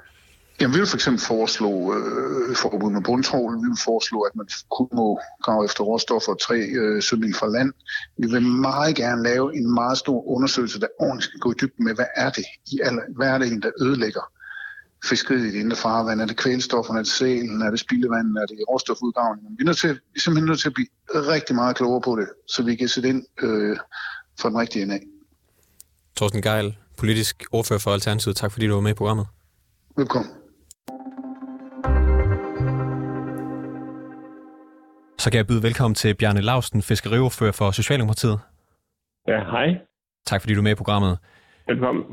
Jamen, 0.62 0.74
vi 0.74 0.80
vil 0.80 0.88
for 0.88 0.98
eksempel 0.98 1.22
foreslå 1.22 1.72
øh, 1.96 2.56
forbud 2.56 2.92
med 2.92 3.02
bundtrål. 3.02 3.56
Vi 3.64 3.68
vil 3.68 3.84
foreslå, 3.84 4.20
at 4.22 4.36
man 4.36 4.48
kun 4.78 4.88
må 4.94 5.20
grave 5.44 5.66
efter 5.66 5.84
råstoffer 5.84 6.32
og 6.32 6.40
tre 6.42 6.58
øh, 6.58 7.04
sømil 7.04 7.36
fra 7.36 7.48
land. 7.48 7.74
Vi 8.18 8.28
vil 8.28 8.42
meget 8.42 8.96
gerne 8.96 9.24
lave 9.24 9.56
en 9.56 9.74
meget 9.74 9.98
stor 9.98 10.28
undersøgelse, 10.28 10.80
der 10.80 10.88
ordentligt 11.00 11.30
skal 11.30 11.40
gå 11.40 11.52
i 11.52 11.56
dybden 11.62 11.86
med, 11.86 11.96
hvad 11.96 12.06
er 12.16 12.30
det, 12.30 12.46
i 12.72 12.80
alle, 12.84 13.02
hvad 13.16 13.28
er 13.28 13.38
det 13.38 13.48
en, 13.52 13.62
der 13.62 13.72
ødelægger 13.82 14.22
fiskeriet 15.10 15.46
i 15.46 15.52
det 15.52 15.60
indre 15.60 15.76
farvand? 15.76 16.22
Er 16.22 16.26
det 16.26 16.38
kvælstofferne, 16.38 17.00
er 17.00 17.04
det 17.04 17.12
sælen, 17.12 17.62
er 17.62 17.70
det 17.70 17.80
spildevand, 17.80 18.38
er 18.38 18.46
det 18.46 18.58
råstofudgravningen? 18.70 19.58
Vi 19.58 19.62
er, 19.62 19.66
nødt 19.66 19.78
til, 19.78 19.90
vi 19.90 20.16
er 20.16 20.20
simpelthen 20.20 20.48
nødt 20.48 20.60
til 20.60 20.68
at 20.68 20.74
blive 20.74 20.88
rigtig 21.14 21.56
meget 21.56 21.76
klogere 21.76 22.02
på 22.02 22.16
det, 22.16 22.28
så 22.48 22.64
vi 22.64 22.76
kan 22.76 22.88
sætte 22.88 23.10
ind 23.10 23.24
øh, 23.42 23.78
for 24.40 24.50
den 24.50 24.58
rigtige 24.58 24.84
ende 24.84 24.96
af. 24.96 25.04
Torsten 26.16 26.42
Geil, 26.42 26.78
politisk 26.98 27.44
ordfører 27.52 27.80
for 27.80 27.92
Alternativet. 27.92 28.36
Tak 28.36 28.52
fordi 28.52 28.68
du 28.68 28.74
var 28.74 28.82
med 28.82 28.92
i 28.92 28.94
programmet. 28.94 29.26
Velkommen. 29.98 30.45
Så 35.26 35.32
kan 35.32 35.38
jeg 35.38 35.48
byde 35.52 35.64
velkommen 35.68 35.96
til 35.96 36.12
Bjarne 36.20 36.42
Lausten, 36.50 36.82
fiskeriordfører 36.92 37.56
for 37.60 37.68
Socialdemokratiet. 37.80 38.38
Ja, 39.32 39.40
hej. 39.54 39.68
Tak 40.30 40.40
fordi 40.42 40.54
du 40.54 40.62
er 40.64 40.68
med 40.68 40.76
i 40.78 40.82
programmet. 40.84 41.14
Velkommen. 41.68 42.04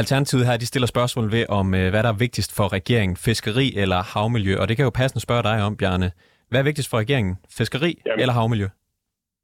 Alternativet 0.00 0.46
her, 0.46 0.56
de 0.56 0.66
stiller 0.72 0.88
spørgsmål 0.94 1.26
ved, 1.36 1.44
om 1.58 1.66
øh, 1.74 1.86
hvad 1.92 2.02
der 2.02 2.10
er 2.14 2.20
vigtigst 2.26 2.50
for 2.58 2.66
regeringen, 2.78 3.16
fiskeri 3.16 3.66
eller 3.82 4.00
havmiljø. 4.14 4.54
Og 4.60 4.64
det 4.68 4.74
kan 4.76 4.84
jo 4.88 4.92
passende 5.00 5.22
spørge 5.26 5.42
dig 5.50 5.56
om, 5.66 5.76
Bjarne. 5.80 6.08
Hvad 6.48 6.60
er 6.60 6.66
vigtigst 6.70 6.90
for 6.90 6.98
regeringen, 7.04 7.34
fiskeri 7.58 7.92
Jamen, 8.06 8.20
eller 8.22 8.34
havmiljø? 8.38 8.68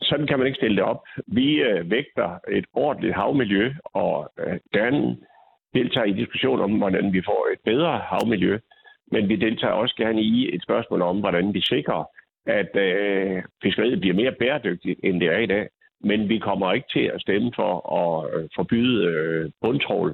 Sådan 0.08 0.26
kan 0.26 0.38
man 0.38 0.46
ikke 0.46 0.60
stille 0.62 0.76
det 0.76 0.84
op. 0.92 1.00
Vi 1.38 1.46
øh, 1.68 1.90
vægter 1.90 2.30
et 2.58 2.66
ordentligt 2.84 3.14
havmiljø 3.14 3.64
og 3.84 4.16
øh, 4.42 4.56
gerne 4.78 5.00
deltager 5.74 6.08
i 6.12 6.18
diskussion 6.20 6.60
om, 6.66 6.72
hvordan 6.82 7.12
vi 7.12 7.20
får 7.28 7.42
et 7.54 7.60
bedre 7.70 7.92
havmiljø. 8.10 8.58
Men 9.12 9.28
vi 9.28 9.36
deltager 9.36 9.74
også 9.82 9.94
gerne 10.02 10.22
i 10.22 10.54
et 10.54 10.62
spørgsmål 10.62 11.02
om, 11.02 11.16
hvordan 11.20 11.54
vi 11.54 11.60
sikrer, 11.60 12.02
at 12.46 12.76
øh, 12.76 13.42
fiskeriet 13.62 14.00
bliver 14.00 14.14
mere 14.14 14.32
bæredygtigt, 14.32 15.00
end 15.04 15.20
det 15.20 15.28
er 15.28 15.38
i 15.38 15.46
dag. 15.46 15.68
Men 16.00 16.28
vi 16.28 16.38
kommer 16.38 16.72
ikke 16.72 16.88
til 16.92 17.10
at 17.14 17.20
stemme 17.20 17.52
for 17.56 17.72
at 18.00 18.34
øh, 18.34 18.48
forbyde 18.56 19.04
øh, 19.06 19.50
bundtrål, 19.60 20.10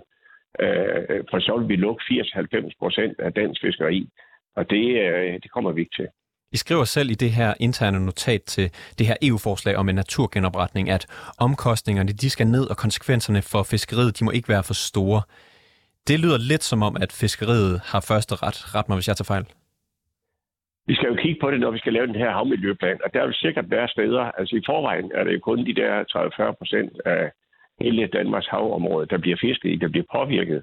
øh, 0.61 1.25
for 1.31 1.39
så 1.41 1.57
vil 1.59 1.69
vi 1.69 1.77
lukke 1.77 2.03
80-90 2.03 2.71
procent 2.79 3.21
af 3.21 3.33
dansk 3.33 3.61
fiskeri, 3.61 4.09
og 4.57 4.71
det, 4.71 4.87
øh, 5.05 5.33
det 5.43 5.51
kommer 5.51 5.73
vi 5.73 5.81
ikke 5.81 5.97
til. 5.97 6.09
I 6.53 6.57
skriver 6.57 6.85
selv 6.85 7.11
i 7.11 7.15
det 7.15 7.31
her 7.31 7.55
interne 7.61 8.05
notat 8.05 8.43
til 8.43 8.71
det 8.99 9.07
her 9.07 9.17
EU-forslag 9.23 9.77
om 9.77 9.89
en 9.89 9.95
naturgenopretning, 9.95 10.91
at 10.91 11.07
omkostningerne 11.39 12.13
de 12.13 12.31
skal 12.31 12.47
ned, 12.47 12.71
og 12.71 12.77
konsekvenserne 12.77 13.43
for 13.43 13.63
fiskeriet 13.63 14.19
de 14.19 14.25
må 14.25 14.31
ikke 14.31 14.49
være 14.49 14.63
for 14.63 14.75
store. 14.75 15.23
Det 16.09 16.21
lyder 16.21 16.39
lidt 16.39 16.65
som 16.65 16.83
om, 16.83 16.97
at 16.97 17.13
fiskeriet 17.13 17.81
har 17.85 18.01
første 18.01 18.35
ret. 18.35 18.75
Ret 18.75 18.89
mig, 18.89 18.97
hvis 18.97 19.09
jeg 19.09 19.17
tager 19.17 19.25
fejl. 19.35 19.45
Vi 20.87 20.95
skal 20.95 21.09
jo 21.09 21.15
kigge 21.15 21.41
på 21.41 21.51
det, 21.51 21.61
når 21.61 21.71
vi 21.71 21.79
skal 21.79 21.93
lave 21.93 22.07
den 22.07 22.15
her 22.15 22.31
havmiljøplan, 22.31 23.01
og 23.05 23.15
der 23.15 23.25
vil 23.27 23.35
sikkert 23.35 23.71
være 23.71 23.89
steder, 23.89 24.21
altså 24.21 24.57
i 24.57 24.63
forvejen 24.67 25.11
er 25.15 25.25
det 25.25 25.43
kun 25.43 25.67
de 25.67 25.75
der 25.75 26.05
30-40 26.51 26.53
procent 26.53 26.93
af 27.05 27.31
hele 27.81 28.07
Danmarks 28.07 28.47
havområde, 28.47 29.07
der 29.07 29.19
bliver 29.19 29.37
fisket 29.41 29.71
i, 29.71 29.77
der 29.77 29.89
bliver 29.89 30.07
påvirket. 30.13 30.63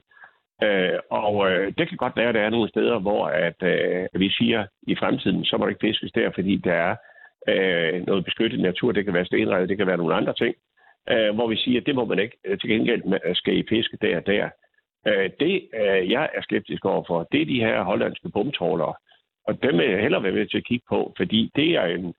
Øh, 0.63 0.99
og 1.09 1.51
øh, 1.51 1.73
det 1.77 1.87
kan 1.87 1.97
godt 1.97 2.17
være, 2.17 2.29
at 2.29 2.35
der 2.35 2.41
er 2.41 2.49
nogle 2.49 2.69
steder, 2.69 2.99
hvor 2.99 3.25
at, 3.25 3.63
øh, 3.63 4.07
vi 4.13 4.29
siger, 4.29 4.65
i 4.87 4.95
fremtiden, 4.95 5.45
så 5.45 5.57
må 5.57 5.65
der 5.65 5.69
ikke 5.69 5.87
fiskes 5.87 6.11
der, 6.11 6.31
fordi 6.33 6.55
der 6.55 6.73
er 6.73 6.95
øh, 7.49 8.07
noget 8.07 8.25
beskyttet 8.25 8.59
natur. 8.59 8.91
Det 8.91 9.05
kan 9.05 9.13
være 9.13 9.25
stenredet, 9.25 9.69
det 9.69 9.77
kan 9.77 9.87
være 9.87 9.97
nogle 9.97 10.15
andre 10.15 10.33
ting, 10.33 10.55
øh, 11.09 11.35
hvor 11.35 11.47
vi 11.47 11.55
siger, 11.55 11.79
at 11.81 11.85
det 11.85 11.95
må 11.95 12.05
man 12.05 12.19
ikke. 12.19 12.37
Øh, 12.45 12.59
til 12.59 12.69
gengæld 12.69 13.01
øh, 13.25 13.35
skal 13.35 13.57
I 13.57 13.63
fiske 13.69 13.97
der 14.01 14.17
og 14.17 14.27
der. 14.27 14.49
Øh, 15.07 15.29
det, 15.39 15.69
øh, 15.81 16.11
jeg 16.11 16.29
er 16.35 16.41
skeptisk 16.41 16.85
overfor, 16.85 17.27
det 17.31 17.41
er 17.41 17.45
de 17.45 17.59
her 17.59 17.83
hollandske 17.83 18.29
bumtrålere. 18.29 18.93
Og 19.47 19.63
dem 19.63 19.77
vil 19.77 19.89
jeg 19.89 20.01
hellere 20.01 20.23
være 20.23 20.31
med 20.31 20.47
til 20.47 20.57
at 20.57 20.65
kigge 20.65 20.85
på, 20.89 21.13
fordi 21.17 21.51
det 21.55 21.69
er 21.75 21.85
en 21.85 22.13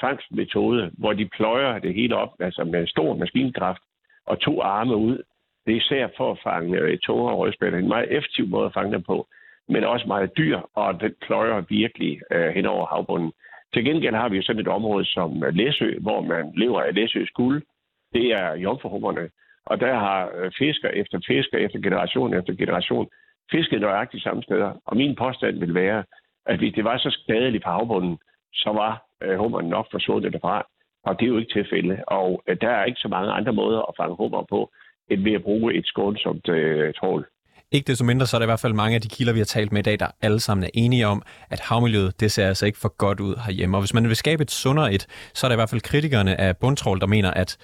fangstmetode, 0.00 0.90
hvor 0.98 1.12
de 1.12 1.28
pløjer 1.36 1.78
det 1.78 1.94
hele 1.94 2.16
op, 2.16 2.32
altså 2.40 2.64
med 2.64 2.86
stor 2.86 3.14
maskinkraft 3.14 3.82
og 4.26 4.40
to 4.40 4.62
arme 4.62 4.96
ud. 4.96 5.22
Det 5.66 5.72
er 5.72 5.80
især 5.80 6.08
for 6.16 6.30
at 6.32 6.38
fange 6.42 6.78
øh, 6.78 6.98
tungere 6.98 7.34
rødspætter. 7.34 7.78
En 7.78 7.88
meget 7.88 8.16
effektiv 8.16 8.46
måde 8.46 8.66
at 8.66 8.74
fange 8.74 8.92
dem 8.92 9.02
på, 9.02 9.26
men 9.68 9.84
også 9.84 10.06
meget 10.06 10.36
dyr, 10.36 10.58
og 10.74 11.00
den 11.00 11.14
pløjer 11.26 11.60
virkelig 11.68 12.20
øh, 12.30 12.48
hen 12.54 12.66
over 12.66 12.86
havbunden. 12.86 13.32
Til 13.74 13.84
gengæld 13.84 14.14
har 14.14 14.28
vi 14.28 14.36
jo 14.36 14.42
sådan 14.42 14.60
et 14.60 14.68
område 14.68 15.04
som 15.04 15.44
øh, 15.44 15.54
Læsø, 15.54 15.98
hvor 16.00 16.20
man 16.20 16.52
lever 16.56 16.80
af 16.82 16.94
Læsøs 16.94 17.30
guld. 17.30 17.62
Det 18.12 18.26
er 18.32 18.54
jomfruhummerne. 18.54 19.30
Og 19.66 19.80
der 19.80 19.94
har 19.94 20.30
øh, 20.34 20.50
fisker 20.58 20.88
efter 20.88 21.20
fisker 21.26 21.58
efter 21.58 21.78
generation 21.78 22.34
efter 22.34 22.52
generation 22.54 23.08
fisket 23.50 23.80
nøjagtigt 23.80 24.22
samme 24.22 24.42
steder. 24.42 24.72
Og 24.86 24.96
min 24.96 25.16
påstand 25.16 25.58
vil 25.58 25.74
være, 25.74 26.04
at 26.46 26.58
hvis 26.58 26.74
det 26.74 26.84
var 26.84 26.98
så 26.98 27.10
skadeligt 27.10 27.64
på 27.64 27.70
havbunden, 27.70 28.18
så 28.52 28.70
var 28.72 28.92
øh, 29.22 29.38
hummeren 29.38 29.68
nok 29.68 29.86
forsvundet 29.90 30.32
derfra. 30.32 30.66
Og 31.04 31.18
det 31.18 31.24
er 31.24 31.28
jo 31.28 31.38
ikke 31.38 31.52
tilfældet. 31.52 31.98
Og 32.06 32.42
øh, 32.48 32.56
der 32.60 32.70
er 32.70 32.84
ikke 32.84 33.00
så 33.00 33.08
mange 33.08 33.32
andre 33.32 33.52
måder 33.52 33.80
at 33.88 33.94
fange 34.00 34.16
hummer 34.16 34.44
på, 34.50 34.70
end 35.10 35.22
ved 35.22 35.32
at 35.32 35.42
bruge 35.42 35.74
et 35.74 35.86
skånsomt 35.86 36.48
øh, 36.48 36.94
trål. 36.94 37.26
Ikke 37.72 37.86
desto 37.86 38.04
mindre, 38.04 38.26
så 38.26 38.36
er 38.36 38.38
der 38.38 38.46
i 38.46 38.52
hvert 38.52 38.60
fald 38.60 38.72
mange 38.72 38.94
af 38.94 39.00
de 39.00 39.08
kilder, 39.08 39.32
vi 39.32 39.38
har 39.38 39.44
talt 39.44 39.72
med 39.72 39.80
i 39.80 39.82
dag, 39.82 39.98
der 39.98 40.06
alle 40.22 40.40
sammen 40.40 40.64
er 40.64 40.70
enige 40.74 41.06
om, 41.06 41.22
at 41.50 41.60
havmiljøet, 41.60 42.20
det 42.20 42.30
ser 42.32 42.46
altså 42.46 42.66
ikke 42.66 42.78
for 42.78 42.96
godt 42.96 43.20
ud 43.20 43.34
herhjemme. 43.46 43.76
Og 43.76 43.80
hvis 43.80 43.94
man 43.94 44.08
vil 44.08 44.16
skabe 44.16 44.42
et 44.42 44.50
sundere 44.50 44.94
et, 44.94 45.30
så 45.34 45.46
er 45.46 45.48
der 45.48 45.54
i 45.54 45.56
hvert 45.56 45.70
fald 45.70 45.80
kritikerne 45.80 46.40
af 46.40 46.56
bundtrål, 46.56 47.00
der 47.00 47.06
mener, 47.06 47.30
at 47.30 47.56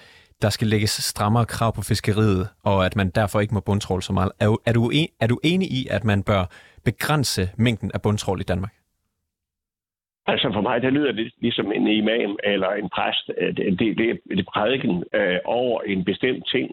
der 0.42 0.50
skal 0.50 0.66
lægges 0.66 0.90
strammere 0.90 1.44
krav 1.46 1.74
på 1.74 1.82
fiskeriet, 1.82 2.48
og 2.64 2.86
at 2.86 2.96
man 2.96 3.10
derfor 3.10 3.40
ikke 3.40 3.54
må 3.54 3.60
bundtrål 3.60 4.02
så 4.02 4.12
meget. 4.12 4.32
Er, 4.40 4.56
er, 4.66 4.72
du, 4.72 4.90
en, 4.90 5.08
er 5.20 5.26
du 5.26 5.38
enig 5.44 5.68
i, 5.68 5.86
at 5.90 6.04
man 6.04 6.22
bør 6.22 6.44
begrænse 6.90 7.42
mængden 7.64 7.90
af 7.94 8.02
bundtrål 8.02 8.40
i 8.40 8.48
Danmark? 8.52 8.74
Altså 10.26 10.50
for 10.52 10.60
mig, 10.60 10.82
det 10.82 10.92
lyder 10.92 11.12
lidt 11.12 11.34
ligesom 11.40 11.72
en 11.72 11.86
imam 11.86 12.36
eller 12.44 12.70
en 12.70 12.88
præst. 12.88 13.30
Øh, 13.38 13.56
det, 13.56 13.78
det, 13.78 13.98
det, 13.98 14.38
er 14.38 14.50
prædiken 14.54 15.04
øh, 15.14 15.38
over 15.44 15.82
en 15.82 16.04
bestemt 16.04 16.44
ting. 16.54 16.70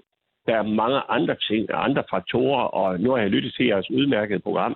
Der 0.47 0.55
er 0.57 0.63
mange 0.63 1.01
andre 1.09 1.35
ting 1.35 1.73
og 1.73 1.83
andre 1.83 2.03
faktorer, 2.09 2.63
og 2.63 2.99
nu 2.99 3.11
har 3.11 3.17
jeg 3.17 3.29
lyttet 3.29 3.53
til 3.53 3.65
jeres 3.65 3.91
udmærkede 3.91 4.39
program. 4.39 4.75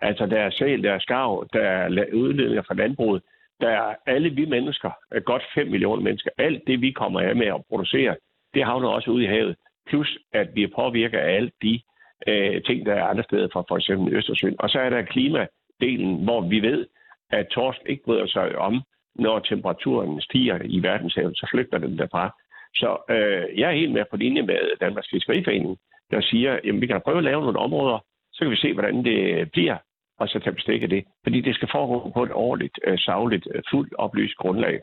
Altså, 0.00 0.26
der 0.26 0.40
er 0.40 0.50
sæl, 0.50 0.82
der 0.82 0.92
er 0.92 0.98
skarv, 0.98 1.48
der 1.52 1.60
er 1.60 1.88
udledninger 2.14 2.62
fra 2.62 2.74
landbruget. 2.74 3.22
Der 3.60 3.68
er 3.68 3.94
alle 4.06 4.30
vi 4.30 4.44
mennesker, 4.44 4.90
godt 5.24 5.42
5 5.54 5.66
millioner 5.66 6.02
mennesker. 6.02 6.30
Alt 6.38 6.62
det, 6.66 6.80
vi 6.80 6.90
kommer 6.90 7.20
af 7.20 7.36
med 7.36 7.46
at 7.46 7.64
producere, 7.68 8.16
det 8.54 8.64
havner 8.64 8.88
også 8.88 9.10
ude 9.10 9.24
i 9.24 9.26
havet. 9.26 9.56
Plus, 9.86 10.18
at 10.32 10.48
vi 10.54 10.62
er 10.62 10.68
påvirket 10.76 11.18
af 11.18 11.34
alle 11.36 11.50
de 11.62 11.80
øh, 12.26 12.62
ting, 12.62 12.86
der 12.86 12.94
er 12.94 13.04
andre 13.04 13.24
steder 13.24 13.48
fra 13.52 13.64
for 13.68 13.76
eksempel 13.76 14.16
Østersøen. 14.16 14.56
Og 14.58 14.70
så 14.70 14.78
er 14.78 14.90
der 14.90 15.02
klimadelen, 15.02 16.24
hvor 16.24 16.40
vi 16.40 16.60
ved, 16.60 16.86
at 17.30 17.46
torsk 17.46 17.78
ikke 17.86 18.04
bryder 18.04 18.26
sig 18.26 18.58
om, 18.58 18.82
når 19.14 19.38
temperaturen 19.38 20.20
stiger 20.20 20.58
i 20.64 20.82
verdenshavet, 20.82 21.38
så 21.38 21.48
flygter 21.52 21.78
den 21.78 21.98
derfra. 21.98 22.34
Så 22.74 22.96
øh, 23.10 23.58
jeg 23.58 23.68
er 23.70 23.80
helt 23.80 23.92
med 23.92 24.04
på 24.10 24.16
linje 24.16 24.42
med 24.42 24.58
Danmarks 24.80 25.08
Fiskeriforening. 25.10 25.78
der 26.10 26.20
siger, 26.20 26.58
jamen 26.64 26.80
vi 26.80 26.86
kan 26.86 27.00
prøve 27.04 27.18
at 27.18 27.24
lave 27.24 27.40
nogle 27.40 27.58
områder, 27.58 27.98
så 28.32 28.44
kan 28.44 28.50
vi 28.50 28.56
se, 28.56 28.72
hvordan 28.72 29.04
det 29.04 29.50
bliver, 29.52 29.76
og 30.18 30.28
så 30.28 30.38
tage 30.38 30.54
bestik 30.54 30.82
af 30.82 30.88
det. 30.88 31.04
Fordi 31.22 31.40
det 31.40 31.54
skal 31.54 31.68
foregå 31.72 32.10
på 32.10 32.22
et 32.22 32.32
ordentligt, 32.32 32.78
øh, 32.86 32.98
savligt, 32.98 33.48
øh, 33.54 33.62
fuldt 33.70 33.94
oplyst 33.98 34.36
grundlag. 34.36 34.80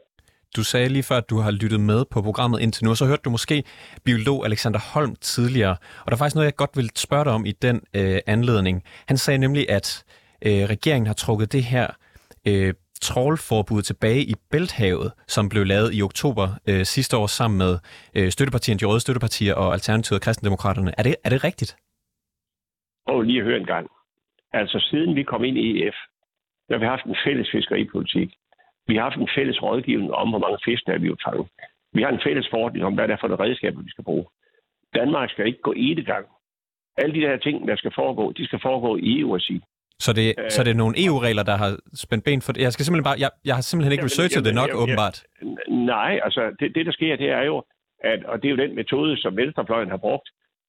Du 0.56 0.64
sagde 0.64 0.90
lige 0.90 1.04
før, 1.04 1.18
at 1.18 1.30
du 1.30 1.38
har 1.38 1.52
lyttet 1.52 1.80
med 1.80 2.06
på 2.12 2.22
programmet 2.22 2.62
indtil 2.62 2.86
nu, 2.86 2.90
og 2.90 2.98
så 2.98 3.06
hørte 3.06 3.22
du 3.26 3.30
måske 3.30 3.64
biolog 4.06 4.46
Alexander 4.46 4.80
Holm 4.94 5.16
tidligere. 5.22 5.76
Og 6.04 6.08
der 6.08 6.14
er 6.14 6.18
faktisk 6.18 6.36
noget, 6.36 6.46
jeg 6.46 6.56
godt 6.56 6.78
vil 6.78 6.90
spørge 6.96 7.26
dig 7.26 7.34
om 7.34 7.46
i 7.46 7.52
den 7.52 7.82
øh, 7.96 8.20
anledning. 8.28 8.84
Han 9.08 9.18
sagde 9.18 9.38
nemlig, 9.38 9.70
at 9.70 9.88
øh, 10.46 10.52
regeringen 10.52 11.08
har 11.08 11.14
trukket 11.14 11.54
det 11.54 11.64
her 11.64 11.88
øh, 12.48 12.74
trålforbud 13.02 13.82
tilbage 13.82 14.22
i 14.24 14.34
Bælthavet, 14.52 15.12
som 15.28 15.50
blev 15.50 15.66
lavet 15.66 15.90
i 15.94 16.02
oktober 16.02 16.48
øh, 16.70 16.86
sidste 16.86 17.18
år 17.18 17.28
sammen 17.28 17.58
med 17.58 17.74
øh, 18.18 18.30
støttepartierne, 18.32 18.80
de 18.80 18.86
røde 18.86 19.00
støttepartier 19.00 19.54
og 19.54 19.74
Alternativet 19.74 20.20
og 20.20 20.24
Kristendemokraterne. 20.26 20.92
Er 20.98 21.04
det, 21.04 21.16
er 21.26 21.30
det 21.30 21.44
rigtigt? 21.44 21.72
Og 23.08 23.22
lige 23.22 23.40
at 23.40 23.46
høre 23.46 23.58
en 23.58 23.66
gang. 23.66 23.88
Altså 24.54 24.78
siden 24.90 25.16
vi 25.16 25.24
kom 25.24 25.44
ind 25.44 25.58
i 25.58 25.84
EF, 25.84 25.96
der 26.68 26.74
har 26.76 26.80
vi 26.80 26.86
haft 26.86 27.06
en 27.06 27.18
fælles 27.26 27.50
fiskeripolitik. 27.52 28.30
Vi 28.88 28.96
har 28.96 29.04
haft 29.04 29.18
en 29.18 29.30
fælles 29.38 29.64
rådgivning 29.64 30.14
om, 30.14 30.30
hvor 30.30 30.40
mange 30.40 30.58
fisk 30.66 30.86
der 30.86 30.94
er 30.94 30.98
vi 30.98 31.08
jo 31.08 31.18
fange. 31.26 31.46
Vi 31.94 32.02
har 32.02 32.10
en 32.10 32.26
fælles 32.26 32.48
forordning 32.54 32.86
om, 32.86 32.94
hvad 32.94 33.08
det 33.08 33.14
er 33.14 33.22
for 33.22 33.28
det 33.28 33.40
redskaber, 33.40 33.82
vi 33.82 33.90
skal 33.90 34.04
bruge. 34.04 34.26
Danmark 34.96 35.30
skal 35.30 35.48
ikke 35.48 35.62
gå 35.62 35.74
i 35.74 35.94
det 35.94 36.06
gang. 36.06 36.26
Alle 36.98 37.16
de 37.16 37.22
der 37.26 37.38
ting, 37.38 37.68
der 37.68 37.76
skal 37.76 37.92
foregå, 37.96 38.32
de 38.32 38.46
skal 38.46 38.60
foregå 38.62 38.98
i 38.98 39.20
EU-regi. 39.20 39.62
Så 40.00 40.14
det, 40.14 40.28
øh, 40.38 40.52
så 40.52 40.64
det 40.64 40.72
er 40.72 40.82
nogle 40.84 41.06
EU-regler, 41.06 41.44
der 41.44 41.56
har 41.64 41.72
spændt 41.94 42.24
ben 42.26 42.42
for 42.42 42.52
det? 42.54 42.62
Jeg, 42.62 42.74
skal 42.74 42.86
simpelthen 42.86 43.10
bare, 43.10 43.20
jeg, 43.20 43.32
jeg 43.46 43.56
har 43.56 43.62
simpelthen 43.62 43.92
ikke 43.92 44.06
researchet 44.10 44.36
jamen, 44.36 44.46
det 44.46 44.56
nok, 44.62 44.70
jamen, 44.70 44.82
åbenbart. 44.84 45.18
Nej, 45.96 46.20
altså 46.26 46.42
det, 46.60 46.76
det, 46.76 46.86
der 46.86 46.92
sker, 46.92 47.16
det 47.16 47.30
er 47.30 47.44
jo, 47.52 47.64
at, 48.12 48.26
og 48.26 48.36
det 48.42 48.48
er 48.48 48.56
jo 48.56 48.64
den 48.66 48.76
metode, 48.76 49.22
som 49.22 49.38
Venstrefløjen 49.38 49.90
har 49.90 49.98
brugt, 49.98 50.28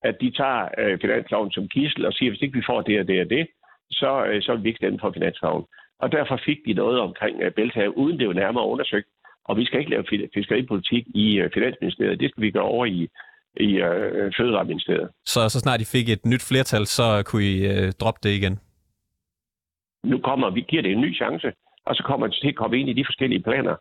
at 0.09 0.15
de 0.21 0.31
tager 0.31 0.69
øh, 0.79 1.01
finansloven 1.01 1.51
som 1.53 1.69
gissel 1.69 2.07
og 2.07 2.13
siger, 2.13 2.31
hvis 2.31 2.43
ikke 2.43 2.59
vi 2.59 2.69
får 2.71 2.81
det 2.83 3.01
og 3.01 3.07
det 3.09 3.21
og 3.21 3.31
det, 3.31 3.47
så, 3.91 4.25
øh, 4.29 4.43
så 4.43 4.55
vil 4.55 4.63
vi 4.63 4.69
ikke 4.69 4.83
stemme 4.83 4.99
for 5.01 5.11
finansloven. 5.13 5.65
Og 5.99 6.13
derfor 6.13 6.41
fik 6.45 6.59
de 6.67 6.73
noget 6.75 7.01
omkring 7.01 7.43
øh, 7.43 7.53
Bælthav, 7.53 7.93
uden 7.97 8.19
det 8.19 8.29
var 8.29 8.35
nærmere 8.35 8.67
undersøgt. 8.67 9.09
Og 9.45 9.57
vi 9.57 9.65
skal 9.65 9.79
ikke 9.79 9.91
lave 9.91 10.05
fiskeripolitik 10.35 11.05
i 11.15 11.39
øh, 11.39 11.51
Finansministeriet. 11.55 12.21
Det 12.21 12.31
skal 12.31 12.43
vi 12.43 12.51
gøre 12.51 12.63
over 12.63 12.87
i, 12.87 13.09
i 13.57 13.71
øh, 13.77 14.33
Fødevareministeriet. 14.37 15.09
Så 15.25 15.49
så 15.49 15.61
snart 15.61 15.81
I 15.81 15.85
fik 15.85 16.09
et 16.09 16.27
nyt 16.27 16.45
flertal, 16.49 16.87
så 16.87 17.23
kunne 17.27 17.45
I 17.45 17.67
øh, 17.67 17.93
droppe 18.01 18.21
det 18.23 18.35
igen? 18.37 18.59
Nu 20.05 20.19
kommer 20.19 20.51
vi 20.51 20.61
giver 20.61 20.83
det 20.83 20.93
en 20.93 21.01
ny 21.01 21.17
chance, 21.17 21.53
og 21.87 21.95
så 21.97 22.03
kommer 22.03 22.27
det 22.27 22.37
til 22.41 22.49
at 22.49 22.57
komme 22.57 22.79
ind 22.81 22.89
i 22.89 22.93
de 22.93 23.05
forskellige 23.05 23.43
planer. 23.43 23.77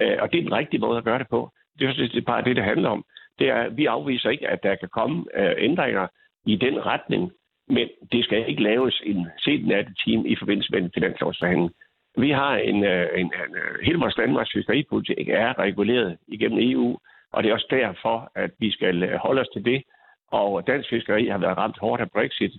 Øh, 0.00 0.16
og 0.20 0.32
det 0.32 0.38
er 0.38 0.42
den 0.42 0.58
rigtige 0.60 0.80
måde 0.80 0.98
at 0.98 1.04
gøre 1.04 1.18
det 1.18 1.28
på. 1.30 1.50
Det 1.78 1.88
er, 1.88 1.92
det 1.92 2.24
bare 2.24 2.44
det, 2.44 2.56
det 2.56 2.64
handler 2.64 2.88
om. 2.88 3.04
Det 3.38 3.48
er, 3.48 3.68
vi 3.68 3.86
afviser 3.86 4.30
ikke, 4.30 4.48
at 4.48 4.62
der 4.62 4.74
kan 4.74 4.88
komme 4.88 5.24
øh, 5.34 5.54
ændringer 5.58 6.06
i 6.46 6.56
den 6.56 6.86
retning, 6.86 7.32
men 7.70 7.88
det 8.12 8.24
skal 8.24 8.48
ikke 8.48 8.62
laves 8.62 9.02
en 9.04 9.26
set 9.44 9.60
team 10.04 10.26
i 10.26 10.36
forbindelse 10.36 10.72
med 10.72 10.82
en 10.82 10.90
finanslovsforhandling. 10.94 11.72
Vi 12.18 12.30
har 12.30 12.56
en, 12.56 12.84
øh, 12.84 13.08
en, 13.14 13.20
en, 13.20 13.56
øh, 13.56 13.78
hele 13.82 13.98
vores 13.98 14.14
Danmarks 14.14 14.52
fiskeripolitik 14.52 15.28
er 15.28 15.58
reguleret 15.58 16.18
igennem 16.28 16.58
EU, 16.72 16.98
og 17.32 17.42
det 17.42 17.50
er 17.50 17.54
også 17.54 17.66
derfor, 17.70 18.32
at 18.34 18.50
vi 18.58 18.70
skal 18.70 19.02
øh, 19.02 19.14
holde 19.14 19.40
os 19.40 19.48
til 19.48 19.64
det. 19.64 19.82
Og 20.30 20.66
dansk 20.66 20.88
fiskeri 20.88 21.28
har 21.28 21.38
været 21.38 21.58
ramt 21.58 21.78
hårdt 21.78 22.02
af 22.02 22.10
Brexit. 22.10 22.52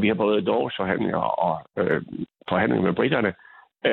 Vi 0.00 0.08
har 0.08 0.14
både 0.14 0.42
Norges 0.42 0.74
forhandlinger 0.76 1.16
og 1.18 1.68
øh, 1.78 2.02
forhandlinger 2.48 2.86
med 2.86 2.94
britterne, 2.94 3.34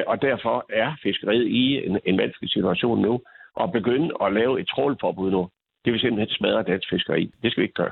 og 0.07 0.21
derfor 0.21 0.65
er 0.69 0.93
fiskeriet 1.03 1.47
i 1.47 1.85
en, 1.85 1.99
en 2.05 2.17
vanskelig 2.17 2.49
situation 2.49 3.01
nu. 3.01 3.21
Og 3.55 3.71
begynde 3.71 4.09
at 4.21 4.33
lave 4.33 4.59
et 4.61 4.67
trålforbud 4.67 5.31
nu, 5.31 5.49
det 5.85 5.93
vil 5.93 5.99
simpelthen 6.01 6.35
smadre 6.35 6.63
dansk 6.63 6.89
fiskeri. 6.89 7.31
Det 7.43 7.51
skal 7.51 7.61
vi 7.61 7.65
ikke 7.65 7.81
gøre. 7.83 7.91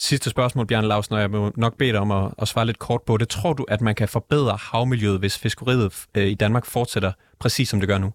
Sidste 0.00 0.30
spørgsmål, 0.30 0.66
Bjørn 0.66 0.84
Lausen, 0.84 1.14
og 1.14 1.20
jeg 1.20 1.30
må 1.30 1.52
nok 1.56 1.78
bede 1.78 1.92
dig 1.92 2.00
om 2.00 2.10
at, 2.10 2.24
at 2.42 2.48
svare 2.48 2.66
lidt 2.66 2.78
kort 2.78 3.02
på 3.06 3.16
det. 3.16 3.28
Tror 3.28 3.52
du, 3.52 3.64
at 3.68 3.80
man 3.80 3.94
kan 3.94 4.08
forbedre 4.08 4.56
havmiljøet, 4.70 5.18
hvis 5.20 5.42
fiskeriet 5.42 6.06
øh, 6.16 6.26
i 6.34 6.34
Danmark 6.34 6.64
fortsætter 6.76 7.12
præcis 7.40 7.68
som 7.68 7.80
det 7.80 7.88
gør 7.88 7.98
nu? 7.98 8.10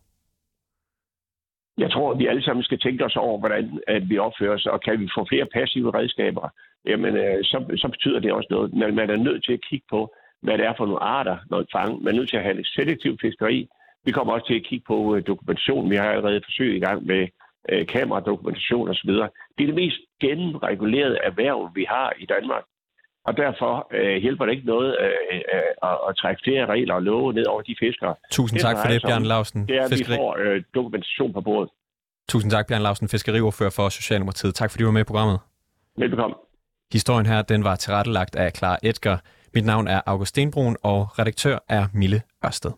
Jeg 1.77 1.91
tror, 1.91 2.11
at 2.11 2.19
vi 2.19 2.27
alle 2.27 2.43
sammen 2.43 2.63
skal 2.63 2.79
tænke 2.79 3.05
os 3.05 3.15
over, 3.15 3.39
hvordan 3.39 3.79
at 3.87 4.09
vi 4.09 4.17
opfører 4.17 4.53
os, 4.53 4.65
og 4.65 4.81
kan 4.81 4.99
vi 4.99 5.07
få 5.17 5.25
flere 5.29 5.47
passive 5.53 5.89
redskaber, 5.97 6.49
jamen, 6.85 7.13
øh, 7.23 7.43
så, 7.43 7.57
så 7.81 7.87
betyder 7.87 8.19
det 8.19 8.31
også 8.31 8.47
noget. 8.49 8.73
Men 8.73 8.95
man 8.95 9.09
er 9.09 9.17
nødt 9.27 9.43
til 9.45 9.53
at 9.53 9.65
kigge 9.69 9.85
på, 9.89 10.13
hvad 10.41 10.57
det 10.57 10.65
er 10.65 10.73
for 10.77 10.85
nogle 10.85 11.03
arter, 11.03 11.37
når 11.49 11.57
man 11.57 11.67
fanger. 11.71 11.97
Man 11.99 12.13
er 12.13 12.17
nødt 12.17 12.29
til 12.29 12.37
at 12.37 12.43
have 12.43 12.59
et 12.59 12.67
selektivt 12.67 13.21
fiskeri. 13.21 13.67
Vi 14.05 14.11
kommer 14.11 14.33
også 14.33 14.47
til 14.47 14.59
at 14.59 14.67
kigge 14.69 14.85
på 14.87 15.15
øh, 15.15 15.27
dokumentation. 15.27 15.89
Vi 15.91 15.95
har 15.95 16.09
allerede 16.09 16.41
forsøg 16.45 16.75
i 16.75 16.85
gang 16.87 17.05
med 17.05 17.27
øh, 17.69 17.87
kameradokumentation 17.87 18.89
osv. 18.89 19.09
Det 19.09 19.63
er 19.63 19.65
det 19.65 19.75
mest 19.75 19.99
gennemregulerede 20.21 21.17
erhverv, 21.23 21.71
vi 21.75 21.85
har 21.89 22.13
i 22.19 22.25
Danmark. 22.25 22.63
Og 23.25 23.37
derfor 23.37 23.87
øh, 23.91 24.15
hjælper 24.21 24.45
det 24.45 24.53
ikke 24.53 24.65
noget 24.65 24.97
øh, 25.03 25.37
øh, 25.53 25.89
at, 25.89 25.97
at 26.09 26.15
trække 26.17 26.41
flere 26.43 26.65
regler 26.65 26.93
og 26.93 27.03
love 27.03 27.33
ned 27.33 27.45
over 27.45 27.61
de 27.61 27.75
fiskere. 27.79 28.15
Tusind 28.31 28.59
tak 28.59 28.75
for 28.81 28.87
det, 28.91 29.01
Bjørn 29.07 29.23
Lausen. 29.23 29.67
Det 29.67 29.77
er, 29.77 29.87
Fiskeri... 29.89 30.13
vi 30.13 30.17
får 30.17 30.37
øh, 30.39 30.63
dokumentation 30.75 31.33
på 31.33 31.41
bordet. 31.41 31.69
Tusind 32.29 32.51
tak, 32.51 32.67
Bjørn 32.67 32.81
Lausen, 32.81 33.09
fiskeriordfører 33.09 33.69
for 33.69 33.89
Socialdemokratiet. 33.89 34.55
Tak 34.55 34.71
fordi 34.71 34.81
du 34.81 34.87
var 34.87 34.93
med 34.93 35.01
i 35.01 35.09
programmet. 35.11 35.39
Velbekomme. 35.97 36.35
Historien 36.93 37.25
her, 37.25 37.41
den 37.41 37.63
var 37.63 37.75
tilrettelagt 37.75 38.35
af 38.35 38.51
Clara 38.51 38.77
Edgar. 38.83 39.21
Mit 39.53 39.65
navn 39.65 39.87
er 39.87 40.01
August 40.05 40.29
Stenbrun, 40.29 40.75
og 40.83 41.19
redaktør 41.19 41.57
er 41.69 41.85
Mille 41.93 42.21
Ørsted. 42.45 42.71